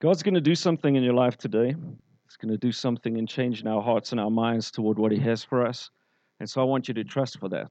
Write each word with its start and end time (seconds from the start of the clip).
God's 0.00 0.22
going 0.22 0.34
to 0.34 0.40
do 0.40 0.54
something 0.54 0.96
in 0.96 1.02
your 1.02 1.12
life 1.12 1.36
today. 1.36 1.68
He's 1.68 2.36
going 2.40 2.50
to 2.50 2.56
do 2.56 2.72
something 2.72 3.18
in 3.18 3.26
changing 3.26 3.66
our 3.66 3.82
hearts 3.82 4.12
and 4.12 4.20
our 4.20 4.30
minds 4.30 4.70
toward 4.70 4.98
what 4.98 5.12
He 5.12 5.18
has 5.20 5.44
for 5.44 5.66
us. 5.66 5.90
And 6.40 6.48
so 6.48 6.62
I 6.62 6.64
want 6.64 6.88
you 6.88 6.94
to 6.94 7.04
trust 7.04 7.38
for 7.38 7.50
that. 7.50 7.70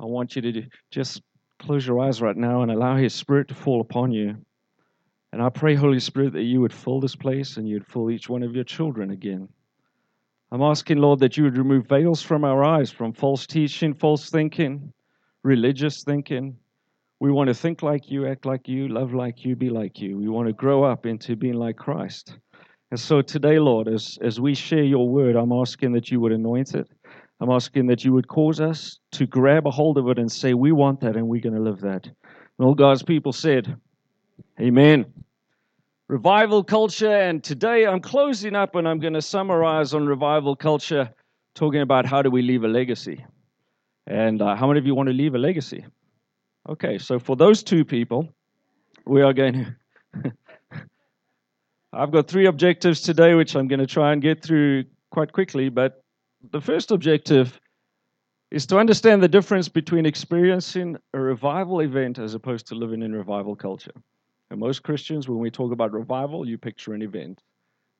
I 0.00 0.04
want 0.04 0.36
you 0.36 0.42
to 0.42 0.62
just 0.90 1.22
close 1.58 1.86
your 1.86 1.98
eyes 2.00 2.20
right 2.20 2.36
now 2.36 2.60
and 2.60 2.70
allow 2.70 2.96
His 2.96 3.14
Spirit 3.14 3.48
to 3.48 3.54
fall 3.54 3.80
upon 3.80 4.12
you. 4.12 4.36
And 5.32 5.40
I 5.40 5.48
pray, 5.48 5.74
Holy 5.74 6.00
Spirit, 6.00 6.34
that 6.34 6.42
you 6.42 6.60
would 6.60 6.74
fill 6.74 7.00
this 7.00 7.16
place 7.16 7.56
and 7.56 7.66
you'd 7.66 7.86
fill 7.86 8.10
each 8.10 8.28
one 8.28 8.42
of 8.42 8.54
your 8.54 8.64
children 8.64 9.10
again. 9.10 9.48
I'm 10.52 10.62
asking, 10.62 10.98
Lord, 10.98 11.20
that 11.20 11.38
you 11.38 11.44
would 11.44 11.56
remove 11.56 11.86
veils 11.86 12.20
from 12.20 12.44
our 12.44 12.62
eyes 12.62 12.90
from 12.90 13.14
false 13.14 13.46
teaching, 13.46 13.94
false 13.94 14.28
thinking, 14.28 14.92
religious 15.42 16.04
thinking. 16.04 16.58
We 17.20 17.30
want 17.30 17.48
to 17.48 17.54
think 17.54 17.82
like 17.82 18.10
you, 18.10 18.26
act 18.26 18.46
like 18.46 18.66
you, 18.66 18.88
love 18.88 19.12
like 19.12 19.44
you, 19.44 19.54
be 19.54 19.68
like 19.68 20.00
you. 20.00 20.16
We 20.16 20.28
want 20.28 20.48
to 20.48 20.54
grow 20.54 20.84
up 20.84 21.04
into 21.04 21.36
being 21.36 21.54
like 21.54 21.76
Christ. 21.76 22.38
And 22.90 22.98
so 22.98 23.20
today, 23.20 23.58
Lord, 23.58 23.88
as, 23.88 24.18
as 24.22 24.40
we 24.40 24.54
share 24.54 24.82
your 24.82 25.06
word, 25.06 25.36
I'm 25.36 25.52
asking 25.52 25.92
that 25.92 26.10
you 26.10 26.18
would 26.20 26.32
anoint 26.32 26.74
it. 26.74 26.88
I'm 27.40 27.50
asking 27.50 27.88
that 27.88 28.06
you 28.06 28.14
would 28.14 28.26
cause 28.26 28.58
us 28.58 28.98
to 29.12 29.26
grab 29.26 29.66
a 29.66 29.70
hold 29.70 29.98
of 29.98 30.08
it 30.08 30.18
and 30.18 30.32
say, 30.32 30.54
We 30.54 30.72
want 30.72 31.00
that 31.00 31.14
and 31.14 31.28
we're 31.28 31.42
going 31.42 31.54
to 31.54 31.60
live 31.60 31.80
that. 31.82 32.06
And 32.06 32.66
all 32.66 32.74
God's 32.74 33.02
people 33.02 33.32
said, 33.32 33.76
Amen. 34.58 35.04
Revival 36.08 36.64
culture, 36.64 37.14
and 37.14 37.44
today 37.44 37.86
I'm 37.86 38.00
closing 38.00 38.56
up 38.56 38.74
and 38.74 38.88
I'm 38.88 38.98
going 38.98 39.12
to 39.12 39.22
summarize 39.22 39.94
on 39.94 40.06
revival 40.06 40.56
culture, 40.56 41.08
talking 41.54 41.82
about 41.82 42.06
how 42.06 42.22
do 42.22 42.30
we 42.30 42.42
leave 42.42 42.64
a 42.64 42.68
legacy. 42.68 43.24
And 44.06 44.42
uh, 44.42 44.56
how 44.56 44.66
many 44.66 44.80
of 44.80 44.86
you 44.86 44.94
want 44.94 45.08
to 45.08 45.12
leave 45.12 45.34
a 45.34 45.38
legacy? 45.38 45.84
Okay, 46.68 46.98
so 46.98 47.18
for 47.18 47.36
those 47.36 47.62
two 47.62 47.84
people, 47.84 48.28
we 49.06 49.22
are 49.22 49.32
going 49.32 49.52
to. 50.14 50.32
I've 51.92 52.12
got 52.12 52.28
three 52.28 52.46
objectives 52.46 53.00
today, 53.00 53.34
which 53.34 53.56
I'm 53.56 53.66
going 53.66 53.80
to 53.80 53.86
try 53.86 54.12
and 54.12 54.22
get 54.22 54.42
through 54.42 54.84
quite 55.10 55.32
quickly. 55.32 55.68
But 55.68 56.04
the 56.52 56.60
first 56.60 56.90
objective 56.90 57.58
is 58.50 58.66
to 58.66 58.78
understand 58.78 59.22
the 59.22 59.28
difference 59.28 59.68
between 59.68 60.06
experiencing 60.06 60.96
a 61.14 61.20
revival 61.20 61.80
event 61.80 62.18
as 62.18 62.34
opposed 62.34 62.66
to 62.68 62.74
living 62.74 63.02
in 63.02 63.12
revival 63.12 63.56
culture. 63.56 63.92
And 64.50 64.60
most 64.60 64.82
Christians, 64.82 65.28
when 65.28 65.38
we 65.38 65.50
talk 65.50 65.72
about 65.72 65.92
revival, 65.92 66.46
you 66.46 66.58
picture 66.58 66.92
an 66.92 67.02
event. 67.02 67.42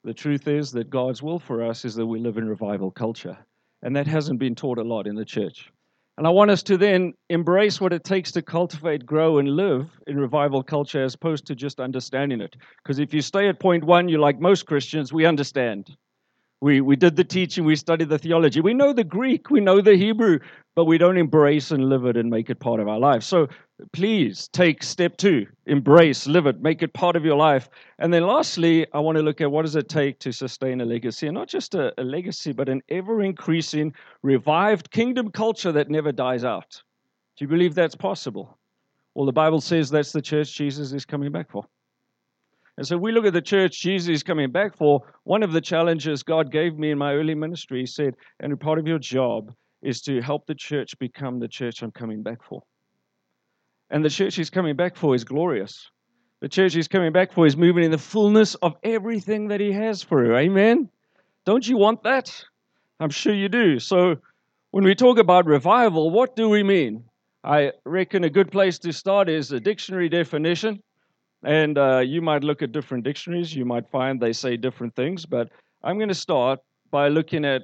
The 0.04 0.14
truth 0.14 0.48
is 0.48 0.72
that 0.72 0.90
God's 0.90 1.22
will 1.22 1.38
for 1.38 1.62
us 1.64 1.84
is 1.84 1.94
that 1.94 2.06
we 2.06 2.18
live 2.18 2.38
in 2.38 2.48
revival 2.48 2.90
culture. 2.90 3.36
And 3.82 3.94
that 3.96 4.06
hasn't 4.06 4.38
been 4.38 4.54
taught 4.54 4.78
a 4.78 4.82
lot 4.82 5.06
in 5.06 5.14
the 5.14 5.24
church. 5.24 5.70
And 6.18 6.26
I 6.26 6.30
want 6.30 6.50
us 6.50 6.62
to 6.64 6.76
then 6.76 7.14
embrace 7.30 7.80
what 7.80 7.92
it 7.92 8.04
takes 8.04 8.32
to 8.32 8.42
cultivate, 8.42 9.06
grow, 9.06 9.38
and 9.38 9.56
live 9.56 9.88
in 10.06 10.18
revival 10.18 10.62
culture 10.62 11.02
as 11.02 11.14
opposed 11.14 11.46
to 11.46 11.54
just 11.54 11.80
understanding 11.80 12.40
it. 12.40 12.56
Because 12.82 12.98
if 12.98 13.14
you 13.14 13.22
stay 13.22 13.48
at 13.48 13.58
point 13.58 13.84
one, 13.84 14.08
you're 14.08 14.20
like 14.20 14.38
most 14.38 14.66
Christians, 14.66 15.12
we 15.12 15.24
understand. 15.24 15.90
We, 16.62 16.82
we 16.82 16.94
did 16.94 17.16
the 17.16 17.24
teaching, 17.24 17.64
we 17.64 17.74
studied 17.74 18.10
the 18.10 18.18
theology. 18.18 18.60
We 18.60 18.74
know 18.74 18.92
the 18.92 19.04
Greek, 19.04 19.48
we 19.48 19.60
know 19.60 19.80
the 19.80 19.96
Hebrew, 19.96 20.40
but 20.76 20.84
we 20.84 20.98
don't 20.98 21.16
embrace 21.16 21.70
and 21.70 21.88
live 21.88 22.04
it 22.04 22.18
and 22.18 22.28
make 22.28 22.50
it 22.50 22.60
part 22.60 22.80
of 22.80 22.88
our 22.88 22.98
life. 22.98 23.22
So 23.22 23.48
please 23.94 24.46
take 24.48 24.82
step 24.82 25.16
two 25.16 25.46
embrace, 25.64 26.26
live 26.26 26.46
it, 26.46 26.60
make 26.60 26.82
it 26.82 26.92
part 26.92 27.16
of 27.16 27.24
your 27.24 27.36
life. 27.36 27.70
And 27.98 28.12
then 28.12 28.26
lastly, 28.26 28.86
I 28.92 28.98
want 28.98 29.16
to 29.16 29.22
look 29.22 29.40
at 29.40 29.50
what 29.50 29.62
does 29.62 29.74
it 29.74 29.88
take 29.88 30.18
to 30.18 30.32
sustain 30.32 30.82
a 30.82 30.84
legacy, 30.84 31.28
and 31.28 31.34
not 31.34 31.48
just 31.48 31.74
a, 31.74 31.98
a 31.98 32.04
legacy, 32.04 32.52
but 32.52 32.68
an 32.68 32.82
ever 32.90 33.22
increasing, 33.22 33.94
revived 34.22 34.90
kingdom 34.90 35.30
culture 35.30 35.72
that 35.72 35.88
never 35.88 36.12
dies 36.12 36.44
out. 36.44 36.82
Do 37.38 37.44
you 37.44 37.48
believe 37.48 37.74
that's 37.74 37.94
possible? 37.94 38.58
Well, 39.14 39.24
the 39.24 39.32
Bible 39.32 39.62
says 39.62 39.88
that's 39.88 40.12
the 40.12 40.20
church 40.20 40.54
Jesus 40.54 40.92
is 40.92 41.06
coming 41.06 41.32
back 41.32 41.50
for. 41.50 41.64
And 42.80 42.86
so 42.86 42.96
we 42.96 43.12
look 43.12 43.26
at 43.26 43.34
the 43.34 43.42
church 43.42 43.82
Jesus 43.82 44.08
is 44.08 44.22
coming 44.22 44.50
back 44.50 44.74
for. 44.74 45.02
One 45.24 45.42
of 45.42 45.52
the 45.52 45.60
challenges 45.60 46.22
God 46.22 46.50
gave 46.50 46.78
me 46.78 46.90
in 46.90 46.96
my 46.96 47.12
early 47.12 47.34
ministry, 47.34 47.80
he 47.80 47.86
said, 47.86 48.14
and 48.40 48.58
part 48.58 48.78
of 48.78 48.86
your 48.86 48.98
job 48.98 49.52
is 49.82 50.00
to 50.00 50.22
help 50.22 50.46
the 50.46 50.54
church 50.54 50.98
become 50.98 51.38
the 51.40 51.46
church 51.46 51.82
I'm 51.82 51.90
coming 51.90 52.22
back 52.22 52.42
for. 52.42 52.62
And 53.90 54.02
the 54.02 54.08
church 54.08 54.34
he's 54.34 54.48
coming 54.48 54.76
back 54.76 54.96
for 54.96 55.14
is 55.14 55.24
glorious. 55.24 55.90
The 56.40 56.48
church 56.48 56.72
he's 56.72 56.88
coming 56.88 57.12
back 57.12 57.34
for 57.34 57.46
is 57.46 57.54
moving 57.54 57.84
in 57.84 57.90
the 57.90 57.98
fullness 57.98 58.54
of 58.54 58.76
everything 58.82 59.48
that 59.48 59.60
he 59.60 59.72
has 59.72 60.02
for 60.02 60.24
you. 60.24 60.34
Amen? 60.34 60.88
Don't 61.44 61.68
you 61.68 61.76
want 61.76 62.02
that? 62.04 62.34
I'm 62.98 63.10
sure 63.10 63.34
you 63.34 63.50
do. 63.50 63.78
So 63.78 64.16
when 64.70 64.84
we 64.84 64.94
talk 64.94 65.18
about 65.18 65.44
revival, 65.44 66.08
what 66.08 66.34
do 66.34 66.48
we 66.48 66.62
mean? 66.62 67.04
I 67.44 67.72
reckon 67.84 68.24
a 68.24 68.30
good 68.30 68.50
place 68.50 68.78
to 68.78 68.92
start 68.94 69.28
is 69.28 69.52
a 69.52 69.60
dictionary 69.60 70.08
definition. 70.08 70.82
And 71.42 71.78
uh, 71.78 71.98
you 72.00 72.20
might 72.20 72.44
look 72.44 72.62
at 72.62 72.72
different 72.72 73.04
dictionaries, 73.04 73.54
you 73.54 73.64
might 73.64 73.88
find 73.88 74.20
they 74.20 74.32
say 74.32 74.56
different 74.56 74.94
things, 74.94 75.24
but 75.24 75.48
I'm 75.82 75.96
going 75.96 76.08
to 76.08 76.14
start 76.14 76.60
by 76.90 77.08
looking 77.08 77.44
at 77.44 77.62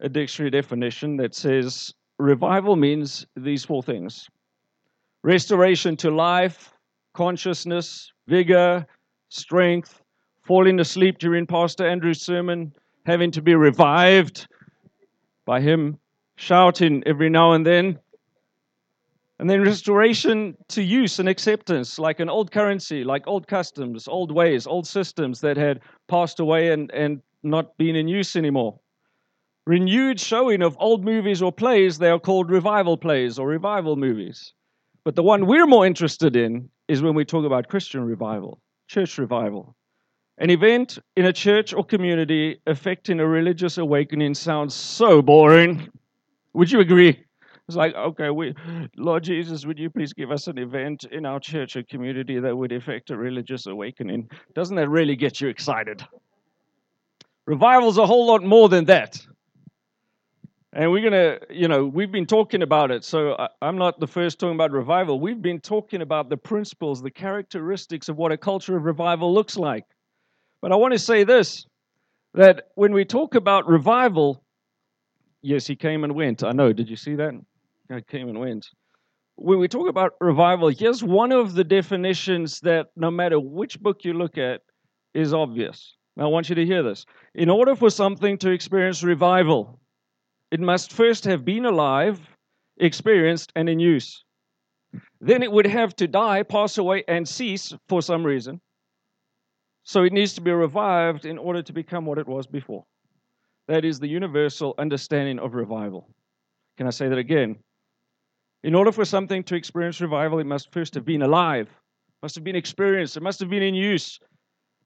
a 0.00 0.08
dictionary 0.08 0.50
definition 0.50 1.16
that 1.18 1.34
says 1.34 1.92
revival 2.18 2.76
means 2.76 3.26
these 3.36 3.64
four 3.64 3.82
things 3.82 4.28
restoration 5.22 5.96
to 5.96 6.10
life, 6.10 6.72
consciousness, 7.14 8.12
vigor, 8.26 8.84
strength, 9.28 10.02
falling 10.42 10.80
asleep 10.80 11.18
during 11.18 11.46
Pastor 11.46 11.86
Andrew's 11.86 12.20
sermon, 12.20 12.72
having 13.06 13.30
to 13.30 13.42
be 13.42 13.54
revived 13.54 14.48
by 15.44 15.60
him 15.60 15.98
shouting 16.36 17.02
every 17.06 17.30
now 17.30 17.52
and 17.52 17.64
then, 17.64 17.98
and 19.42 19.50
then 19.50 19.60
restoration 19.60 20.56
to 20.68 20.84
use 20.84 21.18
and 21.18 21.28
acceptance, 21.28 21.98
like 21.98 22.20
an 22.20 22.28
old 22.28 22.52
currency, 22.52 23.02
like 23.02 23.26
old 23.26 23.48
customs, 23.48 24.06
old 24.06 24.30
ways, 24.30 24.68
old 24.68 24.86
systems 24.86 25.40
that 25.40 25.56
had 25.56 25.80
passed 26.06 26.38
away 26.38 26.70
and, 26.70 26.92
and 26.92 27.20
not 27.42 27.76
been 27.76 27.96
in 27.96 28.06
use 28.06 28.36
anymore. 28.36 28.78
Renewed 29.66 30.20
showing 30.20 30.62
of 30.62 30.76
old 30.78 31.04
movies 31.04 31.42
or 31.42 31.50
plays, 31.50 31.98
they 31.98 32.08
are 32.08 32.20
called 32.20 32.52
revival 32.52 32.96
plays 32.96 33.36
or 33.36 33.48
revival 33.48 33.96
movies. 33.96 34.54
But 35.04 35.16
the 35.16 35.24
one 35.24 35.46
we're 35.46 35.66
more 35.66 35.84
interested 35.84 36.36
in 36.36 36.70
is 36.86 37.02
when 37.02 37.16
we 37.16 37.24
talk 37.24 37.44
about 37.44 37.66
Christian 37.66 38.04
revival, 38.04 38.60
church 38.86 39.18
revival. 39.18 39.74
An 40.38 40.50
event 40.50 41.00
in 41.16 41.24
a 41.24 41.32
church 41.32 41.74
or 41.74 41.84
community 41.84 42.60
affecting 42.68 43.18
a 43.18 43.26
religious 43.26 43.76
awakening 43.76 44.34
sounds 44.34 44.72
so 44.72 45.20
boring. 45.20 45.88
Would 46.54 46.70
you 46.70 46.78
agree? 46.78 47.24
It's 47.72 47.76
like, 47.78 47.94
okay, 47.94 48.28
we, 48.28 48.54
Lord 48.98 49.24
Jesus, 49.24 49.64
would 49.64 49.78
you 49.78 49.88
please 49.88 50.12
give 50.12 50.30
us 50.30 50.46
an 50.46 50.58
event 50.58 51.04
in 51.04 51.24
our 51.24 51.40
church 51.40 51.74
or 51.74 51.82
community 51.84 52.38
that 52.38 52.54
would 52.54 52.70
effect 52.70 53.10
a 53.10 53.16
religious 53.16 53.64
awakening? 53.66 54.28
Doesn't 54.54 54.76
that 54.76 54.90
really 54.90 55.16
get 55.16 55.40
you 55.40 55.48
excited? 55.48 56.04
Revival's 57.46 57.96
a 57.96 58.04
whole 58.04 58.26
lot 58.26 58.44
more 58.44 58.68
than 58.68 58.84
that. 58.84 59.26
And 60.74 60.92
we're 60.92 61.08
going 61.08 61.12
to, 61.12 61.40
you 61.48 61.66
know, 61.66 61.86
we've 61.86 62.12
been 62.12 62.26
talking 62.26 62.60
about 62.62 62.90
it. 62.90 63.04
So 63.04 63.38
I'm 63.62 63.78
not 63.78 64.00
the 64.00 64.06
first 64.06 64.38
talking 64.38 64.54
about 64.54 64.70
revival. 64.70 65.18
We've 65.18 65.40
been 65.40 65.60
talking 65.60 66.02
about 66.02 66.28
the 66.28 66.36
principles, 66.36 67.00
the 67.00 67.10
characteristics 67.10 68.10
of 68.10 68.18
what 68.18 68.32
a 68.32 68.36
culture 68.36 68.76
of 68.76 68.84
revival 68.84 69.32
looks 69.32 69.56
like. 69.56 69.84
But 70.60 70.72
I 70.72 70.76
want 70.76 70.92
to 70.92 70.98
say 70.98 71.24
this 71.24 71.64
that 72.34 72.68
when 72.74 72.92
we 72.92 73.06
talk 73.06 73.34
about 73.34 73.66
revival, 73.66 74.44
yes, 75.40 75.66
he 75.66 75.74
came 75.74 76.04
and 76.04 76.14
went. 76.14 76.42
I 76.42 76.52
know. 76.52 76.74
Did 76.74 76.90
you 76.90 76.96
see 76.96 77.14
that? 77.14 77.32
Uh, 77.92 78.00
came 78.08 78.28
and 78.28 78.40
went. 78.40 78.70
When 79.36 79.58
we 79.58 79.68
talk 79.68 79.86
about 79.88 80.12
revival, 80.20 80.68
here's 80.68 81.04
one 81.04 81.30
of 81.30 81.54
the 81.54 81.64
definitions 81.64 82.60
that 82.60 82.86
no 82.96 83.10
matter 83.10 83.38
which 83.38 83.80
book 83.80 84.04
you 84.04 84.14
look 84.14 84.38
at 84.38 84.62
is 85.12 85.34
obvious. 85.34 85.96
Now, 86.16 86.24
I 86.24 86.28
want 86.28 86.48
you 86.48 86.54
to 86.54 86.64
hear 86.64 86.82
this. 86.82 87.04
In 87.34 87.50
order 87.50 87.76
for 87.76 87.90
something 87.90 88.38
to 88.38 88.50
experience 88.50 89.02
revival, 89.02 89.78
it 90.50 90.60
must 90.60 90.92
first 90.92 91.24
have 91.24 91.44
been 91.44 91.66
alive, 91.66 92.18
experienced, 92.78 93.52
and 93.56 93.68
in 93.68 93.78
use. 93.78 94.24
Then 95.20 95.42
it 95.42 95.52
would 95.52 95.66
have 95.66 95.94
to 95.96 96.08
die, 96.08 96.44
pass 96.44 96.78
away, 96.78 97.04
and 97.08 97.28
cease 97.28 97.74
for 97.88 98.00
some 98.00 98.24
reason. 98.24 98.60
So 99.84 100.04
it 100.04 100.14
needs 100.14 100.32
to 100.34 100.40
be 100.40 100.50
revived 100.50 101.26
in 101.26 101.36
order 101.36 101.62
to 101.62 101.72
become 101.74 102.06
what 102.06 102.18
it 102.18 102.28
was 102.28 102.46
before. 102.46 102.84
That 103.68 103.84
is 103.84 103.98
the 103.98 104.08
universal 104.08 104.74
understanding 104.78 105.38
of 105.38 105.54
revival. 105.54 106.08
Can 106.78 106.86
I 106.86 106.90
say 106.90 107.08
that 107.08 107.18
again? 107.18 107.56
In 108.64 108.74
order 108.74 108.92
for 108.92 109.04
something 109.04 109.42
to 109.44 109.56
experience 109.56 110.00
revival, 110.00 110.38
it 110.38 110.46
must 110.46 110.72
first 110.72 110.94
have 110.94 111.04
been 111.04 111.22
alive, 111.22 111.68
must 112.22 112.34
have 112.36 112.44
been 112.44 112.56
experienced, 112.56 113.16
it 113.16 113.22
must 113.22 113.40
have 113.40 113.50
been 113.50 113.62
in 113.62 113.74
use. 113.74 114.20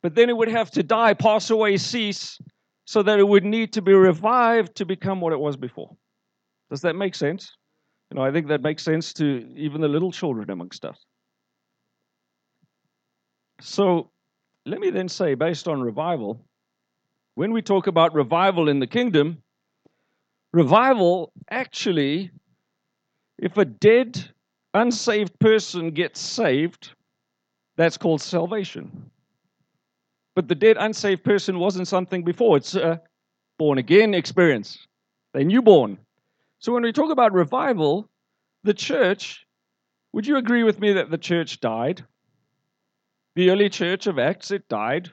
But 0.02 0.14
then 0.14 0.30
it 0.30 0.36
would 0.36 0.48
have 0.48 0.70
to 0.72 0.82
die, 0.82 1.14
pass 1.14 1.50
away, 1.50 1.76
cease, 1.76 2.38
so 2.86 3.02
that 3.02 3.18
it 3.18 3.26
would 3.26 3.44
need 3.44 3.72
to 3.74 3.82
be 3.82 3.92
revived 3.92 4.76
to 4.76 4.86
become 4.86 5.20
what 5.20 5.32
it 5.32 5.40
was 5.40 5.56
before. 5.56 5.96
Does 6.70 6.80
that 6.82 6.96
make 6.96 7.14
sense? 7.14 7.52
You 8.10 8.16
know, 8.16 8.24
I 8.24 8.30
think 8.30 8.48
that 8.48 8.62
makes 8.62 8.82
sense 8.82 9.12
to 9.14 9.52
even 9.56 9.80
the 9.80 9.88
little 9.88 10.12
children 10.12 10.50
amongst 10.50 10.84
us. 10.84 11.04
So 13.60 14.10
let 14.64 14.80
me 14.80 14.90
then 14.90 15.08
say, 15.08 15.34
based 15.34 15.66
on 15.68 15.80
revival, 15.80 16.44
when 17.34 17.52
we 17.52 17.62
talk 17.62 17.86
about 17.86 18.14
revival 18.14 18.68
in 18.68 18.78
the 18.78 18.86
kingdom, 18.86 19.42
revival 20.52 21.32
actually 21.50 22.30
if 23.38 23.56
a 23.56 23.64
dead, 23.64 24.30
unsaved 24.74 25.38
person 25.38 25.90
gets 25.90 26.20
saved, 26.20 26.94
that's 27.76 27.96
called 27.96 28.20
salvation. 28.20 29.10
But 30.34 30.48
the 30.48 30.54
dead, 30.54 30.76
unsaved 30.78 31.24
person 31.24 31.58
wasn't 31.58 31.88
something 31.88 32.22
before. 32.22 32.56
It's 32.56 32.74
a 32.74 33.00
born 33.58 33.78
again 33.78 34.14
experience. 34.14 34.86
They're 35.32 35.44
newborn. 35.44 35.98
So 36.58 36.72
when 36.72 36.82
we 36.82 36.92
talk 36.92 37.10
about 37.10 37.32
revival, 37.32 38.08
the 38.64 38.74
church, 38.74 39.46
would 40.12 40.26
you 40.26 40.36
agree 40.36 40.62
with 40.62 40.80
me 40.80 40.92
that 40.94 41.10
the 41.10 41.18
church 41.18 41.60
died? 41.60 42.04
The 43.34 43.50
early 43.50 43.68
church 43.68 44.06
of 44.06 44.18
Acts, 44.18 44.50
it 44.50 44.68
died. 44.68 45.10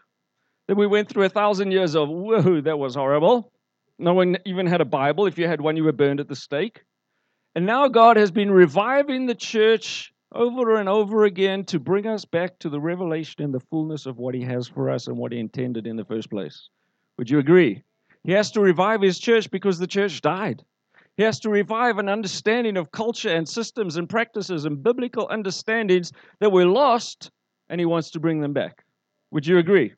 Then 0.68 0.78
we 0.78 0.88
went 0.88 1.10
through 1.10 1.24
a 1.24 1.30
thousand 1.30 1.72
years 1.72 1.96
of, 1.96 2.10
whoa, 2.10 2.62
that 2.62 2.80
was 2.80 2.96
horrible. 2.96 3.52
No 4.00 4.14
one 4.14 4.38
even 4.46 4.66
had 4.66 4.82
a 4.82 4.86
Bible. 4.86 5.26
If 5.26 5.38
you 5.38 5.48
had 5.48 5.60
one, 5.60 5.76
you 5.76 5.84
were 5.84 5.92
burned 5.92 6.22
at 6.22 6.30
the 6.30 6.36
stake. 6.36 6.84
And 7.56 7.66
now 7.66 7.88
God 7.88 8.18
has 8.18 8.32
been 8.32 8.50
reviving 8.52 9.28
the 9.28 9.36
church 9.36 10.12
over 10.34 10.76
and 10.76 10.90
over 10.90 11.26
again 11.26 11.64
to 11.66 11.80
bring 11.80 12.08
us 12.08 12.26
back 12.26 12.58
to 12.60 12.70
the 12.70 12.80
revelation 12.80 13.44
and 13.44 13.54
the 13.54 13.60
fullness 13.60 14.08
of 14.08 14.18
what 14.18 14.34
He 14.34 14.42
has 14.42 14.68
for 14.68 14.90
us 14.90 15.08
and 15.08 15.18
what 15.18 15.32
He 15.32 15.40
intended 15.40 15.86
in 15.86 15.96
the 15.96 16.06
first 16.06 16.32
place. 16.32 16.70
Would 17.18 17.30
you 17.30 17.38
agree? 17.38 17.84
He 18.24 18.32
has 18.32 18.50
to 18.52 18.62
revive 18.62 19.02
His 19.02 19.20
church 19.20 19.52
because 19.52 19.78
the 19.78 19.86
church 19.86 20.22
died. 20.22 20.64
He 21.16 21.22
has 21.22 21.40
to 21.42 21.50
revive 21.52 22.00
an 22.00 22.10
understanding 22.10 22.76
of 22.76 22.92
culture 22.92 23.30
and 23.30 23.48
systems 23.48 23.98
and 23.98 24.10
practices 24.10 24.66
and 24.66 24.82
biblical 24.82 25.28
understandings 25.30 26.12
that 26.40 26.52
were 26.52 26.66
lost, 26.66 27.30
and 27.70 27.80
He 27.80 27.86
wants 27.86 28.10
to 28.12 28.20
bring 28.20 28.42
them 28.42 28.54
back. 28.54 28.84
Would 29.30 29.46
you 29.46 29.60
agree? 29.60 29.94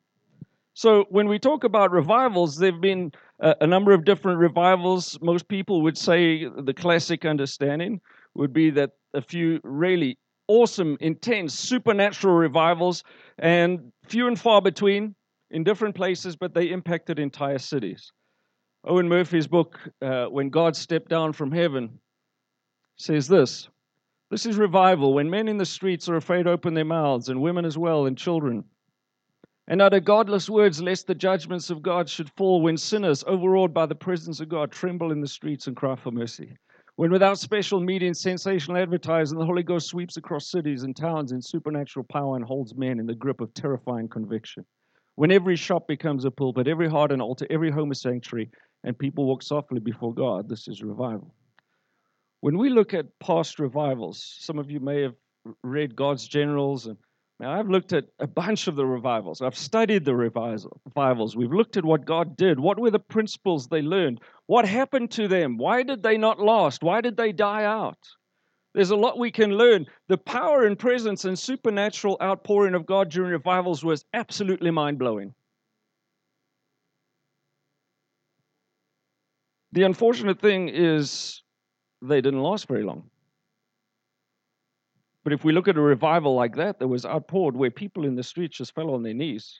So, 0.73 1.05
when 1.09 1.29
we 1.29 1.39
talk 1.39 1.63
about 1.63 1.93
revivals, 1.93 2.57
there 2.57 2.73
have 2.73 2.81
been 2.81 3.13
a, 3.39 3.67
number 3.67 3.93
of 3.93 4.05
different 4.05 4.39
revivals. 4.39 5.19
Most 5.21 5.47
people 5.47 5.81
would 5.81 5.97
say 5.97 6.45
the 6.45 6.73
classic 6.73 7.25
understanding 7.25 8.01
would 8.33 8.53
be 8.53 8.69
that 8.71 8.91
a 9.13 9.21
few 9.21 9.59
really 9.63 10.17
awesome, 10.47 10.97
intense, 10.99 11.53
supernatural 11.53 12.35
revivals, 12.35 13.03
and 13.39 13.91
few 14.07 14.27
and 14.27 14.39
far 14.39 14.61
between 14.61 15.15
in 15.51 15.63
different 15.63 15.95
places, 15.95 16.35
but 16.35 16.53
they 16.53 16.69
impacted 16.69 17.19
entire 17.19 17.57
cities. 17.57 18.11
Owen 18.85 19.09
Murphy's 19.09 19.47
book, 19.47 19.79
uh, 20.01 20.25
When 20.25 20.49
God 20.49 20.75
Stepped 20.75 21.09
Down 21.09 21.33
from 21.33 21.51
Heaven, 21.51 21.99
says 22.97 23.27
this 23.27 23.67
This 24.29 24.45
is 24.45 24.57
revival 24.57 25.13
when 25.13 25.29
men 25.29 25.47
in 25.47 25.57
the 25.57 25.65
streets 25.65 26.07
are 26.07 26.15
afraid 26.15 26.43
to 26.43 26.51
open 26.51 26.73
their 26.73 26.85
mouths, 26.85 27.29
and 27.29 27.41
women 27.41 27.65
as 27.65 27.77
well, 27.77 28.05
and 28.05 28.17
children. 28.17 28.63
And 29.67 29.81
utter 29.81 29.99
godless 29.99 30.47
words, 30.47 30.81
lest 30.81 31.07
the 31.07 31.15
judgments 31.15 31.71
of 31.71 31.81
God 31.81 32.07
should 32.07 32.29
fall 32.37 32.61
when 32.61 32.77
sinners, 32.77 33.23
overawed 33.25 33.73
by 33.73 33.87
the 33.87 33.95
presence 33.95 34.39
of 34.39 34.49
God, 34.49 34.71
tremble 34.71 35.11
in 35.11 35.21
the 35.21 35.27
streets 35.27 35.65
and 35.65 35.75
cry 35.75 35.95
for 35.95 36.11
mercy. 36.11 36.55
When 36.97 37.11
without 37.11 37.39
special 37.39 37.79
media 37.79 38.07
and 38.07 38.15
sensational 38.15 38.77
advertising, 38.77 39.37
the 39.39 39.45
Holy 39.45 39.63
Ghost 39.63 39.87
sweeps 39.87 40.17
across 40.17 40.51
cities 40.51 40.83
and 40.83 40.95
towns 40.95 41.31
in 41.31 41.41
supernatural 41.41 42.05
power 42.09 42.35
and 42.35 42.45
holds 42.45 42.75
men 42.75 42.99
in 42.99 43.07
the 43.07 43.15
grip 43.15 43.41
of 43.41 43.53
terrifying 43.53 44.07
conviction. 44.07 44.65
When 45.15 45.31
every 45.31 45.55
shop 45.55 45.87
becomes 45.87 46.25
a 46.25 46.31
pulpit, 46.31 46.67
every 46.67 46.89
heart 46.89 47.11
an 47.11 47.19
altar, 47.19 47.47
every 47.49 47.71
home 47.71 47.91
a 47.91 47.95
sanctuary, 47.95 48.51
and 48.83 48.97
people 48.97 49.25
walk 49.25 49.41
softly 49.41 49.79
before 49.79 50.13
God, 50.13 50.47
this 50.47 50.67
is 50.67 50.83
revival. 50.83 51.33
When 52.41 52.57
we 52.57 52.69
look 52.69 52.93
at 52.93 53.17
past 53.19 53.59
revivals, 53.59 54.23
some 54.39 54.59
of 54.59 54.69
you 54.69 54.79
may 54.79 55.01
have 55.01 55.15
read 55.63 55.95
God's 55.95 56.27
Generals 56.27 56.85
and 56.85 56.97
now, 57.39 57.51
I've 57.51 57.69
looked 57.69 57.91
at 57.91 58.05
a 58.19 58.27
bunch 58.27 58.67
of 58.67 58.77
the 58.77 58.85
revivals. 58.85 59.41
I've 59.41 59.57
studied 59.57 60.05
the 60.05 60.15
revivals. 60.15 61.35
We've 61.35 61.51
looked 61.51 61.75
at 61.75 61.83
what 61.83 62.05
God 62.05 62.37
did. 62.37 62.61
What 62.61 62.79
were 62.79 62.91
the 62.91 62.99
principles 62.99 63.67
they 63.67 63.81
learned? 63.81 64.21
What 64.45 64.65
happened 64.65 65.11
to 65.11 65.27
them? 65.27 65.57
Why 65.57 65.83
did 65.83 66.01
they 66.01 66.17
not 66.17 66.39
last? 66.39 66.81
Why 66.81 67.01
did 67.01 67.17
they 67.17 67.33
die 67.33 67.65
out? 67.65 67.99
There's 68.73 68.91
a 68.91 68.95
lot 68.95 69.19
we 69.19 69.31
can 69.31 69.51
learn. 69.51 69.85
The 70.07 70.17
power 70.17 70.65
and 70.65 70.79
presence 70.79 71.25
and 71.25 71.37
supernatural 71.37 72.17
outpouring 72.21 72.73
of 72.73 72.85
God 72.85 73.09
during 73.09 73.31
revivals 73.31 73.83
was 73.83 74.05
absolutely 74.13 74.71
mind 74.71 74.97
blowing. 74.97 75.33
The 79.73 79.83
unfortunate 79.83 80.39
thing 80.39 80.69
is 80.69 81.41
they 82.01 82.21
didn't 82.21 82.41
last 82.41 82.69
very 82.69 82.83
long. 82.83 83.09
But 85.25 85.33
if 85.33 85.43
we 85.43 85.53
look 85.53 85.67
at 85.67 85.75
a 85.75 85.81
revival 85.81 86.35
like 86.35 86.55
that 86.57 86.77
that 86.77 86.87
was 86.87 87.03
outpoured 87.03 87.57
where 87.57 87.71
people 87.71 88.05
in 88.05 88.15
the 88.15 88.21
streets 88.21 88.57
just 88.57 88.75
fell 88.75 88.91
on 88.91 89.01
their 89.01 89.15
knees, 89.15 89.59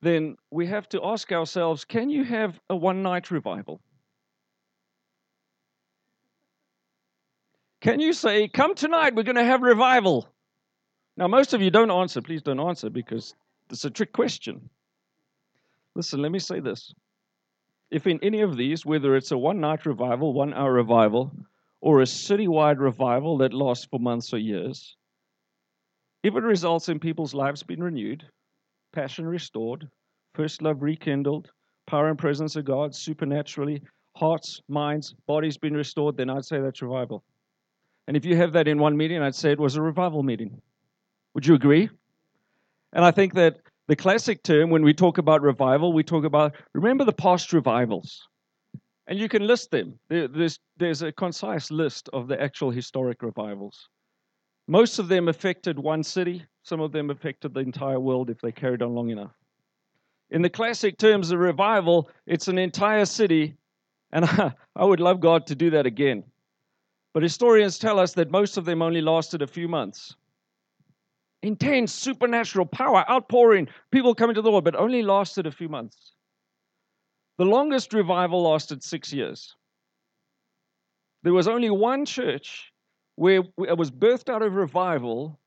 then 0.00 0.36
we 0.50 0.66
have 0.68 0.88
to 0.88 1.04
ask 1.04 1.30
ourselves 1.30 1.84
can 1.84 2.08
you 2.08 2.24
have 2.24 2.58
a 2.70 2.74
one 2.74 3.02
night 3.02 3.30
revival? 3.30 3.82
Can 7.82 8.00
you 8.00 8.14
say, 8.14 8.48
come 8.48 8.74
tonight, 8.74 9.14
we're 9.14 9.22
going 9.22 9.36
to 9.36 9.44
have 9.44 9.60
revival? 9.60 10.28
Now, 11.18 11.28
most 11.28 11.52
of 11.52 11.60
you 11.60 11.70
don't 11.70 11.90
answer. 11.90 12.22
Please 12.22 12.40
don't 12.40 12.60
answer 12.60 12.88
because 12.88 13.34
it's 13.68 13.84
a 13.84 13.90
trick 13.90 14.14
question. 14.14 14.70
Listen, 15.94 16.22
let 16.22 16.32
me 16.32 16.38
say 16.38 16.60
this. 16.60 16.94
If 17.90 18.06
in 18.06 18.18
any 18.22 18.40
of 18.40 18.56
these, 18.56 18.86
whether 18.86 19.14
it's 19.14 19.30
a 19.30 19.36
one 19.36 19.60
night 19.60 19.84
revival, 19.84 20.32
one 20.32 20.54
hour 20.54 20.72
revival, 20.72 21.32
or 21.82 22.00
a 22.00 22.04
citywide 22.04 22.78
revival 22.78 23.36
that 23.38 23.52
lasts 23.52 23.84
for 23.84 24.00
months 24.00 24.32
or 24.32 24.38
years, 24.38 24.96
if 26.22 26.34
it 26.34 26.42
results 26.42 26.88
in 26.88 26.98
people's 26.98 27.34
lives 27.34 27.62
being 27.62 27.80
renewed, 27.80 28.24
passion 28.92 29.26
restored, 29.26 29.88
first 30.34 30.62
love 30.62 30.82
rekindled, 30.82 31.50
power 31.86 32.08
and 32.08 32.18
presence 32.18 32.56
of 32.56 32.64
God 32.64 32.94
supernaturally, 32.94 33.82
hearts, 34.16 34.60
minds, 34.68 35.14
bodies 35.26 35.56
being 35.56 35.74
restored, 35.74 36.16
then 36.16 36.30
I'd 36.30 36.44
say 36.44 36.60
that's 36.60 36.82
revival. 36.82 37.24
And 38.06 38.16
if 38.16 38.24
you 38.24 38.36
have 38.36 38.52
that 38.52 38.68
in 38.68 38.78
one 38.78 38.96
meeting, 38.96 39.22
I'd 39.22 39.34
say 39.34 39.52
it 39.52 39.60
was 39.60 39.76
a 39.76 39.82
revival 39.82 40.22
meeting. 40.22 40.60
Would 41.34 41.46
you 41.46 41.54
agree? 41.54 41.88
And 42.92 43.04
I 43.04 43.10
think 43.10 43.34
that 43.34 43.58
the 43.88 43.96
classic 43.96 44.42
term, 44.42 44.70
when 44.70 44.82
we 44.82 44.94
talk 44.94 45.18
about 45.18 45.42
revival, 45.42 45.92
we 45.92 46.02
talk 46.02 46.24
about, 46.24 46.54
remember 46.74 47.04
the 47.04 47.12
past 47.12 47.52
revivals. 47.52 48.28
And 49.06 49.18
you 49.18 49.28
can 49.28 49.46
list 49.46 49.70
them. 49.70 49.98
There's, 50.08 50.58
there's 50.76 51.02
a 51.02 51.10
concise 51.12 51.70
list 51.70 52.08
of 52.12 52.28
the 52.28 52.40
actual 52.40 52.70
historic 52.70 53.22
revivals. 53.22 53.88
Most 54.72 54.98
of 54.98 55.08
them 55.08 55.28
affected 55.28 55.78
one 55.78 56.02
city, 56.02 56.46
some 56.62 56.80
of 56.80 56.92
them 56.92 57.10
affected 57.10 57.52
the 57.52 57.60
entire 57.60 58.00
world 58.00 58.30
if 58.30 58.40
they 58.40 58.50
carried 58.50 58.80
on 58.80 58.94
long 58.94 59.10
enough. 59.10 59.34
In 60.30 60.40
the 60.40 60.48
classic 60.48 60.96
terms 60.96 61.30
of 61.30 61.40
revival, 61.40 62.08
it's 62.26 62.48
an 62.48 62.56
entire 62.56 63.04
city, 63.04 63.54
and 64.12 64.24
I 64.74 64.82
would 64.82 64.98
love 64.98 65.20
God 65.20 65.46
to 65.48 65.54
do 65.54 65.68
that 65.68 65.84
again. 65.84 66.24
But 67.12 67.22
historians 67.22 67.78
tell 67.78 67.98
us 67.98 68.14
that 68.14 68.30
most 68.30 68.56
of 68.56 68.64
them 68.64 68.80
only 68.80 69.02
lasted 69.02 69.42
a 69.42 69.46
few 69.46 69.68
months. 69.68 70.16
Intense 71.42 71.92
supernatural 71.92 72.64
power, 72.64 73.04
outpouring, 73.10 73.68
people 73.90 74.14
coming 74.14 74.36
to 74.36 74.40
the 74.40 74.50
Lord, 74.50 74.64
but 74.64 74.74
only 74.74 75.02
lasted 75.02 75.46
a 75.46 75.52
few 75.52 75.68
months. 75.68 76.12
The 77.36 77.44
longest 77.44 77.92
revival 77.92 78.44
lasted 78.50 78.82
six 78.82 79.12
years. 79.12 79.54
There 81.24 81.34
was 81.34 81.46
only 81.46 81.68
one 81.68 82.06
church 82.06 82.71
where 83.16 83.42
it 83.58 83.76
was 83.76 83.90
birthed 83.90 84.28
out 84.28 84.42
of 84.42 84.54
revival 84.54 85.38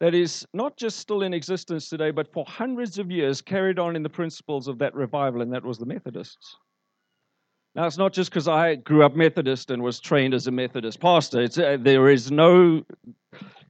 that 0.00 0.14
is 0.14 0.46
not 0.54 0.76
just 0.76 0.98
still 0.98 1.22
in 1.22 1.34
existence 1.34 1.88
today, 1.88 2.10
but 2.10 2.32
for 2.32 2.44
hundreds 2.46 2.98
of 2.98 3.10
years 3.10 3.40
carried 3.40 3.78
on 3.78 3.96
in 3.96 4.02
the 4.02 4.08
principles 4.08 4.68
of 4.68 4.78
that 4.78 4.94
revival, 4.94 5.42
and 5.42 5.52
that 5.52 5.64
was 5.64 5.78
the 5.78 5.86
Methodists. 5.86 6.56
Now, 7.74 7.86
it's 7.86 7.98
not 7.98 8.12
just 8.12 8.30
because 8.30 8.48
I 8.48 8.76
grew 8.76 9.04
up 9.04 9.14
Methodist 9.14 9.70
and 9.70 9.82
was 9.82 10.00
trained 10.00 10.34
as 10.34 10.46
a 10.46 10.50
Methodist 10.50 11.00
pastor. 11.00 11.42
It's, 11.42 11.58
uh, 11.58 11.76
there 11.80 12.08
is 12.08 12.30
no, 12.30 12.82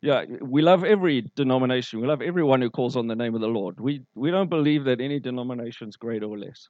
yeah, 0.02 0.24
we 0.40 0.62
love 0.62 0.84
every 0.84 1.30
denomination. 1.34 2.00
We 2.00 2.06
love 2.06 2.22
everyone 2.22 2.60
who 2.60 2.70
calls 2.70 2.96
on 2.96 3.06
the 3.06 3.16
name 3.16 3.34
of 3.34 3.40
the 3.40 3.48
Lord. 3.48 3.80
We, 3.80 4.02
we 4.14 4.30
don't 4.30 4.50
believe 4.50 4.84
that 4.84 5.00
any 5.00 5.18
denomination 5.20 5.88
is 5.88 5.96
greater 5.96 6.26
or 6.26 6.38
less. 6.38 6.68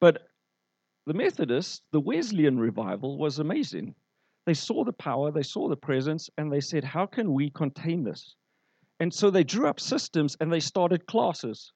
But 0.00 0.22
the 1.06 1.14
Methodists, 1.14 1.82
the 1.92 2.00
Wesleyan 2.00 2.58
revival 2.58 3.18
was 3.18 3.38
amazing. 3.38 3.94
They 4.46 4.54
saw 4.54 4.84
the 4.84 4.92
power, 4.92 5.32
they 5.32 5.42
saw 5.42 5.68
the 5.68 5.76
presence, 5.76 6.30
and 6.38 6.52
they 6.52 6.60
said, 6.60 6.84
How 6.84 7.04
can 7.04 7.32
we 7.32 7.50
contain 7.50 8.04
this? 8.04 8.36
And 9.00 9.12
so 9.12 9.28
they 9.28 9.44
drew 9.44 9.68
up 9.68 9.80
systems 9.80 10.36
and 10.40 10.52
they 10.52 10.60
started 10.60 11.06
classes. 11.06 11.72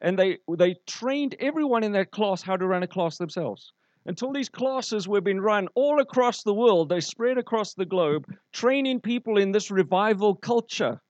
And 0.00 0.18
they, 0.18 0.38
they 0.56 0.76
trained 0.86 1.34
everyone 1.40 1.82
in 1.82 1.92
that 1.92 2.10
class 2.10 2.42
how 2.42 2.56
to 2.56 2.66
run 2.66 2.82
a 2.82 2.86
class 2.86 3.16
themselves. 3.18 3.72
Until 4.04 4.32
these 4.32 4.48
classes 4.48 5.08
were 5.08 5.20
being 5.20 5.40
run 5.40 5.68
all 5.74 6.00
across 6.00 6.42
the 6.42 6.54
world, 6.54 6.88
they 6.88 7.00
spread 7.00 7.38
across 7.38 7.74
the 7.74 7.86
globe, 7.86 8.26
training 8.52 9.00
people 9.00 9.38
in 9.38 9.52
this 9.52 9.70
revival 9.70 10.34
culture 10.34 11.00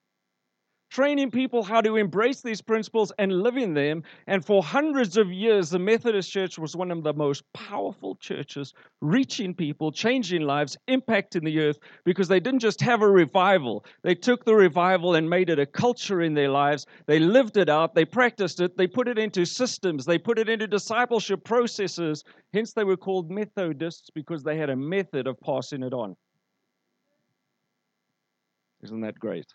training 0.92 1.30
people 1.30 1.62
how 1.62 1.80
to 1.80 1.96
embrace 1.96 2.42
these 2.42 2.60
principles 2.60 3.12
and 3.18 3.32
live 3.42 3.56
in 3.56 3.72
them. 3.72 4.02
And 4.26 4.44
for 4.44 4.62
hundreds 4.62 5.16
of 5.16 5.32
years, 5.32 5.70
the 5.70 5.78
Methodist 5.78 6.30
Church 6.30 6.58
was 6.58 6.76
one 6.76 6.90
of 6.90 7.02
the 7.02 7.14
most 7.14 7.50
powerful 7.54 8.14
churches, 8.16 8.74
reaching 9.00 9.54
people, 9.54 9.90
changing 9.90 10.42
lives, 10.42 10.76
impacting 10.88 11.44
the 11.44 11.60
earth, 11.60 11.78
because 12.04 12.28
they 12.28 12.40
didn't 12.40 12.60
just 12.60 12.78
have 12.82 13.00
a 13.00 13.08
revival. 13.08 13.86
They 14.02 14.14
took 14.14 14.44
the 14.44 14.54
revival 14.54 15.14
and 15.14 15.30
made 15.30 15.48
it 15.48 15.58
a 15.58 15.64
culture 15.64 16.20
in 16.20 16.34
their 16.34 16.50
lives. 16.50 16.86
They 17.06 17.18
lived 17.18 17.56
it 17.56 17.70
out, 17.70 17.94
they 17.94 18.04
practiced 18.04 18.60
it, 18.60 18.76
they 18.76 18.86
put 18.86 19.08
it 19.08 19.18
into 19.18 19.46
systems, 19.46 20.04
they 20.04 20.18
put 20.18 20.38
it 20.38 20.50
into 20.50 20.66
discipleship 20.66 21.42
processes. 21.42 22.22
Hence, 22.52 22.74
they 22.74 22.84
were 22.84 22.98
called 22.98 23.30
Methodists 23.30 24.10
because 24.10 24.42
they 24.42 24.58
had 24.58 24.68
a 24.68 24.76
method 24.76 25.26
of 25.26 25.40
passing 25.40 25.82
it 25.82 25.94
on. 25.94 26.16
Isn't 28.82 29.00
that 29.00 29.18
great? 29.18 29.46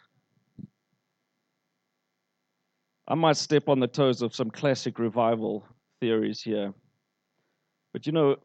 I 3.08 3.16
might 3.16 3.38
step 3.38 3.70
on 3.70 3.80
the 3.80 3.88
toes 3.88 4.22
of 4.22 4.36
some 4.36 4.52
classic 4.52 5.00
revival 5.00 5.66
theories 6.02 6.42
here. 6.42 6.74
But 7.94 8.06
you 8.06 8.12
know, 8.12 8.38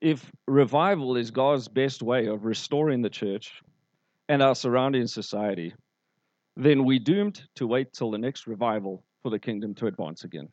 if 0.00 0.30
revival 0.46 1.16
is 1.16 1.30
God's 1.30 1.68
best 1.68 2.02
way 2.02 2.26
of 2.26 2.44
restoring 2.44 3.02
the 3.02 3.10
church 3.10 3.62
and 4.28 4.42
our 4.42 4.54
surrounding 4.54 5.06
society, 5.06 5.74
then 6.56 6.84
we're 6.84 6.98
doomed 6.98 7.42
to 7.54 7.66
wait 7.66 7.92
till 7.92 8.10
the 8.10 8.18
next 8.18 8.46
revival 8.46 9.04
for 9.22 9.30
the 9.30 9.38
kingdom 9.38 9.74
to 9.76 9.86
advance 9.86 10.24
again. 10.24 10.48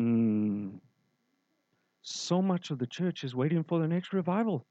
Mm. 0.00 0.78
So 2.02 2.40
much 2.40 2.70
of 2.70 2.78
the 2.78 2.86
church 2.86 3.24
is 3.24 3.34
waiting 3.34 3.64
for 3.64 3.80
the 3.80 3.88
next 3.88 4.12
revival 4.12 4.64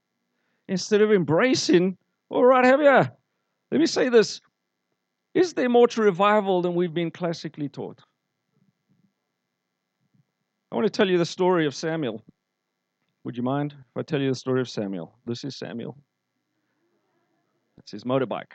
instead 0.68 1.02
of 1.02 1.12
embracing, 1.12 1.96
all 2.30 2.44
right, 2.44 2.64
have 2.64 2.80
you? 2.80 3.04
Let 3.70 3.80
me 3.80 3.86
say 3.86 4.08
this 4.08 4.40
Is 5.38 5.54
there 5.54 5.68
more 5.68 5.86
to 5.86 6.02
revival 6.02 6.62
than 6.62 6.74
we've 6.74 6.92
been 6.92 7.12
classically 7.12 7.68
taught? 7.68 8.00
I 10.72 10.74
want 10.74 10.84
to 10.84 10.90
tell 10.90 11.08
you 11.08 11.16
the 11.16 11.24
story 11.24 11.64
of 11.64 11.76
Samuel. 11.76 12.24
Would 13.22 13.36
you 13.36 13.44
mind 13.44 13.72
if 13.72 13.96
I 13.96 14.02
tell 14.02 14.20
you 14.20 14.30
the 14.30 14.34
story 14.34 14.60
of 14.60 14.68
Samuel? 14.68 15.14
This 15.26 15.44
is 15.44 15.56
Samuel. 15.56 15.96
It's 17.78 17.92
his 17.92 18.02
motorbike. 18.02 18.50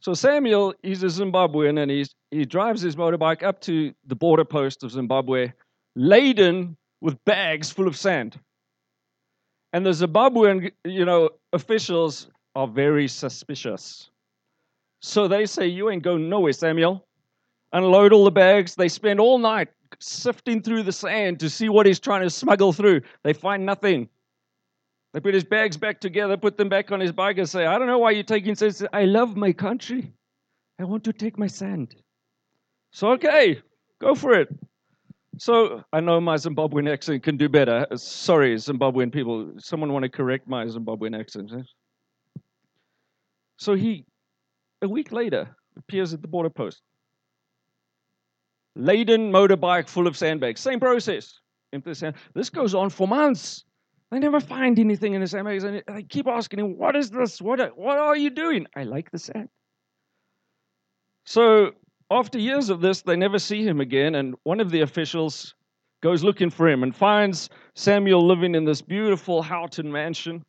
So 0.00 0.12
Samuel, 0.12 0.74
he's 0.82 1.04
a 1.04 1.06
Zimbabwean, 1.06 1.80
and 1.80 1.88
he's, 1.88 2.12
he 2.32 2.44
drives 2.44 2.82
his 2.82 2.96
motorbike 2.96 3.44
up 3.44 3.60
to 3.60 3.94
the 4.08 4.16
border 4.16 4.44
post 4.44 4.82
of 4.82 4.90
Zimbabwe, 4.90 5.52
laden 5.94 6.76
with 7.00 7.16
bags 7.24 7.70
full 7.70 7.86
of 7.86 7.96
sand. 7.96 8.40
And 9.72 9.86
the 9.86 9.90
Zimbabwean, 9.90 10.72
you 10.84 11.04
know, 11.04 11.30
officials 11.52 12.28
are 12.56 12.66
very 12.66 13.06
suspicious. 13.06 14.10
So 15.00 15.28
they 15.28 15.46
say, 15.46 15.66
"You 15.66 15.90
ain't 15.90 16.02
going 16.02 16.28
nowhere, 16.28 16.52
Samuel." 16.52 17.06
Unload 17.72 18.12
all 18.12 18.24
the 18.24 18.30
bags. 18.30 18.74
They 18.74 18.88
spend 18.88 19.20
all 19.20 19.38
night 19.38 19.68
sifting 19.98 20.62
through 20.62 20.82
the 20.84 20.92
sand 20.92 21.40
to 21.40 21.50
see 21.50 21.68
what 21.68 21.86
he's 21.86 22.00
trying 22.00 22.22
to 22.22 22.30
smuggle 22.30 22.72
through. 22.72 23.02
They 23.22 23.32
find 23.32 23.66
nothing. 23.66 24.08
They 25.12 25.20
put 25.20 25.34
his 25.34 25.44
bags 25.44 25.76
back 25.76 26.00
together, 26.00 26.36
put 26.36 26.56
them 26.56 26.68
back 26.68 26.92
on 26.92 27.00
his 27.00 27.12
bike, 27.12 27.38
and 27.38 27.48
say, 27.48 27.66
I 27.66 27.78
don't 27.78 27.86
know 27.86 27.98
why 27.98 28.10
you're 28.10 28.22
taking 28.22 28.54
sand. 28.54 28.88
I 28.92 29.04
love 29.04 29.36
my 29.36 29.52
country. 29.52 30.12
I 30.78 30.84
want 30.84 31.04
to 31.04 31.12
take 31.12 31.38
my 31.38 31.46
sand. 31.46 31.94
So, 32.90 33.10
okay, 33.12 33.62
go 33.98 34.14
for 34.14 34.32
it. 34.32 34.48
So, 35.38 35.84
I 35.92 36.00
know 36.00 36.20
my 36.20 36.36
Zimbabwean 36.36 36.90
accent 36.90 37.22
can 37.22 37.36
do 37.36 37.48
better. 37.48 37.86
Sorry, 37.96 38.54
Zimbabwean 38.56 39.12
people. 39.12 39.52
Someone 39.58 39.92
want 39.92 40.04
to 40.04 40.08
correct 40.08 40.48
my 40.48 40.64
Zimbabwean 40.66 41.18
accent? 41.18 41.52
Eh? 41.52 42.40
So, 43.58 43.74
he, 43.74 44.04
a 44.82 44.88
week 44.88 45.12
later, 45.12 45.48
appears 45.76 46.14
at 46.14 46.22
the 46.22 46.28
border 46.28 46.50
post 46.50 46.82
laden 48.76 49.32
motorbike 49.32 49.88
full 49.88 50.06
of 50.06 50.16
sandbags. 50.16 50.60
Same 50.60 50.78
process. 50.78 51.40
Empty 51.72 51.94
sand. 51.94 52.14
This 52.34 52.50
goes 52.50 52.74
on 52.74 52.90
for 52.90 53.08
months. 53.08 53.64
They 54.10 54.20
never 54.20 54.38
find 54.38 54.78
anything 54.78 55.14
in 55.14 55.20
the 55.20 55.26
sandbags. 55.26 55.64
And 55.64 55.82
they 55.88 56.02
keep 56.04 56.28
asking 56.28 56.60
him, 56.60 56.78
What 56.78 56.94
is 56.94 57.10
this? 57.10 57.42
What, 57.42 57.76
what 57.76 57.98
are 57.98 58.16
you 58.16 58.30
doing? 58.30 58.66
I 58.76 58.84
like 58.84 59.10
the 59.10 59.18
sand. 59.18 59.48
So 61.24 61.72
after 62.10 62.38
years 62.38 62.70
of 62.70 62.80
this, 62.80 63.02
they 63.02 63.16
never 63.16 63.38
see 63.38 63.66
him 63.66 63.80
again. 63.80 64.14
And 64.14 64.36
one 64.44 64.60
of 64.60 64.70
the 64.70 64.82
officials 64.82 65.54
goes 66.02 66.22
looking 66.22 66.50
for 66.50 66.68
him 66.68 66.84
and 66.84 66.94
finds 66.94 67.50
Samuel 67.74 68.24
living 68.24 68.54
in 68.54 68.64
this 68.64 68.80
beautiful 68.80 69.42
Houghton 69.42 69.90
mansion. 69.90 70.44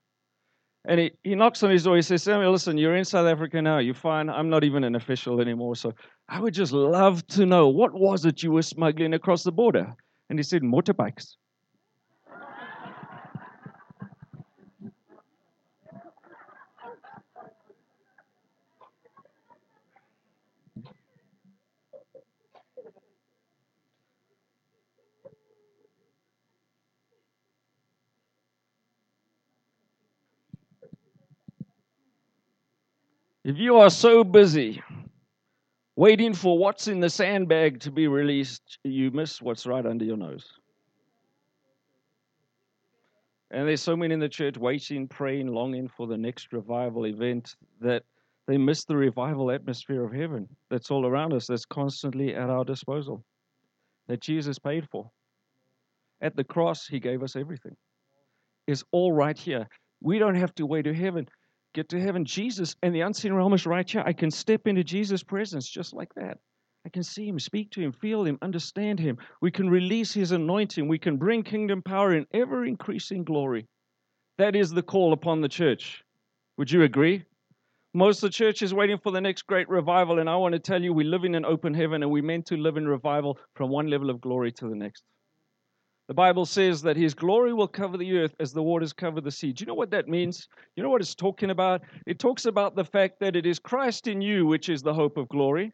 And 0.87 1.01
he, 1.01 1.11
he 1.23 1.35
knocks 1.35 1.61
on 1.63 1.69
his 1.69 1.83
door. 1.83 1.97
He 1.97 2.01
says, 2.01 2.23
Samuel, 2.23 2.51
listen, 2.51 2.77
you're 2.77 2.95
in 2.95 3.03
South 3.03 3.27
Africa 3.27 3.61
now. 3.61 3.79
You're 3.79 3.93
fine. 3.93 4.29
I'm 4.29 4.49
not 4.49 4.63
even 4.63 4.85
an 4.85 4.95
official 4.95 5.41
anymore. 5.41 5.75
So 5.75 5.93
I 6.29 6.39
would 6.39 6.53
just 6.53 6.71
love 6.71 7.27
to 7.27 7.45
know 7.45 7.67
what 7.67 7.93
was 7.93 8.23
it 8.23 8.41
you 8.41 8.51
were 8.51 8.61
smuggling 8.61 9.13
across 9.13 9.43
the 9.43 9.51
border? 9.51 9.93
And 10.29 10.39
he 10.39 10.43
said, 10.43 10.61
motorbikes. 10.61 11.35
If 33.47 33.57
you 33.57 33.77
are 33.77 33.89
so 33.89 34.25
busy 34.25 34.83
waiting 35.95 36.33
for 36.33 36.57
what's 36.57 36.89
in 36.89 36.99
the 36.99 37.09
sandbag 37.09 37.79
to 37.79 37.91
be 37.91 38.09
released, 38.09 38.77
you 38.83 39.09
miss 39.11 39.41
what's 39.41 39.65
right 39.65 39.85
under 39.85 40.03
your 40.03 40.17
nose. 40.17 40.45
And 43.49 43.65
there's 43.65 43.81
so 43.81 43.95
many 43.95 44.13
in 44.13 44.19
the 44.19 44.27
church 44.27 44.57
waiting, 44.57 45.07
praying, 45.07 45.47
longing 45.47 45.87
for 45.87 46.07
the 46.07 46.17
next 46.17 46.51
revival 46.51 47.05
event 47.05 47.55
that 47.79 48.03
they 48.47 48.57
miss 48.57 48.83
the 48.83 48.97
revival 48.97 49.49
atmosphere 49.49 50.03
of 50.03 50.11
heaven 50.11 50.49
that's 50.69 50.91
all 50.91 51.05
around 51.05 51.31
us, 51.31 51.47
that's 51.47 51.63
constantly 51.63 52.35
at 52.35 52.49
our 52.49 52.65
disposal, 52.65 53.23
that 54.09 54.19
Jesus 54.19 54.59
paid 54.59 54.89
for. 54.89 55.09
At 56.19 56.35
the 56.35 56.43
cross, 56.43 56.85
he 56.85 56.99
gave 56.99 57.23
us 57.23 57.37
everything. 57.37 57.77
It's 58.67 58.83
all 58.91 59.13
right 59.13 59.37
here. 59.37 59.69
We 60.01 60.19
don't 60.19 60.35
have 60.35 60.53
to 60.55 60.65
wait 60.65 60.81
to 60.81 60.93
heaven 60.93 61.29
get 61.77 61.89
to 61.89 62.01
heaven. 62.01 62.25
Jesus 62.25 62.75
and 62.81 62.93
the 62.93 63.01
unseen 63.01 63.33
realm 63.33 63.53
is 63.53 63.67
right 63.67 63.87
here. 63.87 64.01
I 64.03 64.11
can 64.11 64.31
step 64.31 64.65
into 64.65 64.83
Jesus' 64.83 65.21
presence 65.21 65.69
just 65.69 65.93
like 65.93 66.11
that. 66.15 66.39
I 66.87 66.89
can 66.89 67.03
see 67.03 67.27
him, 67.27 67.37
speak 67.37 67.69
to 67.71 67.81
him, 67.81 67.91
feel 67.91 68.23
him, 68.23 68.39
understand 68.41 68.99
him. 68.99 69.19
We 69.41 69.51
can 69.51 69.69
release 69.69 70.11
his 70.11 70.31
anointing. 70.31 70.87
We 70.87 70.97
can 70.97 71.17
bring 71.17 71.43
kingdom 71.43 71.83
power 71.83 72.15
in 72.15 72.25
ever 72.33 72.65
increasing 72.65 73.23
glory. 73.23 73.67
That 74.39 74.55
is 74.55 74.71
the 74.71 74.81
call 74.81 75.13
upon 75.13 75.41
the 75.41 75.49
church. 75.49 76.03
Would 76.57 76.71
you 76.71 76.81
agree? 76.81 77.23
Most 77.93 78.23
of 78.23 78.31
the 78.31 78.33
church 78.33 78.63
is 78.63 78.73
waiting 78.73 78.97
for 78.97 79.11
the 79.11 79.21
next 79.21 79.43
great 79.43 79.69
revival, 79.69 80.17
and 80.17 80.27
I 80.27 80.35
want 80.35 80.53
to 80.53 80.59
tell 80.59 80.81
you, 80.81 80.93
we 80.93 81.03
live 81.03 81.25
in 81.25 81.35
an 81.35 81.45
open 81.45 81.75
heaven, 81.75 82.01
and 82.01 82.11
we're 82.11 82.23
meant 82.23 82.47
to 82.47 82.57
live 82.57 82.77
in 82.77 82.87
revival 82.87 83.37
from 83.55 83.69
one 83.69 83.87
level 83.87 84.09
of 84.09 84.19
glory 84.19 84.51
to 84.53 84.67
the 84.67 84.75
next. 84.75 85.03
The 86.07 86.13
Bible 86.13 86.45
says 86.45 86.81
that 86.83 86.95
his 86.95 87.13
glory 87.13 87.53
will 87.53 87.67
cover 87.67 87.97
the 87.97 88.17
earth 88.17 88.33
as 88.39 88.53
the 88.53 88.63
waters 88.63 88.93
cover 88.93 89.19
the 89.19 89.31
sea. 89.31 89.51
Do 89.51 89.61
you 89.61 89.67
know 89.67 89.73
what 89.73 89.91
that 89.91 90.07
means? 90.07 90.47
You 90.75 90.83
know 90.83 90.89
what 90.89 91.01
it's 91.01 91.15
talking 91.15 91.49
about? 91.49 91.81
It 92.05 92.17
talks 92.17 92.45
about 92.45 92.75
the 92.75 92.85
fact 92.85 93.19
that 93.19 93.35
it 93.35 93.45
is 93.45 93.59
Christ 93.59 94.07
in 94.07 94.21
you 94.21 94.45
which 94.45 94.69
is 94.69 94.81
the 94.81 94.93
hope 94.93 95.17
of 95.17 95.27
glory, 95.27 95.73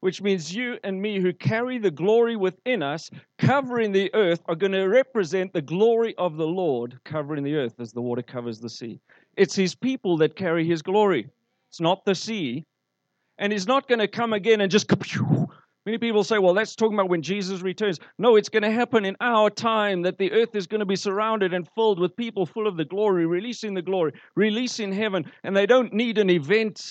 which 0.00 0.22
means 0.22 0.54
you 0.54 0.78
and 0.82 1.00
me 1.00 1.20
who 1.20 1.34
carry 1.34 1.76
the 1.76 1.90
glory 1.90 2.36
within 2.36 2.82
us, 2.82 3.10
covering 3.36 3.92
the 3.92 4.10
earth, 4.14 4.40
are 4.46 4.54
going 4.54 4.72
to 4.72 4.86
represent 4.86 5.52
the 5.52 5.60
glory 5.60 6.14
of 6.16 6.38
the 6.38 6.46
Lord 6.46 6.98
covering 7.04 7.44
the 7.44 7.56
earth 7.56 7.78
as 7.80 7.92
the 7.92 8.00
water 8.00 8.22
covers 8.22 8.60
the 8.60 8.70
sea. 8.70 8.98
It's 9.36 9.54
his 9.54 9.74
people 9.74 10.16
that 10.18 10.36
carry 10.36 10.66
his 10.66 10.80
glory, 10.80 11.28
it's 11.68 11.80
not 11.80 12.06
the 12.06 12.14
sea. 12.14 12.64
And 13.40 13.52
he's 13.52 13.68
not 13.68 13.86
going 13.86 14.00
to 14.00 14.08
come 14.08 14.32
again 14.32 14.60
and 14.62 14.70
just 14.70 14.88
Many 15.88 15.96
people 15.96 16.22
say, 16.22 16.36
well, 16.36 16.52
that's 16.52 16.76
talking 16.76 16.98
about 16.98 17.08
when 17.08 17.22
Jesus 17.22 17.62
returns. 17.62 17.98
No, 18.18 18.36
it's 18.36 18.50
going 18.50 18.62
to 18.62 18.70
happen 18.70 19.06
in 19.06 19.16
our 19.22 19.48
time 19.48 20.02
that 20.02 20.18
the 20.18 20.30
earth 20.32 20.54
is 20.54 20.66
going 20.66 20.80
to 20.80 20.84
be 20.84 20.96
surrounded 20.96 21.54
and 21.54 21.66
filled 21.74 21.98
with 21.98 22.14
people 22.14 22.44
full 22.44 22.66
of 22.66 22.76
the 22.76 22.84
glory, 22.84 23.24
releasing 23.24 23.72
the 23.72 23.80
glory, 23.80 24.12
releasing 24.36 24.92
heaven. 24.92 25.24
And 25.44 25.56
they 25.56 25.64
don't 25.64 25.94
need 25.94 26.18
an 26.18 26.28
event 26.28 26.84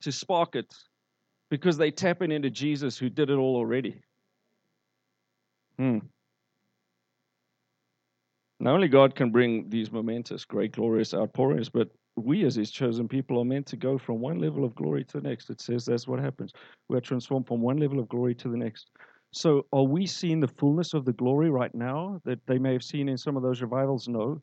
to 0.00 0.10
spark 0.10 0.56
it 0.56 0.74
because 1.50 1.76
they 1.76 1.90
tapping 1.90 2.32
into 2.32 2.48
Jesus 2.48 2.96
who 2.96 3.10
did 3.10 3.28
it 3.28 3.34
all 3.34 3.56
already. 3.56 4.00
Hmm. 5.76 5.98
Not 8.58 8.72
only 8.72 8.88
God 8.88 9.14
can 9.14 9.32
bring 9.32 9.68
these 9.68 9.92
momentous, 9.92 10.46
great, 10.46 10.72
glorious 10.72 11.12
outpourings, 11.12 11.68
but 11.68 11.90
we 12.16 12.44
as 12.44 12.54
his 12.54 12.70
chosen 12.70 13.08
people 13.08 13.40
are 13.40 13.44
meant 13.44 13.66
to 13.66 13.76
go 13.76 13.98
from 13.98 14.20
one 14.20 14.38
level 14.38 14.64
of 14.64 14.74
glory 14.74 15.04
to 15.04 15.20
the 15.20 15.28
next. 15.28 15.50
It 15.50 15.60
says 15.60 15.84
that's 15.84 16.06
what 16.06 16.20
happens. 16.20 16.52
We 16.88 16.96
are 16.96 17.00
transformed 17.00 17.46
from 17.46 17.60
one 17.60 17.78
level 17.78 17.98
of 17.98 18.08
glory 18.08 18.34
to 18.36 18.48
the 18.48 18.56
next. 18.56 18.90
So, 19.32 19.66
are 19.72 19.82
we 19.82 20.06
seeing 20.06 20.38
the 20.38 20.48
fullness 20.48 20.94
of 20.94 21.04
the 21.04 21.12
glory 21.12 21.50
right 21.50 21.74
now 21.74 22.20
that 22.24 22.38
they 22.46 22.58
may 22.58 22.72
have 22.72 22.84
seen 22.84 23.08
in 23.08 23.18
some 23.18 23.36
of 23.36 23.42
those 23.42 23.60
revivals? 23.62 24.06
No. 24.06 24.40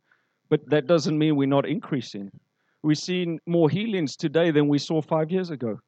But 0.49 0.69
that 0.69 0.85
doesn't 0.85 1.17
mean 1.17 1.37
we're 1.37 1.47
not 1.47 1.65
increasing. 1.65 2.29
We've 2.83 2.97
seen 2.97 3.39
more 3.45 3.69
healings 3.69 4.17
today 4.17 4.51
than 4.51 4.67
we 4.67 4.79
saw 4.79 5.01
five 5.01 5.31
years 5.31 5.49
ago. 5.49 5.79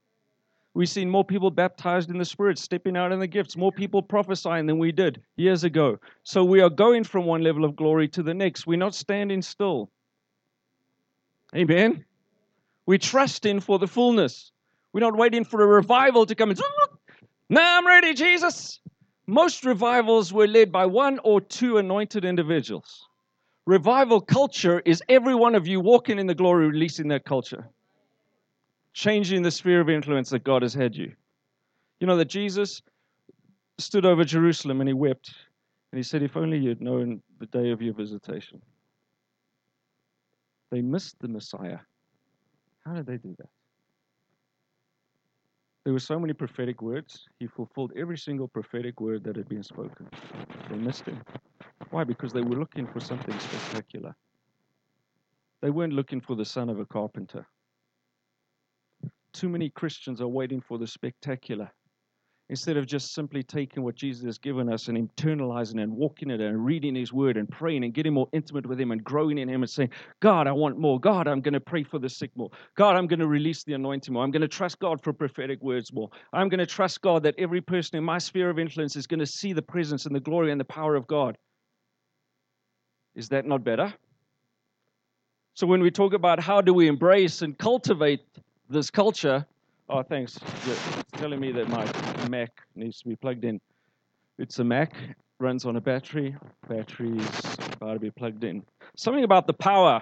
We've 0.73 0.89
seen 0.89 1.09
more 1.09 1.25
people 1.25 1.51
baptized 1.51 2.09
in 2.09 2.17
the 2.17 2.25
Spirit, 2.25 2.57
stepping 2.57 2.95
out 2.95 3.11
in 3.11 3.19
the 3.19 3.27
gifts, 3.27 3.57
more 3.57 3.71
people 3.71 4.01
prophesying 4.01 4.65
than 4.65 4.79
we 4.79 4.91
did 4.91 5.21
years 5.35 5.65
ago. 5.65 5.99
So 6.23 6.43
we 6.43 6.61
are 6.61 6.69
going 6.69 7.03
from 7.03 7.25
one 7.25 7.43
level 7.43 7.65
of 7.65 7.75
glory 7.75 8.07
to 8.09 8.23
the 8.23 8.33
next. 8.33 8.65
We're 8.65 8.77
not 8.77 8.95
standing 8.95 9.41
still. 9.41 9.91
Amen. 11.55 12.05
We 12.85 12.97
trust 12.97 13.45
in 13.45 13.59
for 13.61 13.79
the 13.79 13.87
fullness. 13.87 14.51
We're 14.93 15.01
not 15.01 15.17
waiting 15.17 15.45
for 15.45 15.63
a 15.63 15.67
revival 15.67 16.25
to 16.27 16.35
come 16.35 16.51
and 16.51 16.59
now 17.49 17.77
I'm 17.77 17.87
ready, 17.87 18.13
Jesus. 18.13 18.79
Most 19.27 19.65
revivals 19.65 20.33
were 20.33 20.47
led 20.47 20.71
by 20.71 20.85
one 20.87 21.19
or 21.23 21.41
two 21.41 21.77
anointed 21.77 22.25
individuals. 22.25 23.07
Revival 23.65 24.21
culture 24.21 24.81
is 24.85 25.03
every 25.09 25.35
one 25.35 25.55
of 25.55 25.67
you 25.67 25.79
walking 25.79 26.19
in 26.19 26.27
the 26.27 26.35
glory, 26.35 26.67
releasing 26.67 27.09
that 27.09 27.25
culture. 27.25 27.69
changing 28.93 29.43
the 29.43 29.51
sphere 29.51 29.81
of 29.81 29.89
influence 29.89 30.29
that 30.31 30.43
God 30.43 30.63
has 30.63 30.73
had 30.73 30.95
you. 30.95 31.13
You 31.99 32.07
know 32.07 32.17
that 32.17 32.29
Jesus 32.29 32.81
stood 33.79 34.05
over 34.05 34.23
Jerusalem 34.23 34.81
and 34.81 34.87
he 34.89 34.93
wept 34.93 35.33
and 35.91 35.99
he 35.99 36.03
said, 36.03 36.23
If 36.23 36.37
only 36.37 36.59
you'd 36.59 36.81
known 36.81 37.21
the 37.39 37.47
day 37.47 37.71
of 37.71 37.81
your 37.81 37.93
visitation. 37.93 38.61
They 40.73 40.81
missed 40.81 41.19
the 41.19 41.27
Messiah. 41.27 41.77
How 42.83 42.95
did 42.95 43.05
they 43.05 43.17
do 43.17 43.35
that? 43.37 43.49
There 45.83 45.93
were 45.93 45.99
so 45.99 46.17
many 46.17 46.33
prophetic 46.33 46.81
words. 46.81 47.27
He 47.39 47.45
fulfilled 47.45 47.91
every 47.95 48.17
single 48.17 48.47
prophetic 48.47 48.99
word 48.99 49.23
that 49.25 49.35
had 49.35 49.47
been 49.47 49.61
spoken. 49.61 50.09
They 50.71 50.77
missed 50.77 51.05
him. 51.05 51.21
Why? 51.91 52.03
Because 52.03 52.33
they 52.33 52.41
were 52.41 52.55
looking 52.55 52.87
for 52.87 52.99
something 52.99 53.37
spectacular. 53.37 54.15
They 55.61 55.69
weren't 55.69 55.93
looking 55.93 56.21
for 56.21 56.35
the 56.35 56.43
son 56.43 56.69
of 56.69 56.79
a 56.79 56.87
carpenter. 56.87 57.45
Too 59.31 59.49
many 59.49 59.69
Christians 59.69 60.21
are 60.21 60.27
waiting 60.27 60.59
for 60.59 60.79
the 60.79 60.87
spectacular 60.87 61.69
instead 62.53 62.77
of 62.77 62.85
just 62.85 63.15
simply 63.15 63.41
taking 63.41 63.81
what 63.81 63.95
Jesus 63.95 64.23
has 64.23 64.37
given 64.37 64.71
us 64.71 64.87
and 64.87 64.95
internalizing 64.95 65.81
and 65.81 65.91
walking 65.91 66.29
it 66.29 66.39
and 66.39 66.63
reading 66.63 66.93
His 66.93 67.11
Word 67.11 67.35
and 67.35 67.49
praying 67.49 67.83
and 67.83 67.95
getting 67.95 68.13
more 68.13 68.29
intimate 68.31 68.67
with 68.67 68.79
Him 68.79 68.91
and 68.91 69.03
growing 69.03 69.39
in 69.39 69.49
Him 69.49 69.63
and 69.63 69.69
saying, 69.71 69.89
God, 70.19 70.45
I 70.45 70.51
want 70.51 70.77
more. 70.77 70.99
God, 70.99 71.27
I'm 71.27 71.41
going 71.41 71.55
to 71.55 71.59
pray 71.59 71.81
for 71.81 71.97
the 71.97 72.07
sick 72.07 72.29
more. 72.35 72.51
God, 72.77 72.95
I'm 72.95 73.07
going 73.07 73.21
to 73.21 73.25
release 73.25 73.63
the 73.63 73.73
anointing 73.73 74.13
more. 74.13 74.23
I'm 74.23 74.29
going 74.29 74.43
to 74.43 74.47
trust 74.47 74.77
God 74.77 75.01
for 75.01 75.11
prophetic 75.11 75.63
words 75.63 75.91
more. 75.91 76.11
I'm 76.31 76.47
going 76.47 76.59
to 76.59 76.67
trust 76.67 77.01
God 77.01 77.23
that 77.23 77.33
every 77.39 77.59
person 77.59 77.97
in 77.97 78.03
my 78.03 78.19
sphere 78.19 78.51
of 78.51 78.59
influence 78.59 78.95
is 78.95 79.07
going 79.07 79.19
to 79.19 79.25
see 79.25 79.51
the 79.51 79.63
presence 79.63 80.05
and 80.05 80.15
the 80.15 80.19
glory 80.19 80.51
and 80.51 80.61
the 80.61 80.65
power 80.65 80.93
of 80.95 81.07
God. 81.07 81.39
Is 83.15 83.29
that 83.29 83.47
not 83.47 83.63
better? 83.63 83.91
So 85.55 85.65
when 85.65 85.81
we 85.81 85.89
talk 85.89 86.13
about 86.13 86.39
how 86.39 86.61
do 86.61 86.71
we 86.71 86.87
embrace 86.87 87.41
and 87.41 87.57
cultivate 87.57 88.21
this 88.69 88.91
culture, 88.91 89.43
oh, 89.89 90.03
thanks. 90.03 90.39
You're 90.65 90.75
telling 91.17 91.39
me 91.39 91.51
that 91.51 91.67
my 91.69 91.85
Mac 92.29 92.51
needs 92.75 92.99
to 93.01 93.07
be 93.07 93.15
plugged 93.15 93.45
in. 93.45 93.59
It's 94.37 94.59
a 94.59 94.63
Mac, 94.63 94.93
runs 95.39 95.65
on 95.65 95.75
a 95.75 95.81
battery. 95.81 96.35
Battery's 96.67 97.57
about 97.73 97.93
to 97.93 97.99
be 97.99 98.11
plugged 98.11 98.43
in. 98.43 98.63
Something 98.95 99.23
about 99.23 99.47
the 99.47 99.53
power. 99.53 100.01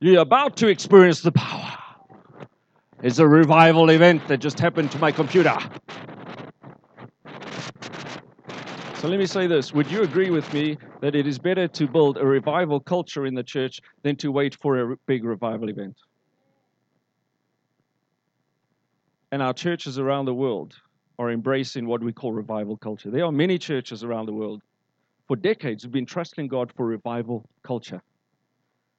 You're 0.00 0.22
about 0.22 0.56
to 0.58 0.68
experience 0.68 1.20
the 1.22 1.32
power. 1.32 1.76
It's 3.02 3.18
a 3.18 3.26
revival 3.26 3.90
event 3.90 4.26
that 4.28 4.38
just 4.38 4.58
happened 4.58 4.90
to 4.92 4.98
my 4.98 5.12
computer. 5.12 5.56
So 8.98 9.06
let 9.06 9.20
me 9.20 9.26
say 9.26 9.46
this 9.46 9.72
Would 9.72 9.90
you 9.90 10.02
agree 10.02 10.30
with 10.30 10.52
me 10.52 10.76
that 11.00 11.14
it 11.14 11.26
is 11.26 11.38
better 11.38 11.68
to 11.68 11.86
build 11.86 12.18
a 12.18 12.26
revival 12.26 12.80
culture 12.80 13.26
in 13.26 13.34
the 13.34 13.44
church 13.44 13.80
than 14.02 14.16
to 14.16 14.32
wait 14.32 14.56
for 14.56 14.92
a 14.92 14.96
big 15.06 15.24
revival 15.24 15.68
event? 15.68 15.96
And 19.30 19.42
our 19.42 19.52
churches 19.52 19.98
around 19.98 20.24
the 20.24 20.34
world 20.34 20.74
are 21.18 21.30
embracing 21.30 21.86
what 21.86 22.02
we 22.02 22.12
call 22.12 22.32
revival 22.32 22.76
culture. 22.76 23.10
There 23.10 23.24
are 23.24 23.32
many 23.32 23.58
churches 23.58 24.04
around 24.04 24.26
the 24.26 24.32
world 24.32 24.62
for 25.26 25.36
decades 25.36 25.82
who've 25.82 25.92
been 25.92 26.06
trusting 26.06 26.48
God 26.48 26.72
for 26.76 26.86
revival 26.86 27.48
culture. 27.62 28.00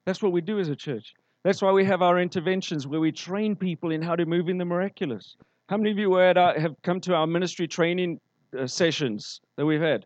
That's 0.04 0.22
what 0.22 0.32
we 0.32 0.40
do 0.40 0.60
as 0.60 0.68
a 0.68 0.76
church. 0.76 1.14
That's 1.42 1.62
why 1.62 1.72
we 1.72 1.84
have 1.84 2.02
our 2.02 2.20
interventions 2.20 2.86
where 2.86 3.00
we 3.00 3.12
train 3.12 3.56
people 3.56 3.90
in 3.90 4.02
how 4.02 4.14
to 4.14 4.26
move 4.26 4.48
in 4.48 4.58
the 4.58 4.64
miraculous. 4.64 5.36
How 5.68 5.76
many 5.76 5.90
of 5.90 5.98
you 5.98 6.12
our, 6.14 6.58
have 6.58 6.74
come 6.82 7.00
to 7.02 7.14
our 7.14 7.26
ministry 7.26 7.66
training 7.66 8.20
uh, 8.58 8.66
sessions 8.66 9.40
that 9.56 9.64
we've 9.64 9.80
had. 9.80 10.04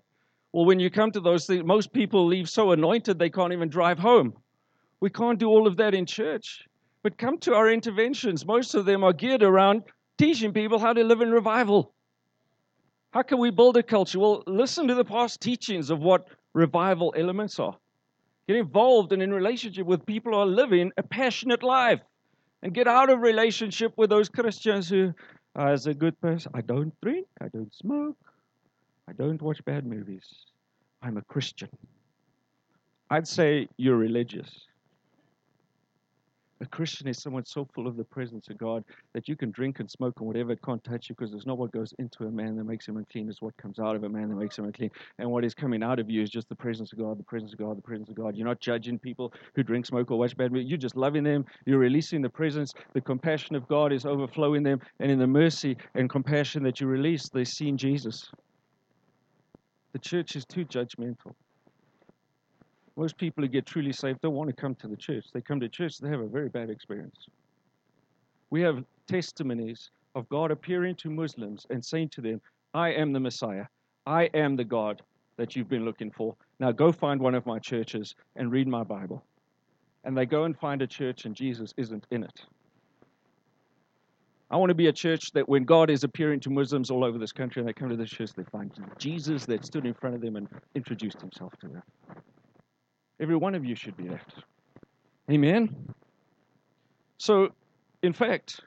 Well, 0.53 0.67
when 0.67 0.79
you 0.79 0.91
come 0.91 1.11
to 1.13 1.21
those 1.21 1.47
things, 1.47 1.65
most 1.65 1.93
people 1.93 2.27
leave 2.27 2.49
so 2.49 2.73
anointed 2.73 3.19
they 3.19 3.31
can't 3.31 3.53
even 3.53 3.69
drive 3.69 3.99
home. 3.99 4.35
We 5.01 5.11
can't 5.11 5.39
do 5.39 5.49
all 5.49 5.67
of 5.67 5.77
that 5.79 5.95
in 5.95 6.07
church. 6.07 6.65
But 7.03 7.19
come 7.19 7.39
to 7.39 7.55
our 7.55 7.71
interventions. 7.71 8.47
Most 8.47 8.75
of 8.75 8.85
them 8.85 9.03
are 9.03 9.13
geared 9.13 9.43
around 9.43 9.83
teaching 10.19 10.53
people 10.53 10.79
how 10.79 10.93
to 10.93 11.05
live 11.05 11.21
in 11.21 11.31
revival. 11.31 11.93
How 13.13 13.23
can 13.23 13.39
we 13.39 13.51
build 13.51 13.77
a 13.77 13.83
culture? 13.83 14.19
Well, 14.19 14.43
listen 14.47 14.89
to 14.89 14.95
the 14.95 15.05
past 15.05 15.41
teachings 15.41 15.91
of 15.91 16.01
what 16.01 16.29
revival 16.53 17.15
elements 17.17 17.59
are. 17.59 17.77
Get 18.49 18.57
involved 18.57 19.13
and 19.13 19.23
in 19.23 19.33
relationship 19.33 19.87
with 19.87 20.05
people 20.05 20.33
who 20.33 20.39
are 20.39 20.47
living 20.47 20.93
a 20.97 21.03
passionate 21.03 21.63
life. 21.63 22.01
And 22.63 22.73
get 22.73 22.89
out 22.89 23.11
of 23.11 23.21
relationship 23.21 23.93
with 23.97 24.09
those 24.09 24.29
Christians 24.31 24.89
who, 24.89 25.13
ah, 25.55 25.69
as 25.69 25.87
a 25.87 25.93
good 25.93 26.19
person, 26.21 26.51
I 26.55 26.63
don't 26.63 26.99
drink, 27.03 27.27
I 27.41 27.49
don't 27.49 27.75
smoke, 27.75 28.17
I 29.07 29.13
don't 29.13 29.41
watch 29.43 29.63
bad 29.67 29.87
movies. 29.87 30.25
I'm 31.03 31.19
a 31.19 31.23
Christian. 31.23 31.69
I'd 33.11 33.29
say 33.29 33.69
you're 33.77 33.99
religious. 33.99 34.49
A 36.61 36.67
Christian 36.67 37.09
is 37.09 37.21
someone 37.21 37.45
so 37.45 37.67
full 37.75 37.89
of 37.89 37.97
the 37.97 38.05
presence 38.05 38.49
of 38.49 38.59
God 38.59 38.85
that 39.13 39.29
you 39.29 39.37
can 39.37 39.51
drink 39.51 39.81
and 39.81 39.91
smoke 39.91 40.15
and 40.19 40.27
whatever 40.27 40.53
it 40.53 40.63
can't 40.65 40.83
touch 40.85 41.09
you 41.09 41.17
because 41.17 41.35
it's 41.35 41.47
not 41.47 41.59
what 41.59 41.73
goes 41.73 41.93
into 41.99 42.25
a 42.25 42.31
man 42.31 42.57
that 42.57 42.65
makes 42.65 42.87
him 42.87 42.97
unclean, 42.97 43.29
it's 43.29 43.43
what 43.43 43.57
comes 43.57 43.81
out 43.81 43.97
of 43.97 44.05
a 44.05 44.09
man 44.09 44.29
that 44.29 44.37
makes 44.37 44.57
him 44.57 44.65
unclean. 44.65 44.91
And 45.19 45.31
what 45.31 45.45
is 45.45 45.53
coming 45.53 45.83
out 45.83 45.99
of 45.99 46.09
you 46.09 46.23
is 46.23 46.31
just 46.31 46.49
the 46.49 46.55
presence 46.55 46.93
of 46.93 46.99
God, 46.99 47.19
the 47.19 47.25
presence 47.25 47.53
of 47.53 47.59
God, 47.59 47.77
the 47.77 47.83
presence 47.83 48.09
of 48.09 48.15
God. 48.15 48.37
You're 48.37 48.47
not 48.47 48.61
judging 48.61 48.99
people 48.99 49.33
who 49.57 49.65
drink, 49.65 49.85
smoke, 49.87 50.11
or 50.13 50.19
watch 50.19 50.37
bad 50.37 50.53
movies. 50.53 50.69
You're 50.69 50.79
just 50.79 50.97
loving 50.97 51.25
them. 51.25 51.45
You're 51.67 51.79
releasing 51.79 52.23
the 52.23 52.31
presence. 52.31 52.73
The 52.93 53.01
compassion 53.01 53.57
of 53.57 53.67
God 53.67 53.93
is 53.93 54.07
overflowing 54.07 54.63
them. 54.63 54.81
And 55.01 55.11
in 55.11 55.19
the 55.19 55.27
mercy 55.27 55.77
and 55.97 56.09
compassion 56.09 56.63
that 56.63 56.81
you 56.81 56.87
release, 56.87 57.29
they're 57.29 57.45
seeing 57.45 57.77
Jesus. 57.77 58.31
The 59.93 59.99
church 59.99 60.37
is 60.37 60.45
too 60.45 60.65
judgmental. 60.65 61.35
Most 62.97 63.17
people 63.17 63.43
who 63.43 63.49
get 63.49 63.67
truly 63.67 63.93
saved 63.93 64.21
don't 64.21 64.35
want 64.35 64.49
to 64.51 64.57
come 64.57 64.75
to 64.77 64.89
the 64.89 64.97
church. 64.97 65.27
They 65.33 65.41
come 65.41 65.61
to 65.61 65.69
church, 65.69 65.99
they 65.99 66.09
have 66.09 66.21
a 66.21 66.29
very 66.29 66.49
bad 66.49 66.71
experience. 66.71 67.27
We 68.51 68.61
have 68.63 68.85
testimonies 69.09 69.91
of 70.15 70.29
God 70.29 70.51
appearing 70.51 70.95
to 70.97 71.11
Muslims 71.11 71.67
and 71.71 71.85
saying 71.85 72.11
to 72.11 72.21
them, 72.21 72.41
I 72.73 72.91
am 72.91 73.13
the 73.13 73.21
Messiah. 73.21 73.67
I 74.07 74.25
am 74.35 74.57
the 74.57 74.65
God 74.65 75.03
that 75.37 75.57
you've 75.57 75.69
been 75.69 75.85
looking 75.85 76.11
for. 76.11 76.37
Now 76.61 76.71
go 76.71 76.93
find 76.93 77.21
one 77.21 77.35
of 77.35 77.47
my 77.47 77.59
churches 77.59 78.15
and 78.37 78.53
read 78.53 78.69
my 78.69 78.85
Bible. 78.85 79.25
And 80.05 80.17
they 80.17 80.27
go 80.27 80.45
and 80.45 80.57
find 80.57 80.83
a 80.83 80.87
church 80.87 81.25
and 81.25 81.35
Jesus 81.35 81.75
isn't 81.77 82.07
in 82.11 82.23
it. 82.23 82.41
I 84.51 84.57
want 84.57 84.71
to 84.71 84.75
be 84.75 84.87
a 84.87 84.93
church 84.93 85.33
that 85.33 85.49
when 85.49 85.65
God 85.65 85.91
is 85.91 86.05
appearing 86.05 86.39
to 86.41 86.51
Muslims 86.51 86.91
all 86.91 87.03
over 87.03 87.19
this 87.19 87.33
country 87.33 87.61
and 87.61 87.69
they 87.69 87.73
come 87.73 87.89
to 87.89 87.97
this 87.97 88.11
church, 88.11 88.31
they 88.37 88.45
find 88.53 88.71
Jesus 88.99 89.47
that 89.47 89.65
stood 89.65 89.87
in 89.87 89.95
front 89.95 90.15
of 90.15 90.21
them 90.21 90.37
and 90.37 90.49
introduced 90.75 91.21
himself 91.21 91.53
to 91.61 91.69
them. 91.69 91.83
Every 93.21 93.37
one 93.37 93.55
of 93.55 93.65
you 93.65 93.75
should 93.75 93.97
be 93.97 94.09
that. 94.09 94.27
Amen? 95.31 95.75
So, 97.19 97.49
in 98.03 98.13
fact, 98.13 98.61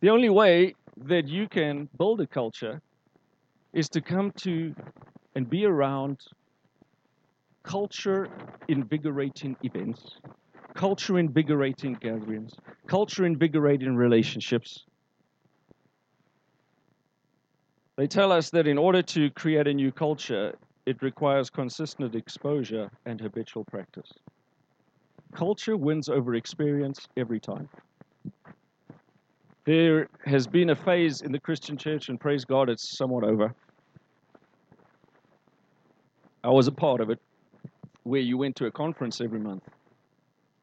the 0.00 0.10
only 0.10 0.28
way 0.28 0.74
that 1.06 1.26
you 1.28 1.48
can 1.48 1.88
build 1.98 2.20
a 2.20 2.26
culture 2.26 2.80
is 3.72 3.88
to 3.90 4.00
come 4.00 4.32
to 4.38 4.74
and 5.34 5.48
be 5.48 5.64
around 5.64 6.20
culture 7.64 8.28
invigorating 8.68 9.56
events 9.62 10.18
culture 10.74 11.18
invigorating 11.18 11.94
gatherings, 11.94 12.52
culture 12.86 13.24
invigorating 13.24 13.96
relationships. 13.96 14.84
They 17.96 18.08
tell 18.08 18.32
us 18.32 18.50
that 18.50 18.66
in 18.66 18.76
order 18.76 19.02
to 19.02 19.30
create 19.30 19.68
a 19.68 19.74
new 19.74 19.92
culture, 19.92 20.54
it 20.86 21.02
requires 21.02 21.50
consistent 21.50 22.14
exposure 22.14 22.90
and 23.06 23.20
habitual 23.20 23.64
practice. 23.64 24.12
Culture 25.34 25.76
wins 25.76 26.08
over 26.08 26.34
experience 26.34 27.08
every 27.16 27.40
time. 27.40 27.68
There 29.64 30.08
has 30.26 30.46
been 30.46 30.70
a 30.70 30.76
phase 30.76 31.22
in 31.22 31.32
the 31.32 31.40
Christian 31.40 31.76
church, 31.76 32.08
and 32.08 32.20
praise 32.20 32.44
God, 32.44 32.68
it's 32.68 32.96
somewhat 32.98 33.24
over. 33.24 33.54
I 36.42 36.50
was 36.50 36.66
a 36.66 36.72
part 36.72 37.00
of 37.00 37.08
it, 37.08 37.18
where 38.02 38.20
you 38.20 38.36
went 38.36 38.56
to 38.56 38.66
a 38.66 38.70
conference 38.70 39.20
every 39.20 39.40
month 39.40 39.62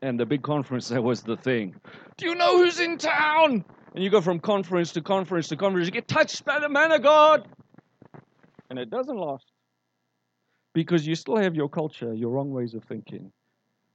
and 0.01 0.19
the 0.19 0.25
big 0.25 0.41
conference 0.41 0.89
that 0.89 1.03
was 1.03 1.21
the 1.21 1.37
thing. 1.37 1.75
Do 2.17 2.25
you 2.25 2.35
know 2.35 2.57
who's 2.57 2.79
in 2.79 2.97
town? 2.97 3.63
And 3.93 4.03
you 4.03 4.09
go 4.09 4.21
from 4.21 4.39
conference 4.39 4.93
to 4.93 5.01
conference 5.01 5.49
to 5.49 5.57
conference, 5.57 5.85
you 5.85 5.91
get 5.91 6.07
touched 6.07 6.45
by 6.45 6.59
the 6.59 6.69
man 6.69 6.91
of 6.91 7.03
God. 7.03 7.47
And 8.69 8.79
it 8.79 8.89
doesn't 8.89 9.17
last. 9.17 9.45
Because 10.73 11.05
you 11.05 11.15
still 11.15 11.37
have 11.37 11.55
your 11.55 11.69
culture, 11.69 12.13
your 12.13 12.31
wrong 12.31 12.51
ways 12.51 12.73
of 12.73 12.83
thinking. 12.83 13.31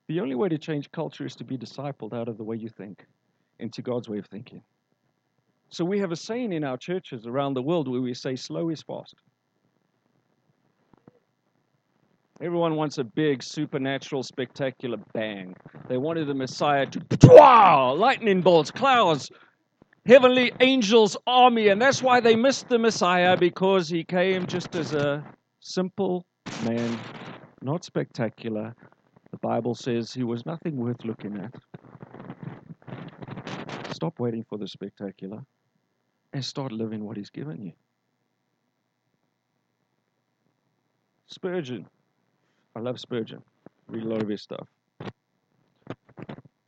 The 0.09 0.21
only 0.21 0.35
way 0.35 0.49
to 0.49 0.59
change 0.59 0.91
culture 0.93 1.27
is 1.27 1.35
to 1.37 1.45
be 1.45 1.57
discipled 1.57 2.13
out 2.13 2.29
of 2.29 2.37
the 2.37 2.45
way 2.45 2.57
you 2.57 2.69
think 2.69 3.07
into 3.59 3.83
God's 3.83 4.09
way 4.09 4.19
of 4.19 4.27
thinking. 4.27 4.63
So 5.69 5.85
we 5.85 5.99
have 5.99 6.13
a 6.13 6.17
saying 6.17 6.53
in 6.53 6.63
our 6.65 6.77
churches 6.77 7.27
around 7.27 7.55
the 7.55 7.63
world 7.63 7.89
where 7.89 8.01
we 8.01 8.15
say, 8.15 8.37
slow 8.37 8.69
is 8.71 8.83
fast. 8.83 9.15
Everyone 12.41 12.77
wants 12.77 12.99
a 12.99 13.05
big, 13.05 13.43
supernatural, 13.43 14.23
spectacular 14.23 14.99
bang. 15.15 15.57
They 15.89 15.97
wanted 15.97 16.29
the 16.29 16.35
Messiah 16.35 16.87
to, 16.87 17.01
wow, 17.25 17.95
lightning 17.95 18.43
bolts, 18.43 18.71
clouds, 18.71 19.31
heavenly 20.05 20.53
angels' 20.61 21.17
army. 21.27 21.69
And 21.69 21.81
that's 21.81 22.03
why 22.03 22.21
they 22.21 22.37
missed 22.37 22.69
the 22.69 22.79
Messiah 22.79 23.39
because 23.39 23.89
he 23.89 24.05
came 24.05 24.47
just 24.47 24.77
as 24.77 24.93
a 24.93 25.25
simple 25.61 26.27
man, 26.65 26.99
not 27.63 27.85
spectacular. 27.85 28.75
The 29.31 29.39
Bible 29.39 29.75
says 29.75 30.13
he 30.13 30.25
was 30.25 30.47
nothing 30.47 30.77
worth 30.77 31.05
looking 31.05 31.37
at. 31.39 31.55
Stop 33.93 34.19
waiting 34.19 34.45
for 34.49 34.59
the 34.59 34.69
spectacular 34.69 35.43
and 36.33 36.45
start 36.45 36.73
living 36.73 37.05
what 37.05 37.17
He's 37.17 37.31
given 37.31 37.63
you. 37.63 37.73
Spurgeon. 41.29 41.87
I 42.75 42.81
love 42.81 43.01
Spurgeon. 43.01 43.43
Read 43.89 44.03
a 44.05 44.09
lot 44.09 44.23
of 44.23 44.29
his 44.29 44.43
stuff. 44.43 44.69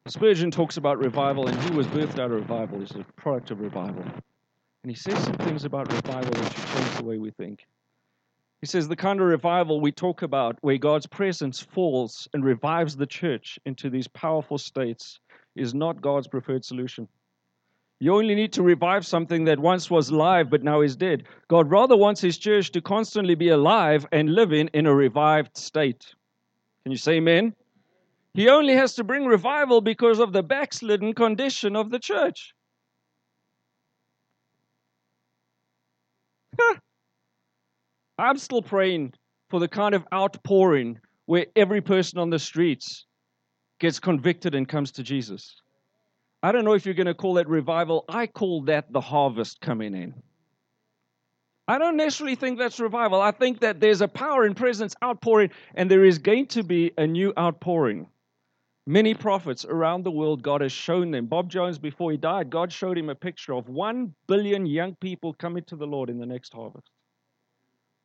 Spurgeon 0.07 0.51
talks 0.51 0.79
about 0.79 0.99
revival, 0.99 1.49
and 1.49 1.63
he 1.65 1.71
was 1.71 1.87
birthed 1.89 2.19
out 2.19 2.31
of 2.31 2.33
revival. 2.33 2.81
He's 2.81 2.93
a 2.93 3.05
product 3.17 3.51
of 3.51 3.61
revival. 3.61 4.03
And 4.03 4.91
he 4.91 4.95
says 4.95 5.23
some 5.23 5.35
things 5.35 5.65
about 5.65 5.93
revival 5.93 6.31
that 6.31 6.53
should 6.53 6.67
change 6.67 6.97
the 6.97 7.05
way 7.05 7.19
we 7.19 7.31
think. 7.31 7.67
He 8.61 8.67
says 8.67 8.89
the 8.89 8.97
kind 8.97 9.21
of 9.21 9.27
revival 9.27 9.81
we 9.81 9.93
talk 9.93 10.23
about, 10.23 10.59
where 10.63 10.79
God's 10.79 11.07
presence 11.07 11.61
falls 11.61 12.29
and 12.35 12.45
revives 12.45 12.97
the 12.97 13.07
church 13.07 13.59
into 13.67 13.89
these 13.89 14.09
powerful 14.09 14.59
states, 14.59 15.21
is 15.55 15.75
not 15.75 16.03
God's 16.03 16.27
preferred 16.27 16.65
solution. 16.65 17.07
You 18.01 18.15
only 18.15 18.35
need 18.35 18.53
to 18.55 18.63
revive 18.63 19.07
something 19.07 19.45
that 19.45 19.59
once 19.59 19.91
was 19.91 20.11
live 20.11 20.51
but 20.51 20.63
now 20.63 20.81
is 20.83 20.97
dead. 20.97 21.25
God 21.49 21.71
rather 21.71 21.97
wants 21.97 22.21
his 22.21 22.39
church 22.39 22.71
to 22.73 22.81
constantly 22.81 23.35
be 23.35 23.49
alive 23.49 24.07
and 24.13 24.35
living 24.35 24.69
in 24.73 24.87
a 24.87 24.95
revived 24.95 25.57
state. 25.57 26.15
Can 26.83 26.93
you 26.93 26.99
say 26.99 27.15
amen? 27.15 27.55
He 28.35 28.49
only 28.49 28.75
has 28.75 28.95
to 28.97 29.05
bring 29.05 29.25
revival 29.25 29.81
because 29.81 30.21
of 30.21 30.33
the 30.33 30.45
backslidden 30.45 31.13
condition 31.13 31.75
of 31.75 31.91
the 31.91 31.99
church. 31.99 32.55
I'm 38.19 38.37
still 38.39 38.63
praying 38.63 39.15
for 39.49 39.61
the 39.61 39.69
kind 39.69 39.95
of 39.95 40.05
outpouring 40.13 40.99
where 41.27 41.47
every 41.55 41.81
person 41.81 42.19
on 42.19 42.31
the 42.31 42.39
streets 42.39 43.07
gets 43.79 44.01
convicted 44.01 44.55
and 44.55 44.69
comes 44.69 44.93
to 44.93 45.03
Jesus. 45.03 45.61
I 46.43 46.53
don't 46.53 46.65
know 46.65 46.73
if 46.73 46.85
you're 46.85 46.95
going 46.95 47.07
to 47.07 47.15
call 47.15 47.35
that 47.35 47.49
revival. 47.49 48.05
I 48.09 48.27
call 48.27 48.63
that 48.63 48.93
the 48.93 49.01
harvest 49.01 49.61
coming 49.61 49.95
in. 49.95 50.15
I 51.67 51.79
don't 51.79 51.97
necessarily 51.97 52.35
think 52.35 52.59
that's 52.59 52.81
revival. 52.81 53.21
I 53.21 53.31
think 53.31 53.61
that 53.61 53.79
there's 53.79 54.01
a 54.01 54.09
power 54.09 54.45
and 54.45 54.57
presence 54.57 54.95
outpouring, 55.05 55.51
and 55.75 55.91
there 55.91 56.05
is 56.05 56.19
going 56.19 56.47
to 56.49 56.63
be 56.63 56.93
a 56.97 57.07
new 57.07 57.33
outpouring. 57.39 58.09
Many 58.87 59.13
prophets 59.13 59.67
around 59.67 60.05
the 60.05 60.11
world, 60.11 60.43
God 60.43 60.63
has 60.63 60.73
shown 60.73 61.11
them. 61.11 61.27
Bob 61.27 61.51
Jones, 61.51 61.79
before 61.79 62.11
he 62.11 62.17
died, 62.17 62.49
God 62.49 62.73
showed 62.73 62.97
him 62.97 63.11
a 63.11 63.15
picture 63.15 63.53
of 63.53 63.69
one 63.69 64.15
billion 64.27 64.65
young 64.65 64.95
people 64.95 65.35
coming 65.35 65.63
to 65.65 65.77
the 65.77 65.87
Lord 65.87 66.09
in 66.09 66.19
the 66.19 66.25
next 66.25 66.55
harvest. 66.55 66.89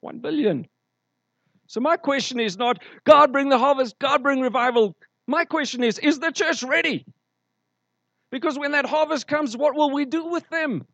One 0.04 0.20
billion. 0.20 0.68
So, 1.68 1.80
my 1.80 1.96
question 1.96 2.38
is 2.42 2.58
not, 2.58 2.84
God 3.06 3.32
bring 3.32 3.48
the 3.48 3.58
harvest, 3.58 3.98
God 4.00 4.22
bring 4.22 4.42
revival. 4.42 4.98
My 5.28 5.46
question 5.46 5.82
is, 5.82 5.98
is 5.98 6.20
the 6.20 6.30
church 6.30 6.62
ready? 6.62 7.06
Because 8.30 8.60
when 8.60 8.74
that 8.74 8.86
harvest 8.86 9.28
comes, 9.28 9.56
what 9.56 9.76
will 9.76 9.92
we 9.92 10.04
do 10.04 10.26
with 10.26 10.48
them? 10.50 10.86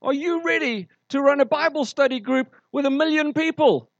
Are 0.00 0.14
you 0.14 0.42
ready 0.44 0.88
to 1.10 1.20
run 1.20 1.40
a 1.40 1.44
Bible 1.44 1.84
study 1.84 2.18
group 2.18 2.54
with 2.72 2.86
a 2.86 2.90
million 2.90 3.34
people? 3.34 3.90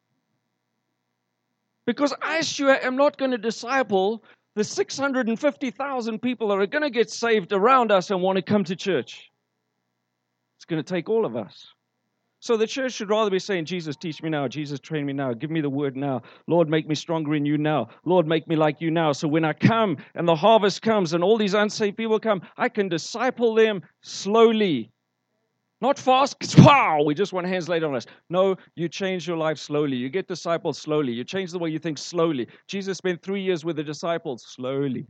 Because 1.84 2.14
I 2.22 2.40
sure 2.40 2.74
am 2.82 2.96
not 2.96 3.18
going 3.18 3.32
to 3.32 3.38
disciple 3.38 4.24
the 4.54 4.64
650,000 4.64 6.22
people 6.22 6.48
that 6.48 6.54
are 6.58 6.66
going 6.66 6.82
to 6.82 6.90
get 6.90 7.10
saved 7.10 7.52
around 7.52 7.92
us 7.92 8.10
and 8.10 8.22
want 8.22 8.36
to 8.36 8.42
come 8.42 8.64
to 8.64 8.76
church. 8.76 9.30
It's 10.56 10.64
going 10.64 10.82
to 10.82 10.94
take 10.94 11.10
all 11.10 11.26
of 11.26 11.36
us. 11.36 11.66
So 12.40 12.56
the 12.56 12.66
church 12.66 12.92
should 12.92 13.10
rather 13.10 13.30
be 13.30 13.38
saying, 13.38 13.64
Jesus, 13.64 13.96
teach 13.96 14.22
me 14.22 14.28
now. 14.28 14.46
Jesus, 14.46 14.78
train 14.78 15.06
me 15.06 15.12
now. 15.12 15.32
Give 15.32 15.50
me 15.50 15.60
the 15.60 15.70
word 15.70 15.96
now. 15.96 16.22
Lord, 16.46 16.68
make 16.68 16.86
me 16.86 16.94
stronger 16.94 17.34
in 17.34 17.46
you 17.46 17.56
now. 17.58 17.88
Lord, 18.04 18.26
make 18.26 18.46
me 18.46 18.56
like 18.56 18.80
you 18.80 18.90
now. 18.90 19.12
So 19.12 19.26
when 19.26 19.44
I 19.44 19.52
come 19.52 19.96
and 20.14 20.28
the 20.28 20.36
harvest 20.36 20.82
comes 20.82 21.14
and 21.14 21.24
all 21.24 21.38
these 21.38 21.54
unsaved 21.54 21.96
people 21.96 22.20
come, 22.20 22.42
I 22.56 22.68
can 22.68 22.88
disciple 22.88 23.54
them 23.54 23.82
slowly. 24.02 24.90
Not 25.80 25.98
fast, 25.98 26.36
wow, 26.58 27.02
we 27.04 27.14
just 27.14 27.32
want 27.32 27.46
hands 27.46 27.68
laid 27.68 27.84
on 27.84 27.94
us. 27.94 28.06
No, 28.30 28.56
you 28.76 28.88
change 28.88 29.28
your 29.28 29.36
life 29.36 29.58
slowly. 29.58 29.96
You 29.96 30.08
get 30.08 30.26
disciples 30.26 30.78
slowly. 30.78 31.12
You 31.12 31.24
change 31.24 31.52
the 31.52 31.58
way 31.58 31.70
you 31.70 31.78
think 31.78 31.98
slowly. 31.98 32.48
Jesus 32.66 32.96
spent 32.96 33.22
three 33.22 33.42
years 33.42 33.64
with 33.64 33.76
the 33.76 33.84
disciples 33.84 34.44
slowly. 34.46 35.06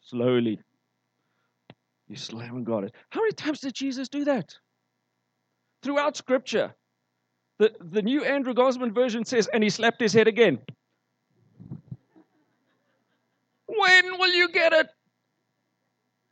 Slowly. 0.00 0.60
You 2.08 2.16
still 2.16 2.38
haven't 2.40 2.64
got 2.64 2.84
it. 2.84 2.94
How 3.10 3.20
many 3.20 3.32
times 3.32 3.60
did 3.60 3.74
Jesus 3.74 4.08
do 4.08 4.24
that? 4.24 4.54
Throughout 5.86 6.16
Scripture. 6.16 6.74
The, 7.60 7.72
the 7.80 8.02
new 8.02 8.24
Andrew 8.24 8.52
Gossman 8.54 8.92
version 8.92 9.24
says, 9.24 9.48
and 9.52 9.62
he 9.62 9.70
slapped 9.70 10.00
his 10.00 10.12
head 10.12 10.26
again. 10.26 10.58
When 13.66 14.18
will 14.18 14.32
you 14.32 14.48
get 14.48 14.72
it? 14.72 14.88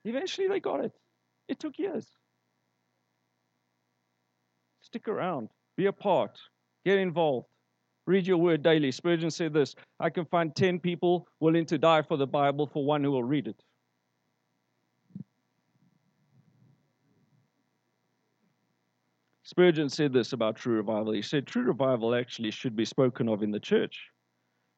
Eventually 0.04 0.48
they 0.48 0.58
got 0.58 0.84
it. 0.84 0.90
It 1.46 1.60
took 1.60 1.78
years. 1.78 2.04
Stick 4.80 5.06
around, 5.06 5.50
be 5.76 5.86
a 5.86 5.92
part, 5.92 6.36
get 6.84 6.98
involved, 6.98 7.46
read 8.08 8.26
your 8.26 8.38
word 8.38 8.64
daily. 8.64 8.90
Spurgeon 8.90 9.30
said 9.30 9.52
this 9.52 9.76
I 10.00 10.10
can 10.10 10.24
find 10.24 10.52
10 10.56 10.80
people 10.80 11.28
willing 11.38 11.66
to 11.66 11.78
die 11.78 12.02
for 12.02 12.16
the 12.16 12.26
Bible 12.26 12.66
for 12.66 12.84
one 12.84 13.04
who 13.04 13.12
will 13.12 13.22
read 13.22 13.46
it. 13.46 13.62
Spurgeon 19.44 19.90
said 19.90 20.12
this 20.14 20.32
about 20.32 20.56
true 20.56 20.76
revival. 20.76 21.12
He 21.12 21.20
said, 21.20 21.46
True 21.46 21.64
revival 21.64 22.14
actually 22.14 22.50
should 22.50 22.74
be 22.74 22.86
spoken 22.86 23.28
of 23.28 23.42
in 23.42 23.50
the 23.50 23.60
church 23.60 24.08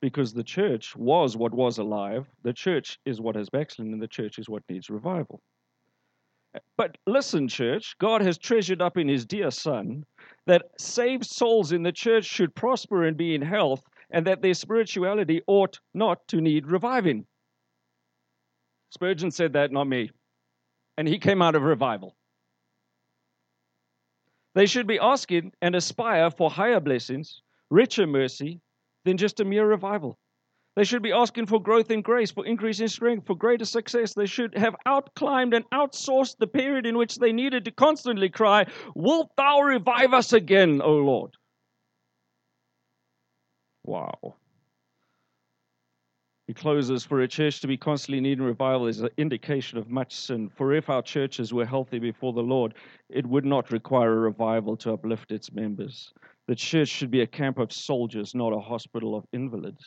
because 0.02 0.32
the 0.32 0.42
church 0.42 0.94
was 0.96 1.36
what 1.36 1.54
was 1.54 1.78
alive, 1.78 2.28
the 2.42 2.52
church 2.52 2.98
is 3.06 3.20
what 3.20 3.36
has 3.36 3.48
backslidden, 3.48 3.92
and 3.92 4.02
the 4.02 4.08
church 4.08 4.38
is 4.40 4.48
what 4.48 4.64
needs 4.68 4.90
revival. 4.90 5.40
Uh, 6.54 6.58
but 6.76 6.98
listen, 7.06 7.46
church, 7.46 7.94
God 8.00 8.22
has 8.22 8.38
treasured 8.38 8.82
up 8.82 8.98
in 8.98 9.08
his 9.08 9.24
dear 9.24 9.52
Son 9.52 10.04
that 10.46 10.64
saved 10.78 11.24
souls 11.24 11.70
in 11.70 11.84
the 11.84 11.92
church 11.92 12.24
should 12.24 12.54
prosper 12.54 13.04
and 13.04 13.16
be 13.16 13.36
in 13.36 13.42
health, 13.42 13.82
and 14.10 14.26
that 14.26 14.42
their 14.42 14.54
spirituality 14.54 15.42
ought 15.46 15.78
not 15.94 16.26
to 16.28 16.40
need 16.40 16.66
reviving. 16.66 17.24
Spurgeon 18.90 19.30
said 19.30 19.52
that, 19.52 19.70
not 19.70 19.86
me. 19.86 20.10
And 20.98 21.06
he 21.06 21.18
came 21.18 21.40
out 21.40 21.54
of 21.54 21.62
revival. 21.62 22.16
They 24.56 24.64
should 24.64 24.86
be 24.86 24.98
asking 24.98 25.52
and 25.60 25.76
aspire 25.76 26.30
for 26.30 26.50
higher 26.50 26.80
blessings, 26.80 27.42
richer 27.68 28.06
mercy 28.06 28.62
than 29.04 29.18
just 29.18 29.38
a 29.38 29.44
mere 29.44 29.66
revival. 29.66 30.18
They 30.76 30.84
should 30.84 31.02
be 31.02 31.12
asking 31.12 31.44
for 31.44 31.60
growth 31.60 31.90
in 31.90 32.00
grace, 32.00 32.30
for 32.30 32.46
increase 32.46 32.80
in 32.80 32.88
strength, 32.88 33.26
for 33.26 33.36
greater 33.36 33.66
success. 33.66 34.14
They 34.14 34.24
should 34.24 34.56
have 34.56 34.74
outclimbed 34.86 35.52
and 35.52 35.68
outsourced 35.74 36.38
the 36.38 36.46
period 36.46 36.86
in 36.86 36.96
which 36.96 37.16
they 37.16 37.32
needed 37.32 37.66
to 37.66 37.70
constantly 37.70 38.30
cry, 38.30 38.64
Wilt 38.94 39.30
thou 39.36 39.60
revive 39.60 40.14
us 40.14 40.32
again, 40.32 40.80
O 40.80 40.92
Lord? 40.92 41.36
Wow. 43.84 44.36
He 46.46 46.54
closes 46.54 47.04
For 47.04 47.22
a 47.22 47.28
church 47.28 47.60
to 47.60 47.66
be 47.66 47.76
constantly 47.76 48.20
needing 48.20 48.44
revival 48.44 48.86
is 48.86 49.00
an 49.00 49.08
indication 49.16 49.78
of 49.78 49.90
much 49.90 50.14
sin. 50.14 50.48
For 50.48 50.74
if 50.74 50.88
our 50.88 51.02
churches 51.02 51.52
were 51.52 51.66
healthy 51.66 51.98
before 51.98 52.32
the 52.32 52.42
Lord, 52.42 52.74
it 53.08 53.26
would 53.26 53.44
not 53.44 53.72
require 53.72 54.12
a 54.12 54.20
revival 54.20 54.76
to 54.78 54.92
uplift 54.92 55.32
its 55.32 55.52
members. 55.52 56.12
The 56.46 56.54
church 56.54 56.88
should 56.88 57.10
be 57.10 57.22
a 57.22 57.26
camp 57.26 57.58
of 57.58 57.72
soldiers, 57.72 58.32
not 58.32 58.52
a 58.52 58.60
hospital 58.60 59.16
of 59.16 59.24
invalids. 59.32 59.84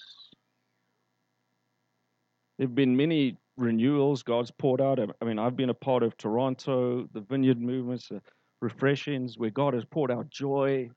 There 2.57 2.67
have 2.67 2.75
been 2.75 2.97
many 2.97 3.37
renewals 3.55 4.23
God's 4.23 4.51
poured 4.51 4.81
out. 4.81 4.99
I 4.99 5.25
mean, 5.25 5.39
I've 5.39 5.55
been 5.55 5.69
a 5.69 5.73
part 5.73 6.03
of 6.03 6.17
Toronto, 6.17 7.07
the 7.13 7.21
vineyard 7.21 7.61
movements, 7.61 8.09
the 8.09 8.21
refreshings, 8.61 9.37
where 9.37 9.49
God 9.49 9.75
has 9.75 9.85
poured 9.85 10.11
out 10.11 10.29
joy. 10.29 10.89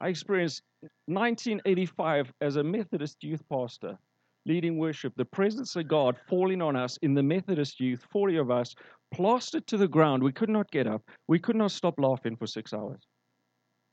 I 0.00 0.08
experienced 0.08 0.62
1985 1.06 2.32
as 2.40 2.54
a 2.54 2.62
Methodist 2.62 3.24
youth 3.24 3.42
pastor 3.48 3.98
leading 4.46 4.78
worship, 4.78 5.12
the 5.16 5.24
presence 5.24 5.76
of 5.76 5.88
God 5.88 6.16
falling 6.28 6.60
on 6.60 6.76
us 6.76 6.98
in 6.98 7.14
the 7.14 7.22
Methodist 7.22 7.80
youth, 7.80 8.04
40 8.10 8.36
of 8.36 8.50
us, 8.50 8.74
plastered 9.12 9.66
to 9.68 9.76
the 9.76 9.88
ground. 9.88 10.22
We 10.22 10.32
could 10.32 10.50
not 10.50 10.70
get 10.70 10.86
up. 10.86 11.02
We 11.28 11.38
could 11.38 11.56
not 11.56 11.70
stop 11.70 11.98
laughing 11.98 12.36
for 12.36 12.46
six 12.46 12.72
hours. 12.72 13.00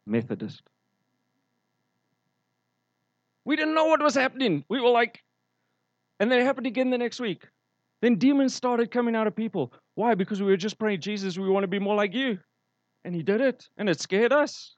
Methodist. 0.06 0.62
We 3.46 3.56
didn't 3.56 3.74
know 3.76 3.86
what 3.86 4.02
was 4.02 4.16
happening. 4.16 4.64
We 4.70 4.80
were 4.82 4.90
like, 4.90 5.22
and 6.20 6.32
then 6.32 6.40
it 6.40 6.46
happened 6.46 6.68
again 6.68 6.90
the 6.90 6.98
next 6.98 7.20
week. 7.20 7.48
Then 8.02 8.16
demons 8.16 8.54
started 8.54 8.92
coming 8.92 9.16
out 9.16 9.28
of 9.28 9.36
people. 9.36 9.74
Why? 9.96 10.16
Because 10.16 10.42
we 10.42 10.48
were 10.48 10.58
just 10.58 10.80
praying, 10.80 11.02
Jesus, 11.02 11.38
we 11.38 11.50
want 11.50 11.64
to 11.64 11.68
be 11.68 11.80
more 11.80 11.96
like 11.96 12.14
you. 12.14 12.40
And 13.04 13.16
he 13.16 13.24
did 13.24 13.42
it, 13.42 13.68
and 13.78 13.90
it 13.90 14.00
scared 14.00 14.34
us. 14.34 14.76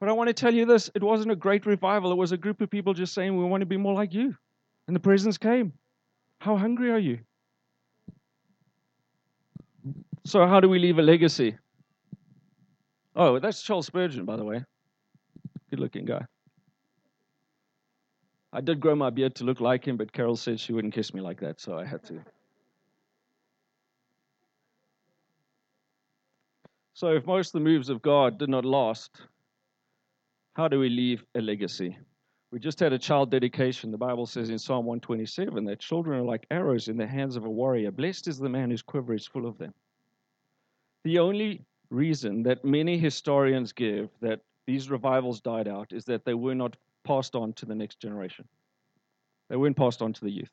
But 0.00 0.08
I 0.08 0.12
want 0.12 0.28
to 0.28 0.34
tell 0.34 0.52
you 0.52 0.64
this 0.64 0.90
it 0.94 1.02
wasn't 1.02 1.30
a 1.30 1.36
great 1.36 1.66
revival. 1.66 2.10
It 2.10 2.16
was 2.16 2.32
a 2.32 2.38
group 2.38 2.62
of 2.62 2.70
people 2.70 2.94
just 2.94 3.12
saying, 3.12 3.36
We 3.36 3.44
want 3.44 3.60
to 3.60 3.66
be 3.66 3.76
more 3.76 3.94
like 3.94 4.14
you. 4.14 4.34
And 4.86 4.96
the 4.96 5.00
presence 5.00 5.36
came. 5.36 5.74
How 6.38 6.56
hungry 6.56 6.90
are 6.90 6.98
you? 6.98 7.18
So, 10.24 10.46
how 10.46 10.58
do 10.60 10.68
we 10.68 10.78
leave 10.78 10.98
a 10.98 11.02
legacy? 11.02 11.56
Oh, 13.14 13.38
that's 13.38 13.62
Charles 13.62 13.86
Spurgeon, 13.86 14.24
by 14.24 14.36
the 14.36 14.44
way. 14.44 14.64
Good 15.68 15.80
looking 15.80 16.06
guy. 16.06 16.24
I 18.52 18.60
did 18.60 18.80
grow 18.80 18.94
my 18.94 19.10
beard 19.10 19.34
to 19.36 19.44
look 19.44 19.60
like 19.60 19.86
him, 19.86 19.96
but 19.96 20.12
Carol 20.12 20.36
said 20.36 20.58
she 20.58 20.72
wouldn't 20.72 20.94
kiss 20.94 21.14
me 21.14 21.20
like 21.20 21.40
that, 21.40 21.60
so 21.60 21.78
I 21.78 21.84
had 21.84 22.02
to. 22.04 22.20
So, 26.94 27.08
if 27.08 27.26
most 27.26 27.48
of 27.48 27.52
the 27.52 27.68
moves 27.68 27.90
of 27.90 28.02
God 28.02 28.38
did 28.38 28.48
not 28.48 28.64
last, 28.64 29.10
how 30.54 30.68
do 30.68 30.78
we 30.78 30.88
leave 30.88 31.24
a 31.34 31.40
legacy? 31.40 31.96
We 32.50 32.58
just 32.58 32.80
had 32.80 32.92
a 32.92 32.98
child 32.98 33.30
dedication. 33.30 33.92
The 33.92 33.98
Bible 33.98 34.26
says 34.26 34.50
in 34.50 34.58
Psalm 34.58 34.84
127 34.84 35.64
that 35.66 35.78
children 35.78 36.20
are 36.20 36.24
like 36.24 36.46
arrows 36.50 36.88
in 36.88 36.96
the 36.96 37.06
hands 37.06 37.36
of 37.36 37.44
a 37.44 37.50
warrior. 37.50 37.92
Blessed 37.92 38.26
is 38.26 38.38
the 38.38 38.48
man 38.48 38.70
whose 38.70 38.82
quiver 38.82 39.14
is 39.14 39.26
full 39.26 39.46
of 39.46 39.56
them. 39.58 39.72
The 41.04 41.20
only 41.20 41.64
reason 41.90 42.42
that 42.44 42.64
many 42.64 42.98
historians 42.98 43.72
give 43.72 44.10
that 44.20 44.40
these 44.66 44.90
revivals 44.90 45.40
died 45.40 45.68
out 45.68 45.92
is 45.92 46.04
that 46.06 46.24
they 46.24 46.34
were 46.34 46.54
not 46.54 46.76
passed 47.04 47.34
on 47.34 47.52
to 47.54 47.66
the 47.66 47.74
next 47.74 48.00
generation. 48.00 48.46
They 49.48 49.56
weren't 49.56 49.76
passed 49.76 50.02
on 50.02 50.12
to 50.12 50.20
the 50.20 50.30
youth. 50.30 50.50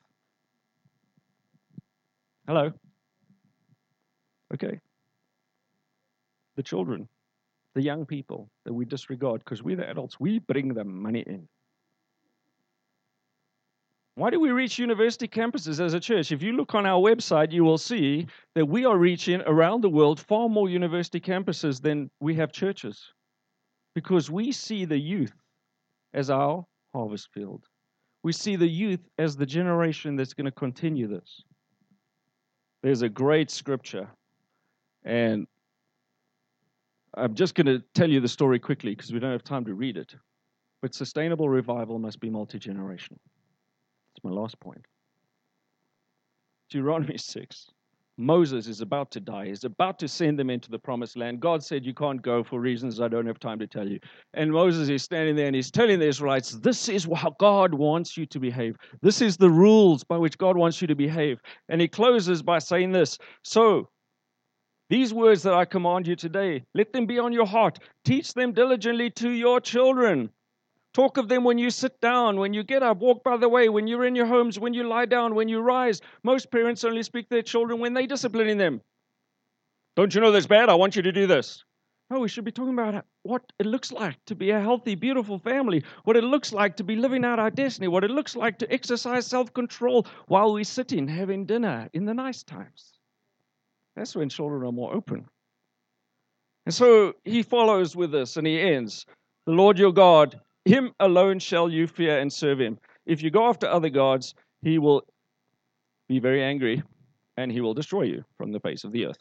Hello? 2.46 2.72
Okay. 4.54 4.80
The 6.56 6.62
children, 6.62 7.08
the 7.78 7.84
young 7.84 8.04
people 8.04 8.50
that 8.64 8.74
we 8.74 8.84
disregard 8.84 9.38
because 9.44 9.62
we're 9.62 9.76
the 9.76 9.88
adults, 9.88 10.18
we 10.18 10.40
bring 10.40 10.74
the 10.74 10.82
money 10.82 11.20
in. 11.20 11.46
Why 14.16 14.30
do 14.30 14.40
we 14.40 14.50
reach 14.50 14.80
university 14.80 15.28
campuses 15.28 15.78
as 15.78 15.94
a 15.94 16.00
church? 16.00 16.32
If 16.32 16.42
you 16.42 16.54
look 16.54 16.74
on 16.74 16.86
our 16.86 17.00
website, 17.00 17.52
you 17.52 17.62
will 17.62 17.78
see 17.78 18.26
that 18.56 18.66
we 18.66 18.84
are 18.84 18.98
reaching 18.98 19.42
around 19.42 19.82
the 19.82 19.88
world 19.88 20.18
far 20.18 20.48
more 20.48 20.68
university 20.68 21.20
campuses 21.20 21.80
than 21.80 22.10
we 22.18 22.34
have 22.34 22.50
churches 22.50 23.12
because 23.94 24.28
we 24.28 24.50
see 24.50 24.84
the 24.84 24.98
youth 24.98 25.36
as 26.14 26.30
our 26.30 26.66
harvest 26.92 27.28
field. 27.32 27.62
We 28.24 28.32
see 28.32 28.56
the 28.56 28.66
youth 28.66 29.08
as 29.18 29.36
the 29.36 29.46
generation 29.46 30.16
that's 30.16 30.34
going 30.34 30.46
to 30.46 30.50
continue 30.66 31.06
this. 31.06 31.44
There's 32.82 33.02
a 33.02 33.08
great 33.08 33.52
scripture, 33.52 34.08
and 35.04 35.46
I'm 37.18 37.34
just 37.34 37.54
going 37.54 37.66
to 37.66 37.82
tell 37.94 38.08
you 38.08 38.20
the 38.20 38.28
story 38.28 38.58
quickly 38.58 38.94
because 38.94 39.12
we 39.12 39.18
don't 39.18 39.32
have 39.32 39.44
time 39.44 39.64
to 39.64 39.74
read 39.74 39.96
it. 39.96 40.14
But 40.80 40.94
sustainable 40.94 41.48
revival 41.48 41.98
must 41.98 42.20
be 42.20 42.30
multi 42.30 42.58
generational. 42.58 43.18
That's 44.08 44.24
my 44.24 44.30
last 44.30 44.58
point. 44.60 44.84
Deuteronomy 46.70 47.18
6. 47.18 47.70
Moses 48.20 48.66
is 48.66 48.80
about 48.80 49.12
to 49.12 49.20
die. 49.20 49.46
He's 49.46 49.62
about 49.62 50.00
to 50.00 50.08
send 50.08 50.38
them 50.38 50.50
into 50.50 50.70
the 50.70 50.78
promised 50.78 51.16
land. 51.16 51.38
God 51.38 51.62
said, 51.62 51.86
You 51.86 51.94
can't 51.94 52.20
go 52.20 52.42
for 52.42 52.60
reasons 52.60 53.00
I 53.00 53.06
don't 53.06 53.26
have 53.26 53.38
time 53.38 53.60
to 53.60 53.66
tell 53.66 53.88
you. 53.88 54.00
And 54.34 54.52
Moses 54.52 54.88
is 54.88 55.04
standing 55.04 55.36
there 55.36 55.46
and 55.46 55.54
he's 55.54 55.70
telling 55.70 56.00
the 56.00 56.08
Israelites, 56.08 56.50
This 56.50 56.88
is 56.88 57.06
how 57.14 57.36
God 57.38 57.72
wants 57.74 58.16
you 58.16 58.26
to 58.26 58.40
behave. 58.40 58.76
This 59.02 59.20
is 59.20 59.36
the 59.36 59.50
rules 59.50 60.02
by 60.02 60.18
which 60.18 60.36
God 60.36 60.56
wants 60.56 60.82
you 60.82 60.88
to 60.88 60.96
behave. 60.96 61.40
And 61.68 61.80
he 61.80 61.86
closes 61.86 62.42
by 62.42 62.58
saying 62.58 62.90
this 62.90 63.18
So, 63.44 63.88
these 64.90 65.12
words 65.12 65.42
that 65.42 65.54
I 65.54 65.64
command 65.64 66.06
you 66.06 66.16
today, 66.16 66.64
let 66.74 66.92
them 66.92 67.06
be 67.06 67.18
on 67.18 67.32
your 67.32 67.46
heart. 67.46 67.78
Teach 68.04 68.32
them 68.32 68.52
diligently 68.52 69.10
to 69.10 69.30
your 69.30 69.60
children. 69.60 70.30
Talk 70.94 71.18
of 71.18 71.28
them 71.28 71.44
when 71.44 71.58
you 71.58 71.70
sit 71.70 72.00
down, 72.00 72.38
when 72.38 72.54
you 72.54 72.62
get 72.62 72.82
up, 72.82 72.98
walk 72.98 73.22
by 73.22 73.36
the 73.36 73.48
way, 73.48 73.68
when 73.68 73.86
you're 73.86 74.06
in 74.06 74.14
your 74.14 74.26
homes, 74.26 74.58
when 74.58 74.72
you 74.72 74.84
lie 74.84 75.04
down, 75.04 75.34
when 75.34 75.48
you 75.48 75.60
rise. 75.60 76.00
Most 76.22 76.50
parents 76.50 76.84
only 76.84 77.02
speak 77.02 77.28
to 77.28 77.34
their 77.34 77.42
children 77.42 77.78
when 77.78 77.92
they're 77.92 78.06
disciplining 78.06 78.56
them. 78.56 78.80
Don't 79.94 80.14
you 80.14 80.20
know 80.20 80.32
that's 80.32 80.46
bad? 80.46 80.70
I 80.70 80.74
want 80.74 80.96
you 80.96 81.02
to 81.02 81.12
do 81.12 81.26
this. 81.26 81.64
No, 82.10 82.20
we 82.20 82.28
should 82.28 82.46
be 82.46 82.52
talking 82.52 82.72
about 82.72 83.04
what 83.22 83.42
it 83.58 83.66
looks 83.66 83.92
like 83.92 84.16
to 84.24 84.34
be 84.34 84.50
a 84.50 84.60
healthy, 84.60 84.94
beautiful 84.94 85.38
family, 85.38 85.84
what 86.04 86.16
it 86.16 86.24
looks 86.24 86.52
like 86.54 86.76
to 86.76 86.84
be 86.84 86.96
living 86.96 87.24
out 87.24 87.38
our 87.38 87.50
destiny, 87.50 87.88
what 87.88 88.04
it 88.04 88.10
looks 88.10 88.34
like 88.34 88.58
to 88.60 88.72
exercise 88.72 89.26
self 89.26 89.52
control 89.52 90.06
while 90.26 90.54
we're 90.54 90.64
sitting 90.64 91.06
having 91.06 91.44
dinner 91.44 91.90
in 91.92 92.06
the 92.06 92.14
nice 92.14 92.42
times. 92.42 92.97
That's 93.98 94.14
when 94.14 94.28
children 94.28 94.62
are 94.62 94.72
more 94.72 94.94
open. 94.94 95.26
And 96.66 96.74
so 96.74 97.14
he 97.24 97.42
follows 97.42 97.96
with 97.96 98.12
this 98.12 98.36
and 98.36 98.46
he 98.46 98.60
ends 98.60 99.04
The 99.46 99.52
Lord 99.52 99.78
your 99.78 99.92
God 99.92 100.40
him 100.68 100.92
alone 101.00 101.38
shall 101.38 101.70
you 101.70 101.86
fear 101.86 102.20
and 102.20 102.32
serve 102.32 102.60
him. 102.60 102.78
If 103.06 103.22
you 103.22 103.30
go 103.30 103.48
after 103.48 103.66
other 103.66 103.88
gods, 103.88 104.34
he 104.62 104.78
will 104.78 105.02
be 106.08 106.20
very 106.20 106.42
angry 106.42 106.82
and 107.36 107.50
he 107.50 107.60
will 107.60 107.74
destroy 107.74 108.02
you 108.02 108.24
from 108.36 108.52
the 108.52 108.60
face 108.60 108.84
of 108.84 108.92
the 108.92 109.06
earth. 109.06 109.18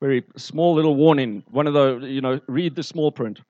Very 0.00 0.24
small 0.36 0.74
little 0.74 0.94
warning. 0.94 1.42
One 1.50 1.66
of 1.66 1.74
the, 1.74 2.06
you 2.06 2.20
know, 2.20 2.40
read 2.46 2.76
the 2.76 2.82
small 2.82 3.10
print. 3.10 3.40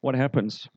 What 0.00 0.14
happens? 0.14 0.68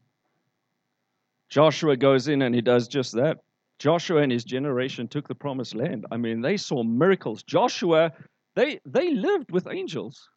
Joshua 1.50 1.98
goes 1.98 2.28
in 2.28 2.44
and 2.44 2.54
he 2.54 2.62
does 2.62 2.88
just 2.88 3.14
that. 3.14 3.40
Joshua 3.82 4.22
and 4.22 4.32
his 4.32 4.44
generation 4.44 5.08
took 5.08 5.28
the 5.28 5.34
promised 5.34 5.74
land. 5.74 6.06
I 6.12 6.18
mean, 6.18 6.40
they 6.42 6.56
saw 6.56 6.84
miracles. 6.84 7.42
Joshua, 7.42 8.14
they, 8.56 8.80
they 8.86 9.16
lived 9.16 9.50
with 9.50 9.66
angels. 9.66 10.30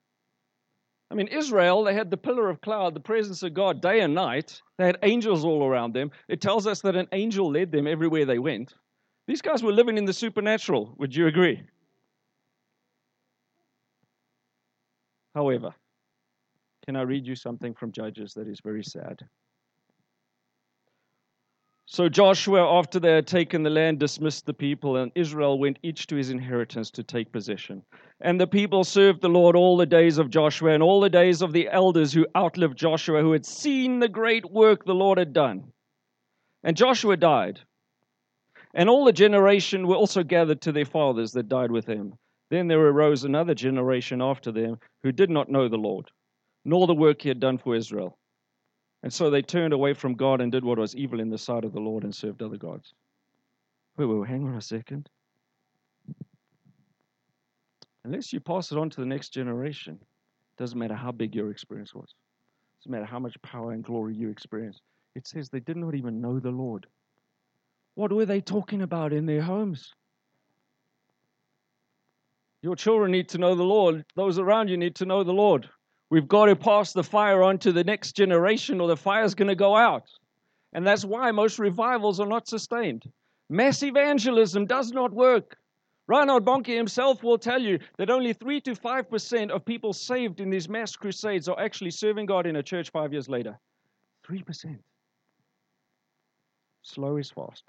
I 1.10 1.14
mean, 1.14 1.26
Israel, 1.26 1.84
they 1.84 1.92
had 1.92 2.10
the 2.10 2.16
pillar 2.16 2.48
of 2.48 2.62
cloud, 2.62 2.94
the 2.94 3.00
presence 3.00 3.42
of 3.42 3.52
God 3.52 3.82
day 3.82 4.00
and 4.00 4.14
night. 4.14 4.62
They 4.78 4.86
had 4.86 4.96
angels 5.02 5.44
all 5.44 5.62
around 5.62 5.92
them. 5.92 6.10
It 6.26 6.40
tells 6.40 6.66
us 6.66 6.80
that 6.80 6.96
an 6.96 7.06
angel 7.12 7.50
led 7.50 7.70
them 7.70 7.86
everywhere 7.86 8.24
they 8.24 8.38
went. 8.38 8.72
These 9.26 9.42
guys 9.42 9.62
were 9.62 9.72
living 9.72 9.98
in 9.98 10.06
the 10.06 10.14
supernatural. 10.14 10.94
Would 10.96 11.14
you 11.14 11.26
agree? 11.26 11.62
However, 15.34 15.74
can 16.86 16.96
I 16.96 17.02
read 17.02 17.26
you 17.26 17.36
something 17.36 17.74
from 17.74 17.92
Judges 17.92 18.32
that 18.32 18.48
is 18.48 18.60
very 18.60 18.84
sad? 18.84 19.20
So 21.86 22.08
Joshua, 22.08 22.78
after 22.78 22.98
they 22.98 23.12
had 23.12 23.26
taken 23.26 23.62
the 23.62 23.70
land, 23.70 24.00
dismissed 24.00 24.46
the 24.46 24.54
people, 24.54 24.96
and 24.96 25.12
Israel 25.14 25.58
went 25.58 25.78
each 25.82 26.06
to 26.06 26.16
his 26.16 26.30
inheritance 26.30 26.90
to 26.92 27.02
take 27.02 27.30
possession. 27.30 27.82
And 28.20 28.40
the 28.40 28.46
people 28.46 28.84
served 28.84 29.20
the 29.20 29.28
Lord 29.28 29.54
all 29.54 29.76
the 29.76 29.84
days 29.84 30.16
of 30.16 30.30
Joshua 30.30 30.72
and 30.72 30.82
all 30.82 31.00
the 31.00 31.10
days 31.10 31.42
of 31.42 31.52
the 31.52 31.68
elders 31.68 32.12
who 32.12 32.26
outlived 32.34 32.78
Joshua, 32.78 33.20
who 33.20 33.32
had 33.32 33.44
seen 33.44 33.98
the 33.98 34.08
great 34.08 34.50
work 34.50 34.84
the 34.84 34.94
Lord 34.94 35.18
had 35.18 35.34
done. 35.34 35.72
And 36.62 36.76
Joshua 36.76 37.18
died. 37.18 37.60
And 38.72 38.88
all 38.88 39.04
the 39.04 39.12
generation 39.12 39.86
were 39.86 39.96
also 39.96 40.22
gathered 40.22 40.62
to 40.62 40.72
their 40.72 40.86
fathers 40.86 41.32
that 41.32 41.48
died 41.48 41.70
with 41.70 41.86
him. 41.86 42.14
Then 42.50 42.66
there 42.66 42.80
arose 42.80 43.24
another 43.24 43.54
generation 43.54 44.22
after 44.22 44.50
them 44.50 44.78
who 45.02 45.12
did 45.12 45.28
not 45.28 45.50
know 45.50 45.68
the 45.68 45.76
Lord, 45.76 46.10
nor 46.64 46.86
the 46.86 46.94
work 46.94 47.22
he 47.22 47.28
had 47.28 47.40
done 47.40 47.58
for 47.58 47.74
Israel. 47.74 48.18
And 49.04 49.12
so 49.12 49.28
they 49.28 49.42
turned 49.42 49.74
away 49.74 49.92
from 49.92 50.14
God 50.14 50.40
and 50.40 50.50
did 50.50 50.64
what 50.64 50.78
was 50.78 50.96
evil 50.96 51.20
in 51.20 51.28
the 51.28 51.36
sight 51.36 51.64
of 51.64 51.74
the 51.74 51.80
Lord 51.80 52.04
and 52.04 52.14
served 52.14 52.42
other 52.42 52.56
gods. 52.56 52.94
Wait, 53.98 54.06
wait, 54.06 54.26
hang 54.26 54.48
on 54.48 54.54
a 54.54 54.62
second. 54.62 55.10
Unless 58.04 58.32
you 58.32 58.40
pass 58.40 58.72
it 58.72 58.78
on 58.78 58.88
to 58.88 59.00
the 59.02 59.06
next 59.06 59.28
generation, 59.28 60.00
doesn't 60.56 60.78
matter 60.78 60.94
how 60.94 61.12
big 61.12 61.34
your 61.34 61.50
experience 61.50 61.94
was. 61.94 62.14
Doesn't 62.80 62.92
matter 62.92 63.04
how 63.04 63.18
much 63.18 63.40
power 63.42 63.72
and 63.72 63.84
glory 63.84 64.14
you 64.14 64.30
experienced. 64.30 64.80
It 65.14 65.26
says 65.26 65.50
they 65.50 65.60
did 65.60 65.76
not 65.76 65.94
even 65.94 66.22
know 66.22 66.40
the 66.40 66.50
Lord. 66.50 66.86
What 67.96 68.10
were 68.10 68.24
they 68.24 68.40
talking 68.40 68.80
about 68.80 69.12
in 69.12 69.26
their 69.26 69.42
homes? 69.42 69.92
Your 72.62 72.74
children 72.74 73.12
need 73.12 73.28
to 73.28 73.38
know 73.38 73.54
the 73.54 73.64
Lord. 73.64 74.06
Those 74.16 74.38
around 74.38 74.68
you 74.68 74.78
need 74.78 74.94
to 74.96 75.04
know 75.04 75.24
the 75.24 75.32
Lord. 75.32 75.68
We've 76.10 76.28
got 76.28 76.46
to 76.46 76.56
pass 76.56 76.92
the 76.92 77.02
fire 77.02 77.42
on 77.42 77.58
to 77.58 77.72
the 77.72 77.84
next 77.84 78.12
generation, 78.12 78.80
or 78.80 78.88
the 78.88 78.96
fire's 78.96 79.34
going 79.34 79.48
to 79.48 79.54
go 79.54 79.76
out. 79.76 80.08
And 80.72 80.86
that's 80.86 81.04
why 81.04 81.30
most 81.30 81.58
revivals 81.58 82.20
are 82.20 82.26
not 82.26 82.48
sustained. 82.48 83.04
Mass 83.48 83.82
evangelism 83.82 84.66
does 84.66 84.92
not 84.92 85.12
work. 85.12 85.56
Reinhard 86.06 86.44
Bonnke 86.44 86.76
himself 86.76 87.22
will 87.22 87.38
tell 87.38 87.60
you 87.60 87.78
that 87.96 88.10
only 88.10 88.34
3 88.34 88.60
to 88.62 88.72
5% 88.72 89.50
of 89.50 89.64
people 89.64 89.92
saved 89.92 90.40
in 90.40 90.50
these 90.50 90.68
mass 90.68 90.96
crusades 90.96 91.48
are 91.48 91.58
actually 91.58 91.90
serving 91.90 92.26
God 92.26 92.46
in 92.46 92.56
a 92.56 92.62
church 92.62 92.90
five 92.90 93.12
years 93.12 93.28
later. 93.28 93.58
3%. 94.28 94.78
Slow 96.82 97.16
is 97.16 97.30
fast. 97.30 97.64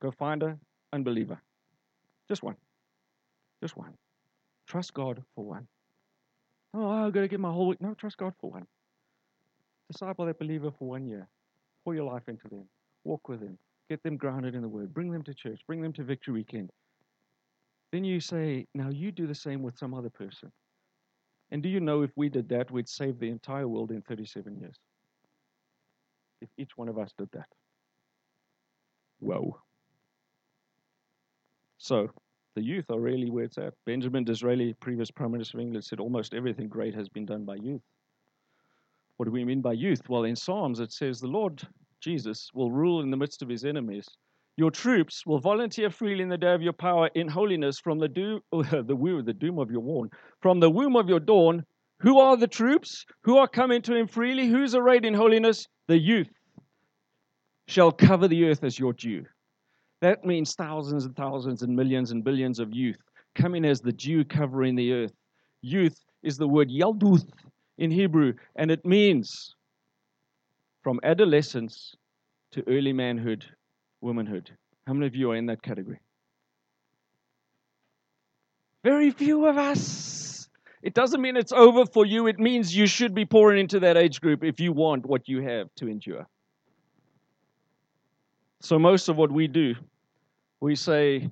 Go 0.00 0.10
find 0.10 0.42
an 0.42 0.58
unbeliever. 0.92 1.40
Just 2.28 2.42
one. 2.42 2.56
Just 3.60 3.76
one. 3.76 3.92
Trust 4.66 4.94
God 4.94 5.22
for 5.34 5.44
one. 5.44 5.68
Oh, 6.74 6.88
I've 6.88 7.12
got 7.12 7.20
to 7.20 7.28
give 7.28 7.40
my 7.40 7.50
whole 7.50 7.68
week. 7.68 7.80
No, 7.80 7.94
trust 7.94 8.16
God 8.16 8.32
for 8.40 8.50
one. 8.50 8.66
Disciple 9.90 10.26
that 10.26 10.38
believer 10.38 10.70
for 10.78 10.88
one 10.88 11.06
year. 11.06 11.28
Pour 11.84 11.94
your 11.94 12.10
life 12.10 12.22
into 12.28 12.48
them. 12.48 12.64
Walk 13.04 13.28
with 13.28 13.40
them. 13.40 13.58
Get 13.90 14.02
them 14.02 14.16
grounded 14.16 14.54
in 14.54 14.62
the 14.62 14.68
Word. 14.68 14.94
Bring 14.94 15.10
them 15.10 15.22
to 15.24 15.34
church. 15.34 15.60
Bring 15.66 15.82
them 15.82 15.92
to 15.94 16.02
Victory 16.02 16.34
Weekend. 16.34 16.70
Then 17.92 18.04
you 18.04 18.20
say, 18.20 18.66
now 18.74 18.88
you 18.88 19.12
do 19.12 19.26
the 19.26 19.34
same 19.34 19.62
with 19.62 19.76
some 19.76 19.92
other 19.92 20.08
person. 20.08 20.50
And 21.50 21.62
do 21.62 21.68
you 21.68 21.80
know 21.80 22.00
if 22.00 22.10
we 22.16 22.30
did 22.30 22.48
that, 22.48 22.70
we'd 22.70 22.88
save 22.88 23.18
the 23.18 23.28
entire 23.28 23.68
world 23.68 23.90
in 23.90 24.00
37 24.00 24.56
years? 24.56 24.76
If 26.40 26.48
each 26.56 26.70
one 26.76 26.88
of 26.88 26.98
us 26.98 27.12
did 27.18 27.28
that. 27.32 27.48
Whoa. 29.20 29.60
So, 31.76 32.08
the 32.54 32.62
youth 32.62 32.90
are 32.90 33.00
really 33.00 33.30
where 33.30 33.44
it's 33.44 33.58
at. 33.58 33.74
Benjamin 33.86 34.24
Disraeli, 34.24 34.74
previous 34.74 35.10
Prime 35.10 35.32
Minister 35.32 35.58
of 35.58 35.62
England, 35.62 35.84
said 35.84 36.00
almost 36.00 36.34
everything 36.34 36.68
great 36.68 36.94
has 36.94 37.08
been 37.08 37.24
done 37.24 37.44
by 37.44 37.56
youth. 37.56 37.82
What 39.16 39.26
do 39.26 39.32
we 39.32 39.44
mean 39.44 39.60
by 39.60 39.72
youth? 39.72 40.08
Well, 40.08 40.24
in 40.24 40.36
Psalms 40.36 40.80
it 40.80 40.92
says 40.92 41.20
the 41.20 41.28
Lord 41.28 41.62
Jesus 42.00 42.50
will 42.54 42.70
rule 42.70 43.00
in 43.00 43.10
the 43.10 43.16
midst 43.16 43.42
of 43.42 43.48
his 43.48 43.64
enemies. 43.64 44.06
Your 44.56 44.70
troops 44.70 45.24
will 45.24 45.38
volunteer 45.38 45.88
freely 45.90 46.22
in 46.22 46.28
the 46.28 46.36
day 46.36 46.52
of 46.52 46.60
your 46.60 46.74
power 46.74 47.08
in 47.14 47.28
holiness 47.28 47.78
from 47.78 47.98
the, 47.98 48.08
do, 48.08 48.40
the, 48.52 48.96
womb, 48.96 49.24
the 49.24 49.32
doom 49.32 49.58
of 49.58 49.70
your 49.70 49.80
womb, 49.80 50.10
from 50.40 50.60
the 50.60 50.70
womb 50.70 50.96
of 50.96 51.08
your 51.08 51.20
dawn. 51.20 51.64
Who 52.00 52.18
are 52.18 52.36
the 52.36 52.48
troops? 52.48 53.06
Who 53.22 53.38
are 53.38 53.48
coming 53.48 53.80
to 53.82 53.94
him 53.94 54.08
freely? 54.08 54.48
Who's 54.48 54.74
arrayed 54.74 55.04
in 55.04 55.14
holiness? 55.14 55.68
The 55.86 55.98
youth 55.98 56.28
shall 57.68 57.92
cover 57.92 58.28
the 58.28 58.46
earth 58.46 58.64
as 58.64 58.78
your 58.78 58.92
dew. 58.92 59.24
That 60.02 60.24
means 60.24 60.56
thousands 60.56 61.04
and 61.04 61.14
thousands 61.14 61.62
and 61.62 61.76
millions 61.76 62.10
and 62.10 62.24
billions 62.24 62.58
of 62.58 62.74
youth 62.74 62.98
coming 63.36 63.64
as 63.64 63.80
the 63.80 63.92
dew 63.92 64.24
covering 64.24 64.74
the 64.74 64.92
earth. 64.92 65.12
Youth 65.62 65.96
is 66.24 66.36
the 66.36 66.48
word 66.48 66.68
yalduth 66.68 67.30
in 67.78 67.92
Hebrew, 67.92 68.32
and 68.56 68.72
it 68.72 68.84
means 68.84 69.54
from 70.82 70.98
adolescence 71.04 71.94
to 72.50 72.64
early 72.68 72.92
manhood, 72.92 73.44
womanhood. 74.00 74.50
How 74.88 74.92
many 74.92 75.06
of 75.06 75.14
you 75.14 75.30
are 75.30 75.36
in 75.36 75.46
that 75.46 75.62
category? 75.62 76.00
Very 78.82 79.12
few 79.12 79.46
of 79.46 79.56
us. 79.56 80.48
It 80.82 80.94
doesn't 80.94 81.22
mean 81.22 81.36
it's 81.36 81.52
over 81.52 81.86
for 81.86 82.04
you. 82.04 82.26
It 82.26 82.40
means 82.40 82.76
you 82.76 82.88
should 82.88 83.14
be 83.14 83.24
pouring 83.24 83.60
into 83.60 83.78
that 83.78 83.96
age 83.96 84.20
group 84.20 84.42
if 84.42 84.58
you 84.58 84.72
want 84.72 85.06
what 85.06 85.28
you 85.28 85.42
have 85.42 85.72
to 85.76 85.86
endure. 85.86 86.26
So, 88.58 88.80
most 88.80 89.08
of 89.08 89.16
what 89.16 89.30
we 89.30 89.46
do, 89.46 89.76
we 90.62 90.76
say, 90.76 91.28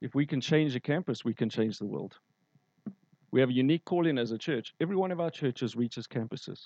if 0.00 0.14
we 0.14 0.24
can 0.24 0.40
change 0.40 0.76
a 0.76 0.80
campus, 0.80 1.24
we 1.24 1.34
can 1.34 1.50
change 1.50 1.78
the 1.78 1.84
world. 1.84 2.14
We 3.32 3.40
have 3.40 3.50
a 3.50 3.52
unique 3.52 3.84
calling 3.84 4.18
as 4.18 4.30
a 4.30 4.38
church. 4.38 4.72
Every 4.80 4.94
one 4.94 5.10
of 5.10 5.20
our 5.20 5.30
churches 5.30 5.74
reaches 5.74 6.06
campuses. 6.06 6.60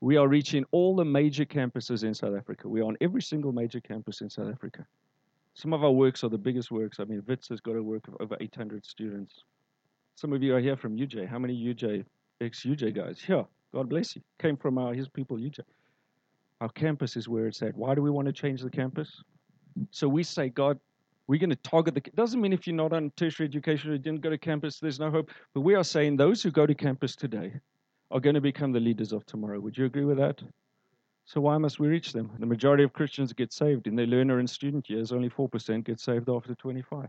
We 0.00 0.16
are 0.16 0.28
reaching 0.28 0.64
all 0.70 0.96
the 0.96 1.04
major 1.04 1.44
campuses 1.44 2.04
in 2.04 2.14
South 2.14 2.34
Africa. 2.34 2.70
We 2.70 2.80
are 2.80 2.84
on 2.84 2.96
every 3.02 3.20
single 3.20 3.52
major 3.52 3.80
campus 3.80 4.22
in 4.22 4.30
South 4.30 4.50
Africa. 4.50 4.86
Some 5.52 5.74
of 5.74 5.84
our 5.84 5.90
works 5.90 6.24
are 6.24 6.30
the 6.30 6.38
biggest 6.38 6.70
works. 6.70 7.00
I 7.00 7.04
mean, 7.04 7.22
Wits 7.26 7.48
has 7.50 7.60
got 7.60 7.76
a 7.76 7.82
work 7.82 8.08
of 8.08 8.16
over 8.18 8.38
800 8.40 8.86
students. 8.86 9.44
Some 10.14 10.32
of 10.32 10.42
you 10.42 10.54
are 10.54 10.60
here 10.60 10.76
from 10.76 10.96
UJ. 10.96 11.28
How 11.28 11.38
many 11.38 11.54
UJ, 11.54 12.06
ex 12.40 12.64
UJ 12.64 12.94
guys? 12.96 13.20
Here, 13.20 13.44
God 13.74 13.90
bless 13.90 14.16
you. 14.16 14.22
Came 14.38 14.56
from 14.56 14.78
our, 14.78 14.94
his 14.94 15.08
people, 15.08 15.36
UJ. 15.36 15.60
Our 16.62 16.70
campus 16.70 17.14
is 17.14 17.28
where 17.28 17.46
it's 17.46 17.60
at. 17.60 17.76
Why 17.76 17.94
do 17.94 18.00
we 18.00 18.10
want 18.10 18.24
to 18.24 18.32
change 18.32 18.62
the 18.62 18.70
campus? 18.70 19.22
So 19.90 20.08
we 20.08 20.22
say, 20.22 20.48
God, 20.48 20.80
we're 21.28 21.40
going 21.40 21.50
to 21.50 21.56
target 21.56 21.94
the. 21.94 22.00
Doesn't 22.14 22.40
mean 22.40 22.52
if 22.52 22.66
you're 22.66 22.76
not 22.76 22.92
on 22.92 23.12
tertiary 23.16 23.48
education 23.48 23.90
or 23.90 23.98
didn't 23.98 24.20
go 24.20 24.30
to 24.30 24.38
campus, 24.38 24.78
there's 24.78 25.00
no 25.00 25.10
hope. 25.10 25.30
But 25.54 25.62
we 25.62 25.74
are 25.74 25.84
saying 25.84 26.16
those 26.16 26.42
who 26.42 26.50
go 26.50 26.66
to 26.66 26.74
campus 26.74 27.16
today 27.16 27.52
are 28.10 28.20
going 28.20 28.34
to 28.34 28.40
become 28.40 28.72
the 28.72 28.80
leaders 28.80 29.12
of 29.12 29.26
tomorrow. 29.26 29.58
Would 29.60 29.76
you 29.76 29.86
agree 29.86 30.04
with 30.04 30.18
that? 30.18 30.40
So 31.24 31.40
why 31.40 31.58
must 31.58 31.80
we 31.80 31.88
reach 31.88 32.12
them? 32.12 32.30
The 32.38 32.46
majority 32.46 32.84
of 32.84 32.92
Christians 32.92 33.32
get 33.32 33.52
saved 33.52 33.88
in 33.88 33.96
their 33.96 34.06
learner 34.06 34.38
and 34.38 34.48
student 34.48 34.88
years. 34.88 35.10
Only 35.10 35.28
4% 35.28 35.84
get 35.84 35.98
saved 35.98 36.30
after 36.30 36.54
25. 36.54 37.08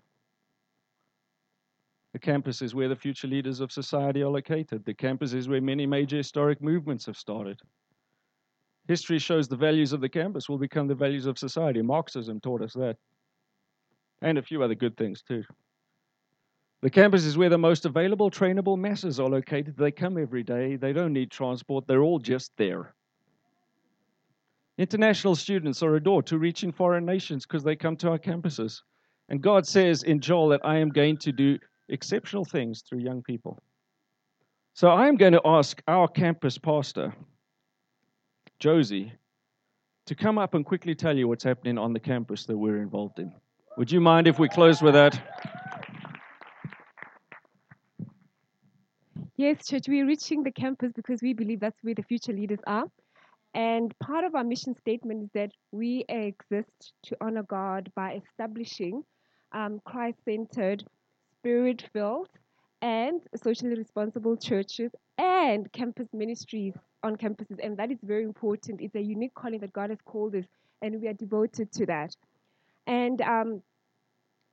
The 2.13 2.19
campus 2.19 2.63
is 2.63 2.73
where 2.73 2.89
the 2.89 2.95
future 2.95 3.27
leaders 3.27 3.59
of 3.59 3.71
society 3.71 4.23
are 4.23 4.29
located. 4.29 4.83
The 4.85 4.95
campus 4.95 5.33
is 5.33 5.47
where 5.47 5.61
many 5.61 5.85
major 5.85 6.17
historic 6.17 6.63
movements 6.63 7.05
have 7.05 7.17
started. 7.17 7.59
History 8.87 9.19
shows 9.19 9.47
the 9.47 9.55
values 9.55 9.93
of 9.93 10.01
the 10.01 10.09
campus 10.09 10.49
will 10.49 10.57
become 10.57 10.87
the 10.87 10.95
values 10.95 11.27
of 11.27 11.37
society. 11.37 11.83
Marxism 11.83 12.39
taught 12.39 12.63
us 12.63 12.73
that. 12.73 12.97
And 14.21 14.37
a 14.37 14.41
few 14.41 14.63
other 14.63 14.75
good 14.75 14.97
things, 14.97 15.21
too. 15.21 15.43
The 16.81 16.89
campus 16.89 17.25
is 17.25 17.37
where 17.37 17.49
the 17.49 17.57
most 17.57 17.85
available 17.85 18.29
trainable 18.29 18.77
masses 18.77 19.19
are 19.19 19.29
located. 19.29 19.75
They 19.77 19.91
come 19.91 20.17
every 20.17 20.43
day. 20.43 20.75
They 20.75 20.93
don't 20.93 21.13
need 21.13 21.31
transport. 21.31 21.87
They're 21.87 22.03
all 22.03 22.19
just 22.19 22.51
there. 22.57 22.93
International 24.77 25.35
students 25.35 25.81
are 25.81 25.95
a 25.95 26.03
door 26.03 26.21
to 26.23 26.37
reaching 26.37 26.71
foreign 26.71 27.05
nations 27.05 27.45
because 27.45 27.63
they 27.63 27.75
come 27.75 27.97
to 27.97 28.11
our 28.11 28.19
campuses. 28.19 28.81
And 29.29 29.41
God 29.41 29.65
says 29.65 30.03
in 30.03 30.19
Joel 30.19 30.49
that 30.49 30.61
I 30.63 30.77
am 30.77 30.89
going 30.89 31.17
to 31.17 31.31
do 31.31 31.57
exceptional 31.89 32.45
things 32.45 32.81
through 32.81 32.99
young 32.99 33.23
people. 33.23 33.59
So 34.73 34.89
I 34.89 35.07
am 35.07 35.15
going 35.15 35.33
to 35.33 35.41
ask 35.43 35.81
our 35.87 36.07
campus 36.07 36.59
pastor, 36.59 37.11
Josie, 38.59 39.11
to 40.05 40.13
come 40.13 40.37
up 40.37 40.53
and 40.53 40.63
quickly 40.63 40.93
tell 40.93 41.17
you 41.17 41.27
what's 41.27 41.43
happening 41.43 41.79
on 41.79 41.93
the 41.93 41.99
campus 41.99 42.45
that 42.45 42.57
we're 42.57 42.81
involved 42.81 43.17
in. 43.17 43.33
Would 43.77 43.91
you 43.91 44.01
mind 44.01 44.27
if 44.27 44.39
we 44.39 44.49
close 44.49 44.81
with 44.81 44.95
that? 44.95 45.21
Yes, 49.35 49.67
church, 49.67 49.87
we're 49.87 50.07
reaching 50.07 50.41
the 50.41 50.51
campus 50.51 50.91
because 50.95 51.21
we 51.21 51.33
believe 51.33 51.59
that's 51.59 51.77
where 51.83 51.93
the 51.93 52.01
future 52.01 52.33
leaders 52.33 52.57
are. 52.65 52.85
And 53.53 53.93
part 53.99 54.25
of 54.25 54.33
our 54.33 54.43
mission 54.43 54.75
statement 54.75 55.25
is 55.25 55.29
that 55.35 55.51
we 55.71 56.05
exist 56.09 56.93
to 57.03 57.17
honor 57.21 57.43
God 57.43 57.91
by 57.95 58.19
establishing 58.25 59.03
um, 59.51 59.79
Christ 59.85 60.17
centered, 60.25 60.83
spirit 61.37 61.87
filled, 61.93 62.29
and 62.81 63.21
socially 63.35 63.75
responsible 63.75 64.37
churches 64.37 64.89
and 65.19 65.71
campus 65.71 66.07
ministries 66.13 66.73
on 67.03 67.15
campuses. 67.15 67.59
And 67.63 67.77
that 67.77 67.91
is 67.91 67.99
very 68.01 68.23
important. 68.23 68.81
It's 68.81 68.95
a 68.95 69.01
unique 69.01 69.35
calling 69.35 69.59
that 69.59 69.73
God 69.73 69.91
has 69.91 69.99
called 70.03 70.33
us, 70.33 70.45
and 70.81 70.99
we 70.99 71.07
are 71.07 71.13
devoted 71.13 71.71
to 71.73 71.85
that. 71.85 72.15
And 72.87 73.21
um, 73.21 73.61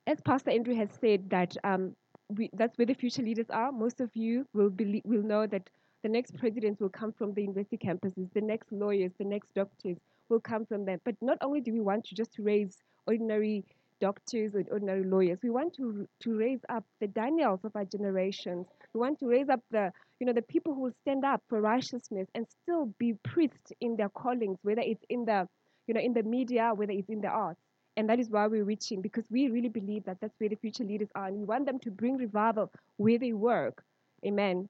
as 0.06 0.20
Pastor 0.20 0.50
Andrew 0.50 0.74
has 0.74 0.88
said, 1.00 1.30
that 1.30 1.56
um, 1.64 1.94
we, 2.28 2.50
that's 2.54 2.76
where 2.78 2.86
the 2.86 2.94
future 2.94 3.22
leaders 3.22 3.50
are. 3.50 3.72
Most 3.72 4.00
of 4.00 4.10
you 4.14 4.46
will 4.52 4.70
believe, 4.70 5.02
will 5.04 5.22
know 5.22 5.46
that 5.46 5.68
the 6.02 6.08
next 6.08 6.36
presidents 6.36 6.80
will 6.80 6.90
come 6.90 7.12
from 7.12 7.32
the 7.32 7.42
university 7.42 7.78
campuses. 7.78 8.32
The 8.34 8.40
next 8.40 8.70
lawyers, 8.70 9.12
the 9.18 9.24
next 9.24 9.54
doctors 9.54 9.96
will 10.28 10.40
come 10.40 10.66
from 10.66 10.84
them. 10.84 11.00
But 11.04 11.16
not 11.22 11.38
only 11.40 11.60
do 11.60 11.72
we 11.72 11.80
want 11.80 12.04
to 12.06 12.14
just 12.14 12.38
raise 12.38 12.76
ordinary 13.06 13.64
doctors 14.00 14.54
and 14.54 14.68
ordinary 14.70 15.04
lawyers, 15.04 15.38
we 15.42 15.50
want 15.50 15.74
to 15.76 16.06
to 16.20 16.36
raise 16.36 16.60
up 16.68 16.84
the 17.00 17.06
Daniels 17.06 17.60
of 17.64 17.74
our 17.74 17.84
generations. 17.86 18.66
We 18.92 19.00
want 19.00 19.18
to 19.20 19.26
raise 19.26 19.48
up 19.48 19.60
the 19.70 19.92
you 20.20 20.26
know 20.26 20.34
the 20.34 20.42
people 20.42 20.74
who 20.74 20.82
will 20.82 20.96
stand 21.02 21.24
up 21.24 21.42
for 21.48 21.60
righteousness 21.60 22.28
and 22.34 22.46
still 22.62 22.92
be 22.98 23.14
priests 23.24 23.72
in 23.80 23.96
their 23.96 24.10
callings, 24.10 24.58
whether 24.62 24.82
it's 24.82 25.04
in 25.08 25.24
the 25.24 25.48
you 25.86 25.94
know 25.94 26.00
in 26.00 26.12
the 26.12 26.22
media, 26.22 26.72
whether 26.74 26.92
it's 26.92 27.08
in 27.08 27.22
the 27.22 27.28
arts. 27.28 27.60
And 27.96 28.09
that 28.09 28.18
is 28.18 28.28
why 28.28 28.46
we're 28.46 28.64
reaching, 28.64 29.00
because 29.00 29.24
we 29.30 29.48
really 29.48 29.68
believe 29.68 30.04
that 30.04 30.18
that's 30.20 30.35
where 30.38 30.48
the 30.48 30.57
future 30.57 30.85
leaders 30.85 31.09
are. 31.14 31.26
And 31.26 31.37
we 31.37 31.44
want 31.44 31.66
them 31.66 31.78
to 31.80 31.90
bring 31.90 32.16
revival 32.16 32.72
where 32.96 33.18
they 33.18 33.33
work. 33.33 33.85
Amen. 34.26 34.68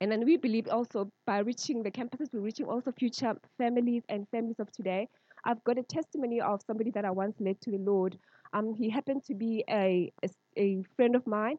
And 0.00 0.10
then 0.10 0.24
we 0.24 0.36
believe 0.36 0.66
also 0.68 1.10
by 1.26 1.38
reaching 1.38 1.82
the 1.82 1.90
campuses, 1.90 2.32
we're 2.32 2.40
reaching 2.40 2.66
also 2.66 2.90
future 2.90 3.34
families 3.58 4.02
and 4.08 4.26
families 4.30 4.58
of 4.58 4.72
today. 4.72 5.08
I've 5.44 5.62
got 5.64 5.78
a 5.78 5.82
testimony 5.82 6.40
of 6.40 6.60
somebody 6.66 6.90
that 6.92 7.04
I 7.04 7.10
once 7.10 7.36
led 7.38 7.60
to 7.62 7.70
the 7.70 7.78
Lord. 7.78 8.18
Um, 8.52 8.74
he 8.74 8.88
happened 8.88 9.24
to 9.24 9.34
be 9.34 9.64
a, 9.68 10.12
a, 10.24 10.28
a 10.56 10.82
friend 10.96 11.14
of 11.14 11.26
mine, 11.26 11.56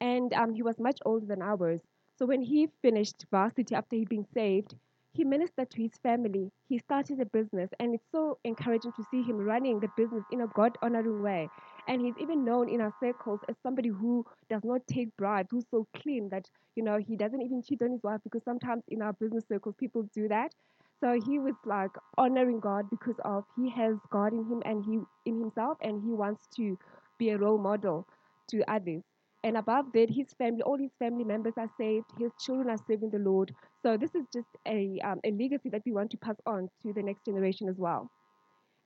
and 0.00 0.32
um, 0.34 0.52
he 0.52 0.62
was 0.62 0.78
much 0.78 0.98
older 1.06 1.26
than 1.26 1.42
ours. 1.42 1.80
So 2.18 2.26
when 2.26 2.42
he 2.42 2.68
finished 2.82 3.24
varsity 3.30 3.74
after 3.74 3.96
he'd 3.96 4.08
been 4.08 4.26
saved, 4.34 4.74
he 5.12 5.24
ministered 5.24 5.70
to 5.70 5.82
his 5.82 5.96
family. 6.02 6.50
He 6.68 6.78
started 6.78 7.20
a 7.20 7.26
business, 7.26 7.70
and 7.80 7.94
it's 7.94 8.04
so 8.12 8.38
encouraging 8.44 8.92
to 8.92 9.04
see 9.10 9.22
him 9.22 9.36
running 9.38 9.80
the 9.80 9.88
business 9.96 10.24
in 10.32 10.42
a 10.42 10.46
God 10.48 10.76
honoring 10.82 11.22
way. 11.22 11.48
And 11.88 12.00
he's 12.00 12.16
even 12.20 12.44
known 12.44 12.68
in 12.68 12.80
our 12.80 12.92
circles 13.00 13.40
as 13.48 13.56
somebody 13.62 13.88
who 13.88 14.24
does 14.50 14.62
not 14.64 14.86
take 14.86 15.16
bribes, 15.16 15.48
who's 15.50 15.66
so 15.70 15.86
clean 15.96 16.28
that, 16.30 16.44
you 16.76 16.82
know, 16.84 16.98
he 16.98 17.16
doesn't 17.16 17.42
even 17.42 17.62
cheat 17.62 17.82
on 17.82 17.92
his 17.92 18.02
wife 18.02 18.20
because 18.24 18.44
sometimes 18.44 18.82
in 18.88 19.02
our 19.02 19.12
business 19.14 19.44
circles 19.48 19.74
people 19.78 20.02
do 20.14 20.28
that. 20.28 20.52
So 21.00 21.20
he 21.26 21.38
was 21.38 21.54
like 21.64 21.90
honoring 22.18 22.60
God 22.60 22.90
because 22.90 23.16
of 23.24 23.44
he 23.56 23.70
has 23.70 23.96
God 24.10 24.32
in 24.32 24.44
him 24.46 24.62
and 24.64 24.84
he 24.84 24.98
in 25.30 25.38
himself 25.40 25.78
and 25.80 26.02
he 26.02 26.12
wants 26.12 26.46
to 26.56 26.78
be 27.18 27.30
a 27.30 27.38
role 27.38 27.58
model 27.58 28.06
to 28.50 28.62
others. 28.70 29.02
And 29.44 29.56
above 29.56 29.86
that, 29.94 30.10
his 30.10 30.32
family, 30.36 30.62
all 30.62 30.76
his 30.76 30.90
family 30.98 31.24
members 31.24 31.54
are 31.56 31.70
saved. 31.78 32.06
His 32.18 32.32
children 32.40 32.68
are 32.70 32.84
serving 32.88 33.10
the 33.10 33.18
Lord. 33.18 33.54
So 33.82 33.96
this 33.96 34.14
is 34.14 34.26
just 34.32 34.48
a, 34.66 34.98
um, 35.04 35.20
a 35.24 35.30
legacy 35.30 35.68
that 35.70 35.82
we 35.86 35.92
want 35.92 36.10
to 36.10 36.16
pass 36.16 36.36
on 36.44 36.68
to 36.82 36.92
the 36.92 37.02
next 37.02 37.24
generation 37.24 37.68
as 37.68 37.76
well. 37.78 38.10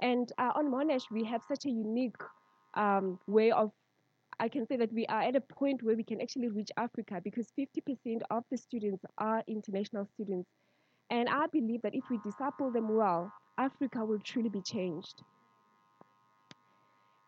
And 0.00 0.30
uh, 0.36 0.52
on 0.54 0.70
Monash, 0.70 1.10
we 1.10 1.24
have 1.24 1.42
such 1.48 1.64
a 1.64 1.70
unique 1.70 2.16
um, 2.74 3.18
way 3.26 3.50
of, 3.50 3.70
I 4.40 4.48
can 4.48 4.66
say 4.66 4.76
that 4.76 4.92
we 4.92 5.06
are 5.06 5.22
at 5.22 5.36
a 5.36 5.40
point 5.40 5.82
where 5.82 5.96
we 5.96 6.04
can 6.04 6.20
actually 6.20 6.48
reach 6.48 6.70
Africa 6.76 7.20
because 7.22 7.48
50% 7.58 8.20
of 8.30 8.44
the 8.50 8.58
students 8.58 9.04
are 9.18 9.42
international 9.46 10.06
students. 10.14 10.50
And 11.08 11.28
I 11.28 11.46
believe 11.46 11.82
that 11.82 11.94
if 11.94 12.04
we 12.10 12.18
disciple 12.24 12.70
them 12.70 12.94
well, 12.94 13.32
Africa 13.58 14.04
will 14.04 14.18
truly 14.20 14.48
be 14.48 14.62
changed. 14.62 15.22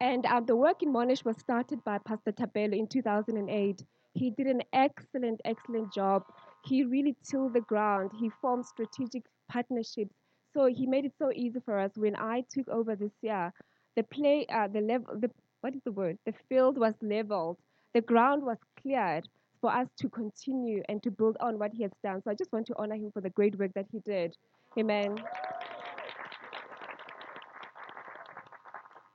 And 0.04 0.26
um, 0.26 0.44
the 0.44 0.54
work 0.54 0.82
in 0.82 0.92
Monash 0.92 1.24
was 1.24 1.38
started 1.38 1.82
by 1.82 1.96
Pastor 1.96 2.30
Tabelo 2.30 2.78
in 2.78 2.86
2008. 2.86 3.82
He 4.12 4.28
did 4.28 4.46
an 4.46 4.60
excellent, 4.74 5.40
excellent 5.46 5.94
job. 5.94 6.24
He 6.62 6.84
really 6.84 7.16
tilled 7.24 7.54
the 7.54 7.62
ground. 7.62 8.10
He 8.20 8.30
formed 8.42 8.66
strategic 8.66 9.22
partnerships. 9.48 10.14
So 10.52 10.66
he 10.66 10.86
made 10.86 11.06
it 11.06 11.14
so 11.18 11.32
easy 11.34 11.58
for 11.64 11.78
us. 11.78 11.90
When 11.96 12.16
I 12.16 12.44
took 12.52 12.68
over 12.68 12.94
this 12.94 13.12
year, 13.22 13.50
the 13.96 14.02
play, 14.02 14.44
uh, 14.52 14.68
the 14.68 14.82
level, 14.82 15.18
the 15.18 15.30
what 15.62 15.74
is 15.74 15.80
the 15.86 15.92
word? 15.92 16.18
The 16.26 16.34
field 16.50 16.76
was 16.76 16.92
leveled. 17.00 17.56
The 17.94 18.02
ground 18.02 18.42
was 18.42 18.58
cleared 18.82 19.26
for 19.62 19.74
us 19.74 19.88
to 20.00 20.10
continue 20.10 20.82
and 20.90 21.02
to 21.02 21.10
build 21.10 21.38
on 21.40 21.58
what 21.58 21.72
he 21.72 21.82
has 21.84 21.92
done. 22.02 22.20
So 22.22 22.30
I 22.30 22.34
just 22.34 22.52
want 22.52 22.66
to 22.66 22.74
honor 22.76 22.96
him 22.96 23.10
for 23.10 23.22
the 23.22 23.30
great 23.30 23.58
work 23.58 23.72
that 23.74 23.86
he 23.90 24.00
did. 24.00 24.36
Amen. 24.78 25.16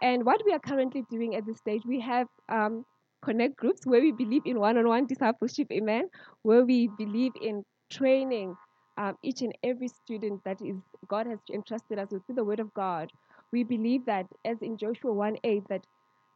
And 0.01 0.25
what 0.25 0.41
we 0.45 0.53
are 0.53 0.59
currently 0.59 1.03
doing 1.09 1.35
at 1.35 1.45
this 1.45 1.57
stage, 1.57 1.81
we 1.85 1.99
have 1.99 2.27
um, 2.49 2.85
connect 3.21 3.57
groups 3.57 3.85
where 3.85 4.01
we 4.01 4.11
believe 4.11 4.43
in 4.45 4.59
one 4.59 4.77
on 4.77 4.87
one 4.87 5.05
discipleship, 5.05 5.67
amen, 5.71 6.09
where 6.43 6.65
we 6.65 6.89
believe 6.97 7.33
in 7.41 7.63
training 7.91 8.55
um, 8.97 9.15
each 9.23 9.41
and 9.41 9.53
every 9.63 9.87
student 9.87 10.41
that 10.45 10.61
is 10.61 10.75
God 11.07 11.27
has 11.27 11.39
entrusted 11.53 11.99
us 11.99 12.09
with 12.11 12.25
through 12.25 12.35
the 12.35 12.43
Word 12.43 12.59
of 12.59 12.73
God. 12.73 13.11
We 13.51 13.63
believe 13.63 14.05
that, 14.05 14.27
as 14.45 14.57
in 14.61 14.77
Joshua 14.77 15.13
1 15.13 15.37
8, 15.43 15.63
that 15.69 15.81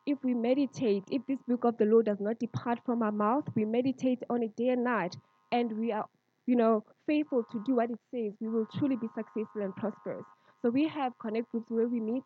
if 0.05 0.17
we 0.23 0.33
meditate, 0.33 1.03
if 1.11 1.21
this 1.27 1.39
book 1.47 1.63
of 1.63 1.77
the 1.77 1.85
law 1.85 2.01
does 2.01 2.19
not 2.19 2.39
depart 2.39 2.79
from 2.85 3.03
our 3.03 3.11
mouth, 3.11 3.45
we 3.55 3.65
meditate 3.65 4.19
on 4.29 4.43
it 4.43 4.55
day 4.55 4.69
and 4.69 4.83
night, 4.83 5.15
and 5.51 5.71
we 5.77 5.91
are, 5.91 6.05
you 6.45 6.55
know, 6.55 6.83
faithful 7.07 7.43
to 7.51 7.63
do 7.65 7.75
what 7.75 7.89
it 7.89 7.99
says, 8.11 8.33
we 8.41 8.49
will 8.49 8.67
truly 8.77 8.95
be 8.95 9.07
successful 9.15 9.61
and 9.61 9.75
prosperous. 9.75 10.25
So 10.61 10.69
we 10.69 10.87
have 10.87 11.13
connect 11.19 11.51
groups 11.51 11.69
where 11.69 11.87
we 11.87 11.99
meet. 11.99 12.23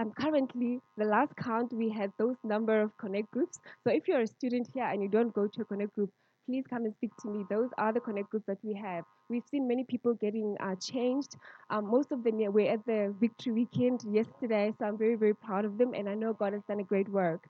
Um, 0.00 0.12
currently, 0.12 0.80
the 0.96 1.04
last 1.04 1.36
count 1.36 1.74
we 1.74 1.90
had 1.90 2.10
those 2.16 2.36
number 2.42 2.80
of 2.80 2.96
connect 2.96 3.30
groups. 3.32 3.60
So 3.84 3.90
if 3.90 4.08
you're 4.08 4.22
a 4.22 4.26
student 4.26 4.66
here 4.72 4.84
and 4.84 5.02
you 5.02 5.10
don't 5.10 5.34
go 5.34 5.46
to 5.46 5.60
a 5.60 5.64
connect 5.66 5.94
group, 5.94 6.10
please 6.46 6.64
come 6.70 6.86
and 6.86 6.94
speak 6.94 7.10
to 7.20 7.28
me. 7.28 7.44
Those 7.50 7.68
are 7.76 7.92
the 7.92 8.00
connect 8.00 8.30
groups 8.30 8.46
that 8.46 8.56
we 8.62 8.72
have. 8.72 9.04
We've 9.28 9.44
seen 9.50 9.68
many 9.68 9.84
people 9.84 10.14
getting 10.14 10.56
uh, 10.58 10.76
changed. 10.76 11.36
Um, 11.68 11.84
most 11.90 12.12
of 12.12 12.24
them 12.24 12.38
were 12.50 12.62
at 12.62 12.86
the 12.86 13.14
Victory 13.20 13.52
Weekend 13.52 14.02
yesterday, 14.10 14.72
so 14.78 14.86
I'm 14.86 14.96
very, 14.96 15.16
very 15.16 15.34
proud 15.34 15.66
of 15.66 15.76
them, 15.76 15.92
and 15.92 16.08
I 16.08 16.14
know 16.14 16.32
God 16.32 16.54
has 16.54 16.62
done 16.66 16.80
a 16.80 16.84
great 16.84 17.10
work. 17.10 17.46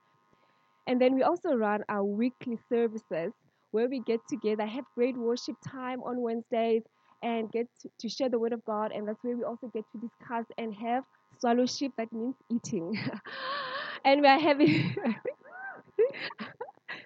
And 0.87 0.99
then 0.99 1.15
we 1.15 1.23
also 1.23 1.55
run 1.55 1.85
our 1.87 2.03
weekly 2.03 2.59
services 2.67 3.31
where 3.71 3.87
we 3.87 4.01
get 4.01 4.19
together, 4.27 4.65
have 4.65 4.83
great 4.93 5.15
worship 5.15 5.55
time 5.65 6.03
on 6.03 6.19
Wednesdays, 6.19 6.83
and 7.23 7.49
get 7.49 7.67
to, 7.81 7.89
to 7.99 8.09
share 8.09 8.27
the 8.27 8.39
Word 8.39 8.51
of 8.51 8.65
God. 8.65 8.91
And 8.91 9.07
that's 9.07 9.23
where 9.23 9.37
we 9.37 9.43
also 9.43 9.67
get 9.67 9.85
to 9.93 9.99
discuss 9.99 10.45
and 10.57 10.73
have 10.75 11.05
swallowship, 11.41 11.91
that 11.97 12.13
means 12.13 12.35
eating. 12.49 12.97
and 14.05 14.21
we 14.21 14.27
are 14.27 14.39
having. 14.39 14.95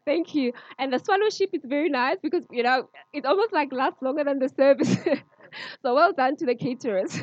Thank 0.05 0.35
you. 0.35 0.53
And 0.77 0.93
the 0.93 0.99
swallowship 0.99 1.49
is 1.53 1.61
very 1.65 1.89
nice 1.89 2.17
because, 2.21 2.45
you 2.51 2.63
know, 2.63 2.89
it 3.13 3.25
almost 3.25 3.53
like 3.53 3.71
lasts 3.71 4.01
longer 4.01 4.23
than 4.23 4.39
the 4.39 4.49
service. 4.49 4.95
so 5.81 5.95
well 5.95 6.13
done 6.13 6.35
to 6.37 6.45
the 6.45 6.55
caterers. 6.55 7.15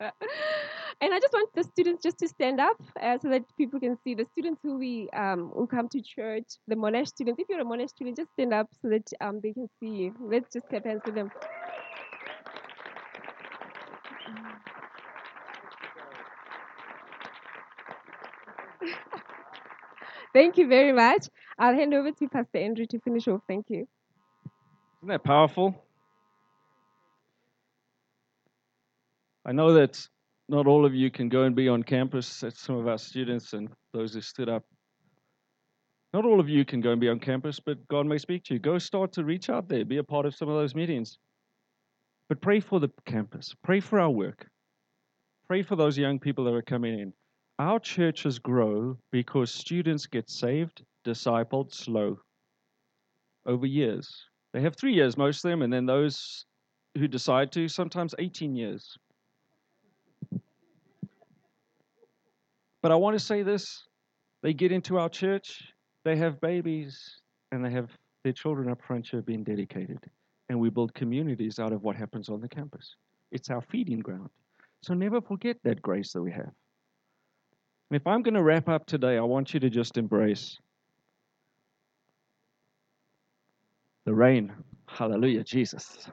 and 0.00 1.14
I 1.14 1.20
just 1.20 1.32
want 1.32 1.54
the 1.54 1.64
students 1.64 2.02
just 2.02 2.18
to 2.18 2.28
stand 2.28 2.60
up 2.60 2.76
uh, 3.00 3.18
so 3.18 3.28
that 3.28 3.44
people 3.56 3.80
can 3.80 3.96
see 4.04 4.14
the 4.14 4.26
students 4.32 4.60
who 4.62 4.78
we 4.78 5.08
um, 5.10 5.50
who 5.54 5.66
come 5.66 5.88
to 5.90 6.02
church, 6.02 6.44
the 6.66 6.74
Monash 6.74 7.08
students. 7.08 7.40
If 7.40 7.48
you're 7.48 7.60
a 7.60 7.64
Monash 7.64 7.90
student, 7.90 8.16
just 8.16 8.32
stand 8.32 8.52
up 8.52 8.68
so 8.82 8.88
that 8.88 9.08
um, 9.20 9.40
they 9.42 9.52
can 9.52 9.68
see 9.80 9.88
you. 9.88 10.14
Let's 10.20 10.52
just 10.52 10.68
clap 10.68 10.84
hands 10.84 11.02
for 11.04 11.12
them. 11.12 11.30
Thank 20.32 20.58
you 20.58 20.68
very 20.68 20.92
much. 20.92 21.28
I'll 21.58 21.74
hand 21.74 21.94
over 21.94 22.12
to 22.12 22.28
Pastor 22.28 22.58
Andrew 22.58 22.86
to 22.86 22.98
finish 23.00 23.26
off. 23.28 23.40
Thank 23.48 23.66
you. 23.68 23.88
Isn't 25.00 25.08
that 25.08 25.24
powerful? 25.24 25.84
I 29.44 29.52
know 29.52 29.72
that 29.72 30.06
not 30.48 30.66
all 30.66 30.84
of 30.84 30.94
you 30.94 31.10
can 31.10 31.28
go 31.28 31.44
and 31.44 31.54
be 31.54 31.68
on 31.68 31.82
campus. 31.82 32.40
That's 32.40 32.60
some 32.60 32.76
of 32.76 32.86
our 32.86 32.98
students 32.98 33.52
and 33.52 33.68
those 33.92 34.14
who 34.14 34.20
stood 34.20 34.48
up. 34.48 34.64
Not 36.12 36.24
all 36.24 36.40
of 36.40 36.48
you 36.48 36.64
can 36.64 36.80
go 36.80 36.92
and 36.92 37.00
be 37.00 37.08
on 37.08 37.18
campus, 37.18 37.60
but 37.60 37.86
God 37.88 38.06
may 38.06 38.18
speak 38.18 38.44
to 38.44 38.54
you. 38.54 38.60
Go 38.60 38.78
start 38.78 39.12
to 39.12 39.24
reach 39.24 39.50
out 39.50 39.68
there, 39.68 39.84
be 39.84 39.98
a 39.98 40.04
part 40.04 40.26
of 40.26 40.34
some 40.34 40.48
of 40.48 40.54
those 40.54 40.74
meetings. 40.74 41.18
But 42.28 42.40
pray 42.40 42.60
for 42.60 42.80
the 42.80 42.90
campus, 43.06 43.54
pray 43.62 43.80
for 43.80 43.98
our 43.98 44.10
work, 44.10 44.46
pray 45.46 45.62
for 45.62 45.76
those 45.76 45.96
young 45.96 46.18
people 46.18 46.44
that 46.44 46.54
are 46.54 46.62
coming 46.62 46.98
in. 46.98 47.12
Our 47.58 47.80
churches 47.80 48.38
grow 48.38 48.96
because 49.10 49.52
students 49.52 50.06
get 50.06 50.30
saved, 50.30 50.84
discipled 51.04 51.74
slow 51.74 52.20
over 53.46 53.66
years. 53.66 54.08
They 54.52 54.60
have 54.60 54.76
three 54.76 54.94
years, 54.94 55.16
most 55.16 55.44
of 55.44 55.50
them, 55.50 55.62
and 55.62 55.72
then 55.72 55.84
those 55.84 56.46
who 56.96 57.08
decide 57.08 57.50
to, 57.52 57.68
sometimes 57.68 58.14
18 58.18 58.54
years. 58.54 58.96
But 62.80 62.92
I 62.92 62.94
want 62.94 63.18
to 63.18 63.24
say 63.24 63.42
this 63.42 63.88
they 64.42 64.54
get 64.54 64.70
into 64.70 64.98
our 64.98 65.08
church, 65.08 65.72
they 66.04 66.16
have 66.16 66.40
babies, 66.40 67.20
and 67.50 67.64
they 67.64 67.70
have 67.70 67.90
their 68.22 68.32
children 68.32 68.68
up 68.68 68.80
front 68.82 69.08
have 69.08 69.26
been 69.26 69.42
dedicated. 69.42 69.98
And 70.48 70.60
we 70.60 70.70
build 70.70 70.94
communities 70.94 71.58
out 71.58 71.72
of 71.72 71.82
what 71.82 71.96
happens 71.96 72.28
on 72.28 72.40
the 72.40 72.48
campus. 72.48 72.94
It's 73.32 73.50
our 73.50 73.62
feeding 73.62 73.98
ground. 73.98 74.30
So 74.82 74.94
never 74.94 75.20
forget 75.20 75.56
that 75.64 75.82
grace 75.82 76.12
that 76.12 76.22
we 76.22 76.30
have. 76.32 76.52
And 77.90 77.96
if 77.96 78.06
I'm 78.06 78.22
going 78.22 78.34
to 78.34 78.42
wrap 78.42 78.68
up 78.68 78.86
today, 78.86 79.16
I 79.16 79.22
want 79.22 79.54
you 79.54 79.60
to 79.60 79.70
just 79.70 79.96
embrace 79.96 80.58
the 84.04 84.14
rain. 84.14 84.52
Hallelujah, 84.86 85.44
Jesus. 85.44 86.08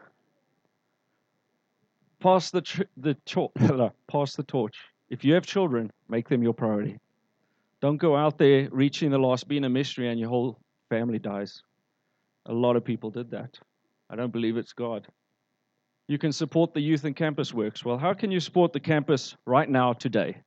Pass 2.22 2.50
the, 2.52 2.62
tr- 2.62 2.84
the 2.98 3.14
torch. 3.26 3.52
pass 4.12 4.36
the 4.36 4.44
torch. 4.44 4.76
If 5.10 5.24
you 5.24 5.34
have 5.34 5.46
children, 5.46 5.92
make 6.10 6.30
them 6.30 6.42
your 6.42 6.54
priority. 6.54 6.98
Don't 7.82 7.98
go 7.98 8.16
out 8.16 8.38
there 8.38 8.70
reaching 8.72 9.12
the 9.12 9.18
lost, 9.18 9.48
being 9.48 9.66
a 9.66 9.70
mystery, 9.70 10.10
and 10.10 10.20
your 10.20 10.30
whole 10.30 10.58
family 10.90 11.20
dies. 11.20 11.62
A 12.48 12.54
lot 12.54 12.76
of 12.76 12.86
people 12.86 13.12
did 13.12 13.32
that. 13.32 13.60
I 14.10 14.16
don't 14.16 14.32
believe 14.32 14.58
it's 14.58 14.74
God. 14.74 15.08
You 16.08 16.18
can 16.18 16.32
support 16.32 16.74
the 16.74 16.82
youth 16.82 17.04
and 17.04 17.16
campus 17.16 17.54
works. 17.54 17.84
Well, 17.84 17.98
how 17.98 18.14
can 18.14 18.32
you 18.32 18.40
support 18.40 18.72
the 18.72 18.80
campus 18.80 19.36
right 19.46 19.70
now, 19.70 19.94
today? 19.94 20.38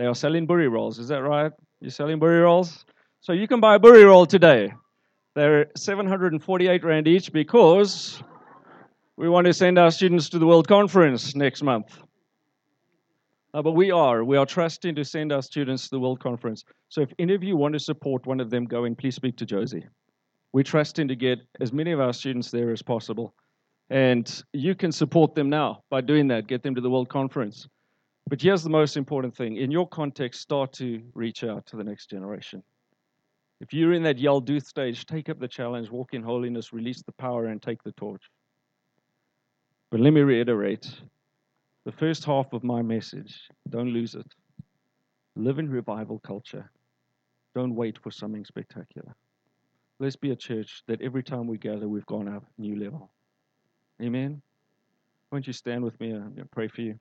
They 0.00 0.06
are 0.06 0.14
selling 0.14 0.46
boerie 0.46 0.72
rolls. 0.72 0.98
Is 0.98 1.08
that 1.08 1.22
right? 1.22 1.52
You're 1.82 1.90
selling 1.90 2.18
boerie 2.18 2.40
rolls? 2.42 2.86
So 3.20 3.34
you 3.34 3.46
can 3.46 3.60
buy 3.60 3.74
a 3.74 3.78
boerie 3.78 4.06
roll 4.06 4.24
today. 4.24 4.72
They're 5.34 5.66
748 5.76 6.82
Rand 6.82 7.06
each 7.06 7.30
because 7.30 8.22
we 9.18 9.28
want 9.28 9.46
to 9.46 9.52
send 9.52 9.78
our 9.78 9.90
students 9.90 10.30
to 10.30 10.38
the 10.38 10.46
World 10.46 10.66
Conference 10.66 11.34
next 11.34 11.62
month. 11.62 11.98
Uh, 13.52 13.60
but 13.60 13.72
we 13.72 13.90
are. 13.90 14.24
We 14.24 14.38
are 14.38 14.46
trusting 14.46 14.94
to 14.94 15.04
send 15.04 15.32
our 15.32 15.42
students 15.42 15.84
to 15.84 15.90
the 15.90 16.00
World 16.00 16.18
Conference. 16.18 16.64
So 16.88 17.02
if 17.02 17.12
any 17.18 17.34
of 17.34 17.44
you 17.44 17.58
want 17.58 17.74
to 17.74 17.78
support 17.78 18.24
one 18.24 18.40
of 18.40 18.48
them 18.48 18.64
going, 18.64 18.96
please 18.96 19.16
speak 19.16 19.36
to 19.36 19.44
Josie. 19.44 19.86
We're 20.54 20.64
trusting 20.64 21.08
to 21.08 21.14
get 21.14 21.40
as 21.60 21.74
many 21.74 21.92
of 21.92 22.00
our 22.00 22.14
students 22.14 22.50
there 22.50 22.70
as 22.70 22.80
possible. 22.80 23.34
And 23.90 24.42
you 24.54 24.74
can 24.74 24.92
support 24.92 25.34
them 25.34 25.50
now 25.50 25.82
by 25.90 26.00
doing 26.00 26.26
that, 26.28 26.46
get 26.46 26.62
them 26.62 26.74
to 26.74 26.80
the 26.80 26.88
World 26.88 27.10
Conference. 27.10 27.68
But 28.30 28.40
here's 28.40 28.62
the 28.62 28.70
most 28.70 28.96
important 28.96 29.36
thing 29.36 29.56
in 29.56 29.72
your 29.72 29.88
context, 29.88 30.40
start 30.40 30.72
to 30.74 31.02
reach 31.14 31.42
out 31.42 31.66
to 31.66 31.76
the 31.76 31.82
next 31.82 32.08
generation. 32.08 32.62
If 33.60 33.74
you're 33.74 33.92
in 33.92 34.04
that 34.04 34.18
yalduth 34.18 34.66
stage, 34.66 35.04
take 35.04 35.28
up 35.28 35.40
the 35.40 35.48
challenge, 35.48 35.90
walk 35.90 36.14
in 36.14 36.22
holiness, 36.22 36.72
release 36.72 37.02
the 37.02 37.12
power, 37.12 37.46
and 37.46 37.60
take 37.60 37.82
the 37.82 37.90
torch. 37.90 38.22
But 39.90 39.98
let 39.98 40.12
me 40.12 40.20
reiterate 40.20 40.88
the 41.84 41.90
first 41.90 42.24
half 42.24 42.52
of 42.52 42.62
my 42.62 42.82
message 42.82 43.36
don't 43.68 43.88
lose 43.88 44.14
it. 44.14 44.32
Live 45.34 45.58
in 45.58 45.68
revival 45.68 46.20
culture. 46.20 46.70
Don't 47.56 47.74
wait 47.74 47.98
for 47.98 48.12
something 48.12 48.44
spectacular. 48.44 49.16
Let's 49.98 50.14
be 50.14 50.30
a 50.30 50.36
church 50.36 50.84
that 50.86 51.02
every 51.02 51.24
time 51.24 51.48
we 51.48 51.58
gather, 51.58 51.88
we've 51.88 52.06
gone 52.06 52.28
up 52.28 52.44
a 52.56 52.60
new 52.60 52.76
level. 52.76 53.10
Amen. 54.00 54.40
Won't 55.32 55.48
you 55.48 55.52
stand 55.52 55.82
with 55.82 55.98
me? 55.98 56.12
To 56.12 56.44
pray 56.52 56.68
for 56.68 56.82
you. 56.82 57.00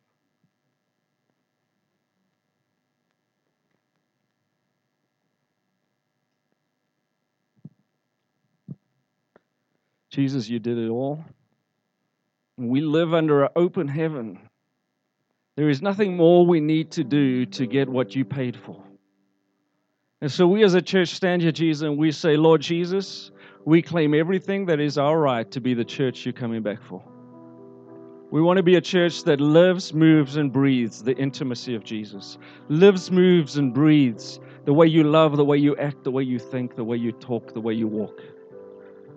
Jesus, 10.09 10.49
you 10.49 10.59
did 10.59 10.77
it 10.77 10.89
all. 10.89 11.23
We 12.57 12.81
live 12.81 13.13
under 13.13 13.43
an 13.43 13.49
open 13.55 13.87
heaven. 13.87 14.39
There 15.55 15.69
is 15.69 15.81
nothing 15.81 16.17
more 16.17 16.45
we 16.45 16.59
need 16.59 16.91
to 16.91 17.03
do 17.03 17.45
to 17.45 17.65
get 17.65 17.87
what 17.87 18.15
you 18.15 18.25
paid 18.25 18.55
for. 18.57 18.83
And 20.21 20.31
so 20.31 20.47
we 20.47 20.63
as 20.63 20.73
a 20.73 20.81
church 20.81 21.09
stand 21.09 21.41
here, 21.41 21.51
Jesus, 21.51 21.83
and 21.83 21.97
we 21.97 22.11
say, 22.11 22.35
Lord 22.35 22.61
Jesus, 22.61 23.31
we 23.65 23.81
claim 23.81 24.13
everything 24.13 24.65
that 24.65 24.79
is 24.79 24.97
our 24.97 25.17
right 25.17 25.49
to 25.51 25.61
be 25.61 25.73
the 25.73 25.85
church 25.85 26.25
you're 26.25 26.33
coming 26.33 26.61
back 26.61 26.81
for. 26.81 27.01
We 28.31 28.41
want 28.41 28.57
to 28.57 28.63
be 28.63 28.75
a 28.75 28.81
church 28.81 29.23
that 29.23 29.39
lives, 29.39 29.93
moves, 29.93 30.35
and 30.35 30.51
breathes 30.51 31.01
the 31.01 31.15
intimacy 31.17 31.75
of 31.75 31.83
Jesus. 31.83 32.37
Lives, 32.67 33.09
moves, 33.11 33.57
and 33.57 33.73
breathes 33.73 34.39
the 34.65 34.73
way 34.73 34.87
you 34.87 35.03
love, 35.03 35.37
the 35.37 35.45
way 35.45 35.57
you 35.57 35.75
act, 35.77 36.03
the 36.03 36.11
way 36.11 36.23
you 36.23 36.37
think, 36.37 36.75
the 36.75 36.83
way 36.83 36.97
you 36.97 37.11
talk, 37.11 37.53
the 37.53 37.61
way 37.61 37.73
you 37.73 37.87
walk. 37.87 38.21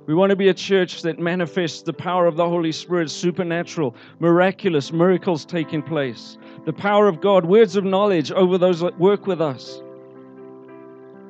We 0.06 0.14
want 0.14 0.30
to 0.30 0.36
be 0.36 0.48
a 0.48 0.54
church 0.54 1.02
that 1.02 1.20
manifests 1.20 1.82
the 1.82 1.92
power 1.92 2.26
of 2.26 2.34
the 2.36 2.48
Holy 2.48 2.72
Spirit, 2.72 3.08
supernatural, 3.08 3.94
miraculous, 4.18 4.92
miracles 4.92 5.44
taking 5.44 5.80
place. 5.80 6.38
The 6.64 6.72
power 6.72 7.06
of 7.06 7.20
God, 7.20 7.44
words 7.44 7.76
of 7.76 7.84
knowledge 7.84 8.32
over 8.32 8.58
those 8.58 8.80
that 8.80 8.98
work 8.98 9.28
with 9.28 9.40
us. 9.40 9.80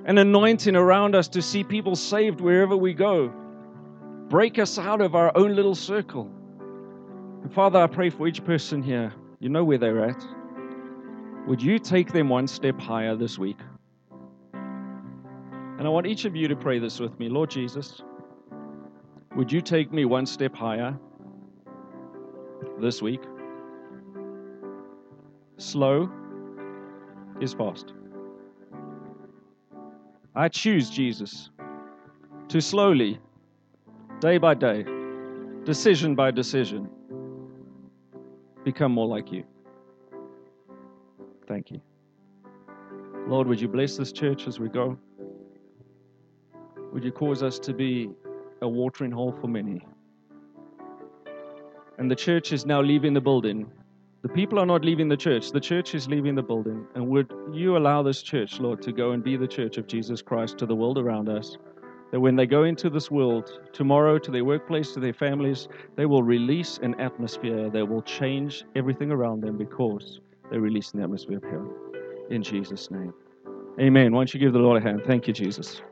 An 0.07 0.17
anointing 0.17 0.75
around 0.75 1.15
us 1.15 1.29
to 1.29 1.43
see 1.43 1.63
people 1.63 1.95
saved 1.95 2.41
wherever 2.41 2.77
we 2.77 2.95
go. 2.95 3.31
Break 4.29 4.59
us 4.59 4.79
out 4.79 5.03
of 5.03 5.15
our 5.15 5.37
own 5.37 5.55
little 5.55 5.75
circle. 5.75 6.31
And 7.43 7.53
Father, 7.53 7.79
I 7.79 7.87
pray 7.87 8.09
for 8.09 8.27
each 8.27 8.43
person 8.43 8.83
here. 8.83 9.13
You 9.39 9.51
know 9.51 9.65
where 9.65 9.79
they're 9.79 10.05
at. 10.05 10.27
Would 11.47 11.63
you 11.63 11.79
take 11.79 12.13
them 12.13 12.31
one 12.31 12.47
step 12.47 12.81
higher 12.81 13.17
this 13.17 13.39
week? 13.39 13.59
And 14.55 15.87
I 15.87 15.89
want 15.91 16.07
each 16.07 16.25
of 16.25 16.35
you 16.35 16.49
to 16.49 16.57
pray 16.57 16.79
this 16.79 17.01
with 17.01 17.19
me 17.19 17.29
Lord 17.29 17.51
Jesus, 17.51 18.03
would 19.37 19.51
you 19.51 19.61
take 19.61 19.93
me 19.93 20.05
one 20.05 20.27
step 20.27 20.55
higher 20.55 20.97
this 22.81 23.01
week? 23.01 23.23
Slow 25.57 26.11
is 27.41 27.55
fast. 27.55 27.95
I 30.35 30.49
choose 30.49 30.91
Jesus 30.91 31.51
to 32.49 32.61
slowly, 32.61 33.21
day 34.21 34.39
by 34.39 34.55
day, 34.55 34.85
decision 35.65 36.15
by 36.15 36.31
decision, 36.31 36.89
become 38.65 38.93
more 38.93 39.07
like 39.07 39.33
you. 39.33 39.45
Thank 41.47 41.71
you. 41.71 41.81
Lord, 43.27 43.47
would 43.47 43.61
you 43.61 43.69
bless 43.69 43.97
this 43.97 44.13
church 44.13 44.47
as 44.47 44.59
we 44.59 44.69
go? 44.69 44.99
Would 46.93 47.05
you 47.05 47.13
cause 47.13 47.43
us 47.43 47.59
to 47.61 47.73
be 47.73 48.11
a 48.63 48.69
watering 48.69 49.13
hole 49.13 49.33
for 49.41 49.49
many? 49.49 49.85
And 51.99 52.11
the 52.11 52.17
church 52.17 52.53
is 52.53 52.65
now 52.65 52.81
leaving 52.81 53.13
the 53.13 53.21
building. 53.21 53.71
The 54.23 54.29
people 54.29 54.59
are 54.59 54.67
not 54.67 54.85
leaving 54.85 55.09
the 55.09 55.17
church, 55.17 55.51
the 55.51 55.61
church 55.61 55.95
is 55.95 56.09
leaving 56.09 56.37
the 56.37 56.43
building. 56.43 56.87
And 56.95 57.09
would 57.09 57.33
you 57.53 57.77
allow 57.77 58.03
this 58.03 58.23
church, 58.23 58.61
Lord, 58.61 58.81
to 58.83 58.93
go 58.93 59.11
and 59.11 59.23
be 59.23 59.37
the 59.37 59.49
church 59.49 59.79
of 59.79 59.87
Jesus 59.89 60.23
Christ 60.23 60.59
to 60.59 60.67
the 60.67 60.75
world 60.75 60.97
around 60.97 61.29
us? 61.29 61.57
That 62.13 62.21
when 62.21 62.37
they 62.37 62.47
go 62.47 62.65
into 62.65 62.89
this 62.89 63.11
world 63.11 63.69
tomorrow 63.73 64.19
to 64.19 64.31
their 64.31 64.45
workplace, 64.45 64.93
to 64.93 65.01
their 65.01 65.13
families, 65.13 65.67
they 65.97 66.07
will 66.07 66.23
release 66.23 66.79
an 66.83 66.99
atmosphere 67.01 67.69
that 67.71 67.89
will 67.89 68.03
change 68.03 68.65
everything 68.77 69.11
around 69.11 69.41
them 69.41 69.59
because 69.59 70.21
they 70.51 70.59
release 70.59 70.93
an 70.93 71.03
atmosphere 71.03 71.39
of 71.39 71.45
heaven. 71.45 71.71
In 72.31 72.43
Jesus' 72.43 72.91
name. 72.91 73.13
Amen. 73.81 74.13
Why 74.13 74.21
don't 74.21 74.35
you 74.35 74.39
give 74.39 74.53
the 74.53 74.59
Lord 74.59 74.81
a 74.81 74.85
hand? 74.85 75.03
Thank 75.07 75.27
you, 75.27 75.33
Jesus. 75.33 75.83